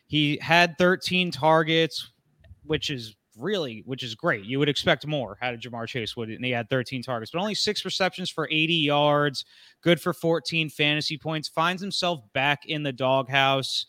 he 0.07 0.37
had 0.41 0.77
13 0.77 1.31
targets, 1.31 2.11
which 2.65 2.89
is 2.89 3.15
really 3.37 3.83
which 3.85 4.03
is 4.03 4.15
great. 4.15 4.45
You 4.45 4.59
would 4.59 4.69
expect 4.69 5.07
more. 5.07 5.37
How 5.41 5.51
did 5.51 5.61
Ja'Marr 5.61 5.87
Chase 5.87 6.15
would, 6.15 6.29
and 6.29 6.43
he 6.43 6.51
had 6.51 6.69
13 6.69 7.03
targets, 7.03 7.31
but 7.31 7.39
only 7.39 7.55
six 7.55 7.85
receptions 7.85 8.29
for 8.29 8.47
80 8.51 8.73
yards, 8.73 9.45
good 9.81 9.99
for 9.99 10.13
14 10.13 10.69
fantasy 10.69 11.17
points. 11.17 11.47
Finds 11.47 11.81
himself 11.81 12.21
back 12.33 12.65
in 12.65 12.83
the 12.83 12.93
doghouse. 12.93 13.85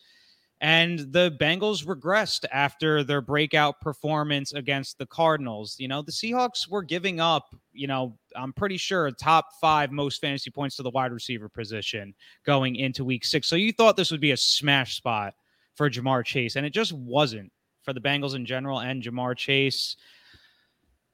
And 0.60 1.00
the 1.12 1.36
Bengals 1.38 1.84
regressed 1.84 2.46
after 2.50 3.02
their 3.04 3.20
breakout 3.20 3.80
performance 3.82 4.54
against 4.54 4.96
the 4.96 5.04
Cardinals. 5.04 5.76
You 5.78 5.88
know, 5.88 6.00
the 6.00 6.12
Seahawks 6.12 6.68
were 6.68 6.82
giving 6.82 7.20
up, 7.20 7.54
you 7.72 7.86
know, 7.86 8.16
I'm 8.34 8.52
pretty 8.54 8.78
sure 8.78 9.10
top 9.10 9.48
five 9.60 9.92
most 9.92 10.22
fantasy 10.22 10.50
points 10.50 10.76
to 10.76 10.82
the 10.82 10.90
wide 10.90 11.12
receiver 11.12 11.50
position 11.50 12.14
going 12.46 12.76
into 12.76 13.04
week 13.04 13.26
six. 13.26 13.46
So 13.46 13.56
you 13.56 13.72
thought 13.72 13.96
this 13.96 14.10
would 14.10 14.22
be 14.22 14.30
a 14.30 14.36
smash 14.36 14.96
spot 14.96 15.34
for 15.74 15.90
Ja'Marr 15.90 16.24
Chase, 16.24 16.56
and 16.56 16.64
it 16.64 16.70
just 16.70 16.92
wasn't 16.92 17.52
for 17.84 17.92
the 17.92 18.00
Bengals 18.00 18.34
in 18.34 18.46
general 18.46 18.80
and 18.80 19.02
Ja'Marr 19.02 19.36
Chase. 19.36 19.96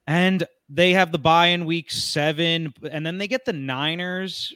And 0.07 0.45
they 0.69 0.93
have 0.93 1.11
the 1.11 1.19
bye 1.19 1.47
in 1.47 1.65
week 1.65 1.91
seven, 1.91 2.73
and 2.89 3.05
then 3.05 3.17
they 3.17 3.27
get 3.27 3.45
the 3.45 3.53
Niners 3.53 4.53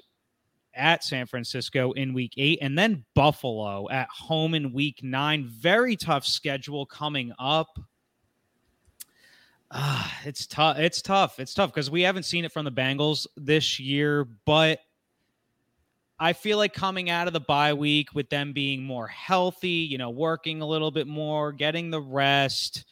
at 0.73 1.03
San 1.03 1.25
Francisco 1.25 1.91
in 1.93 2.13
week 2.13 2.33
eight, 2.37 2.59
and 2.61 2.77
then 2.77 3.05
Buffalo 3.13 3.89
at 3.89 4.09
home 4.09 4.53
in 4.53 4.73
week 4.73 5.01
nine. 5.03 5.45
Very 5.45 5.95
tough 5.95 6.25
schedule 6.25 6.85
coming 6.85 7.31
up. 7.39 7.79
Ah, 9.71 10.19
it's 10.25 10.45
tough. 10.47 10.77
It's 10.77 11.01
tough. 11.01 11.39
It's 11.39 11.53
tough 11.53 11.71
because 11.73 11.89
we 11.89 12.01
haven't 12.01 12.23
seen 12.23 12.45
it 12.45 12.51
from 12.51 12.65
the 12.65 12.71
Bengals 12.71 13.27
this 13.35 13.79
year, 13.79 14.25
but 14.45 14.79
I 16.17 16.33
feel 16.33 16.57
like 16.57 16.73
coming 16.73 17.09
out 17.09 17.27
of 17.27 17.33
the 17.33 17.41
bye 17.41 17.73
week 17.73 18.13
with 18.13 18.29
them 18.29 18.53
being 18.53 18.83
more 18.83 19.07
healthy, 19.07 19.69
you 19.69 19.97
know, 19.97 20.09
working 20.09 20.61
a 20.61 20.65
little 20.65 20.91
bit 20.91 21.07
more, 21.07 21.51
getting 21.51 21.89
the 21.89 22.01
rest. 22.01 22.85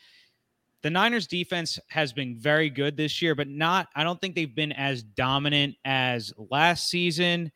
The 0.82 0.90
Niners 0.90 1.28
defense 1.28 1.80
has 1.88 2.12
been 2.12 2.36
very 2.36 2.70
good 2.70 2.98
this 2.98 3.22
year, 3.22 3.36
but 3.36 3.48
not, 3.48 3.88
I 3.96 4.04
don't 4.04 4.20
think 4.20 4.36
they've 4.36 4.54
been 4.54 4.74
as 4.74 5.04
dominant 5.04 5.76
as 5.86 6.34
last 6.38 6.90
season. 6.90 7.50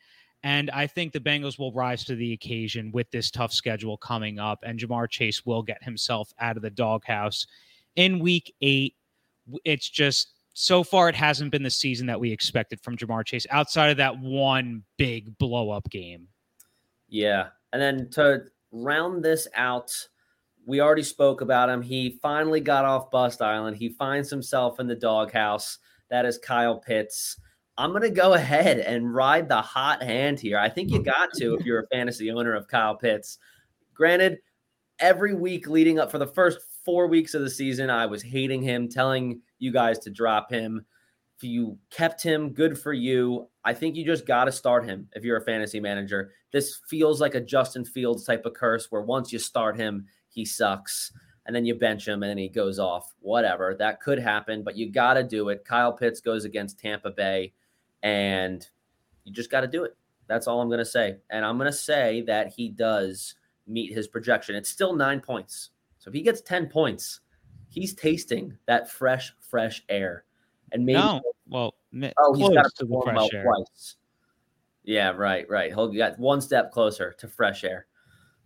And 0.44 0.70
I 0.70 0.88
think 0.88 1.12
the 1.12 1.20
Bengals 1.20 1.60
will 1.60 1.74
rise 1.74 2.06
to 2.06 2.16
the 2.16 2.32
occasion 2.32 2.90
with 2.94 3.12
this 3.12 3.30
tough 3.30 3.52
schedule 3.52 3.98
coming 3.98 4.40
up. 4.40 4.60
And 4.64 4.80
Ja'Marr 4.80 5.10
Chase 5.10 5.46
will 5.46 5.64
get 5.64 5.84
himself 5.84 6.32
out 6.40 6.56
of 6.56 6.64
the 6.64 6.70
doghouse 6.70 7.46
in 7.98 8.20
week 8.20 8.54
eight. 8.62 8.96
It's 9.66 9.90
just 9.90 10.37
so 10.60 10.84
far, 10.84 11.08
it 11.08 11.14
hasn't 11.14 11.52
been 11.52 11.62
the 11.62 11.70
season 11.70 12.08
that 12.08 12.20
we 12.20 12.32
expected 12.32 12.82
from 12.82 12.98
Ja'Marr 12.98 13.24
Chase 13.24 13.46
outside 13.52 13.92
of 13.92 13.98
that 13.98 14.18
one 14.20 14.82
big 14.98 15.38
blow 15.38 15.70
up 15.70 15.88
game. 15.92 16.28
Yeah. 17.08 17.50
And 17.74 17.80
then 17.80 18.10
to 18.14 18.42
round 18.72 19.24
this 19.24 19.48
out, 19.54 19.92
we 20.66 20.82
already 20.82 21.04
spoke 21.04 21.42
about 21.42 21.70
him. 21.70 21.84
He 21.84 22.18
finally 22.24 22.60
got 22.60 22.86
off 22.86 23.12
Bust 23.12 23.40
Island. 23.40 23.78
He 23.78 23.90
finds 23.90 24.32
himself 24.32 24.80
in 24.80 24.88
the 24.88 24.96
doghouse. 24.96 25.78
That 26.10 26.26
is 26.26 26.40
Kyle 26.40 26.80
Pitts. 26.80 27.40
I'm 27.78 27.92
going 27.92 28.02
to 28.02 28.10
go 28.10 28.34
ahead 28.34 28.80
and 28.80 29.14
ride 29.14 29.48
the 29.50 29.62
hot 29.62 30.02
hand 30.02 30.40
here. 30.40 30.58
I 30.58 30.70
think 30.70 30.90
you 30.90 31.04
got 31.04 31.34
to 31.34 31.54
if 31.54 31.68
you're 31.68 31.82
a 31.84 31.88
fantasy 31.96 32.32
owner 32.32 32.56
of 32.56 32.68
Kyle 32.68 32.96
Pitts. 32.96 33.38
Granted, 33.94 34.40
every 34.98 35.36
week 35.36 35.68
leading 35.68 36.00
up 36.00 36.10
for 36.10 36.18
the 36.18 36.26
first 36.26 36.58
four 36.84 37.06
weeks 37.06 37.36
of 37.36 37.44
the 37.44 37.50
season, 37.52 37.92
I 37.92 38.08
was 38.08 38.24
hating 38.24 38.64
him, 38.64 38.90
telling 38.90 39.42
you 39.60 39.72
guys 39.72 40.00
to 40.00 40.10
drop 40.10 40.52
him. 40.52 40.86
If 41.38 41.44
you 41.44 41.78
kept 41.92 42.24
him, 42.24 42.50
good 42.50 42.80
for 42.80 42.94
you. 42.94 43.48
I 43.64 43.74
think 43.74 43.96
you 43.96 44.06
just 44.06 44.26
got 44.26 44.46
to 44.46 44.52
start 44.52 44.86
him 44.86 45.08
if 45.14 45.24
you're 45.24 45.38
a 45.38 45.44
fantasy 45.46 45.80
manager. 45.80 46.32
This 46.52 46.80
feels 46.88 47.22
like 47.22 47.36
a 47.36 47.42
Justin 47.42 47.86
Fields 47.86 48.24
type 48.24 48.46
of 48.46 48.54
curse 48.54 48.88
where 48.90 49.04
once 49.04 49.32
you 49.32 49.38
start 49.38 49.78
him, 49.78 50.08
he 50.30 50.46
sucks. 50.46 51.12
And 51.46 51.56
then 51.56 51.66
you 51.66 51.76
bench 51.76 52.08
him 52.08 52.24
and 52.24 52.30
then 52.30 52.38
he 52.38 52.50
goes 52.50 52.80
off. 52.80 53.14
Whatever. 53.20 53.76
That 53.78 54.02
could 54.02 54.20
happen, 54.20 54.64
but 54.64 54.76
you 54.76 54.92
got 54.92 55.14
to 55.14 55.24
do 55.24 55.50
it. 55.50 55.64
Kyle 55.64 55.94
Pitts 55.94 56.20
goes 56.20 56.44
against 56.44 56.80
Tampa 56.80 57.10
Bay, 57.12 57.54
and 58.04 58.68
you 59.24 59.32
just 59.32 59.52
got 59.52 59.62
to 59.62 59.68
do 59.68 59.84
it. 59.84 59.96
That's 60.28 60.48
all 60.48 60.60
I'm 60.60 60.68
going 60.68 60.80
to 60.80 60.86
say. 60.86 61.18
And 61.30 61.46
I'm 61.46 61.58
going 61.58 61.72
to 61.72 61.78
say 61.78 62.22
that 62.24 62.50
he 62.50 62.68
does 62.70 63.36
meet 63.66 63.94
his 63.94 64.08
projection. 64.08 64.56
It's 64.56 64.70
still 64.70 64.94
nine 64.94 65.22
points. 65.22 65.70
So 66.00 66.10
if 66.10 66.14
he 66.14 66.22
gets 66.22 66.42
10 66.42 66.68
points, 66.68 67.22
he's 67.70 67.94
tasting 67.94 68.58
that 68.66 68.90
fresh, 68.90 69.34
fresh 69.50 69.84
air. 69.90 70.24
And 70.72 70.86
maybe 70.86 70.98
No, 71.00 71.22
well, 71.48 71.76
Oh, 72.18 72.34
he's 72.34 72.50
got 72.50 72.64
to 72.66 72.70
to 72.80 72.86
the 72.86 72.96
perform 72.96 73.16
well 73.16 73.30
air. 73.34 73.44
twice. 73.44 73.96
Yeah, 74.84 75.10
right, 75.12 75.50
right. 75.50 75.74
He'll 75.74 75.92
get 75.92 76.18
one 76.20 76.42
step 76.42 76.72
closer 76.72 77.14
to 77.20 77.28
fresh 77.28 77.64
air. 77.64 77.88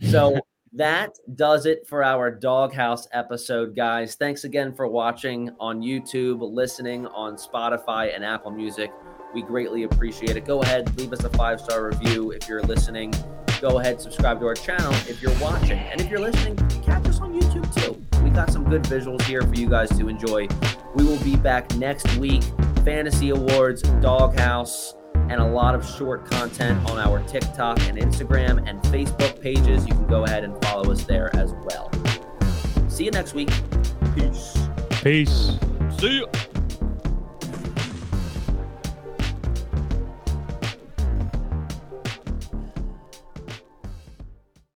So 0.10 0.40
that 0.74 1.18
does 1.36 1.66
it 1.66 1.86
for 1.88 2.04
our 2.04 2.32
doghouse 2.32 3.08
episode, 3.12 3.76
guys. 3.76 4.16
Thanks 4.16 4.44
again 4.44 4.74
for 4.74 4.88
watching 4.88 5.50
on 5.60 5.82
YouTube, 5.82 6.40
listening 6.42 7.06
on 7.08 7.36
Spotify 7.36 8.16
and 8.16 8.24
Apple 8.24 8.52
Music. 8.52 8.92
We 9.34 9.42
greatly 9.42 9.84
appreciate 9.84 10.36
it. 10.38 10.46
Go 10.46 10.62
ahead, 10.62 10.98
leave 10.98 11.14
us 11.14 11.24
a 11.24 11.30
five 11.32 11.60
star 11.62 11.86
review 11.88 12.32
if 12.32 12.48
you're 12.50 12.64
listening. 12.64 13.14
Go 13.62 13.80
ahead, 13.80 14.02
subscribe 14.02 14.40
to 14.40 14.48
our 14.48 14.56
channel 14.56 14.92
if 15.08 15.22
you're 15.22 15.38
watching. 15.40 15.78
And 15.78 16.02
if 16.02 16.10
you're 16.10 16.20
listening, 16.20 16.56
catch 16.82 17.06
us 17.08 17.20
on 17.20 17.40
YouTube 17.40 17.74
too. 17.76 18.02
We 18.24 18.30
got 18.32 18.52
some 18.52 18.68
good 18.70 18.84
visuals 18.84 19.22
here 19.24 19.42
for 19.42 19.54
you 19.54 19.70
guys 19.70 19.90
to 20.00 20.08
enjoy. 20.10 20.48
We 20.96 21.04
will 21.04 21.22
be 21.24 21.36
back 21.36 21.76
next 21.76 22.16
week. 22.18 22.44
Fantasy 22.84 23.30
Awards, 23.30 23.82
Doghouse 24.02 24.96
and 25.32 25.40
a 25.40 25.46
lot 25.46 25.74
of 25.74 25.86
short 25.86 26.30
content 26.30 26.78
on 26.90 26.98
our 26.98 27.24
TikTok 27.24 27.80
and 27.88 27.98
Instagram 27.98 28.68
and 28.68 28.82
Facebook 28.84 29.40
pages. 29.40 29.88
You 29.88 29.94
can 29.94 30.08
go 30.08 30.26
ahead 30.26 30.44
and 30.44 30.62
follow 30.66 30.92
us 30.92 31.04
there 31.06 31.34
as 31.38 31.54
well. 31.64 31.90
See 32.90 33.06
you 33.06 33.12
next 33.12 33.34
week. 33.34 33.50
Peace. 34.14 34.58
Peace. 35.02 35.58
See 35.98 36.18
you. 36.18 36.41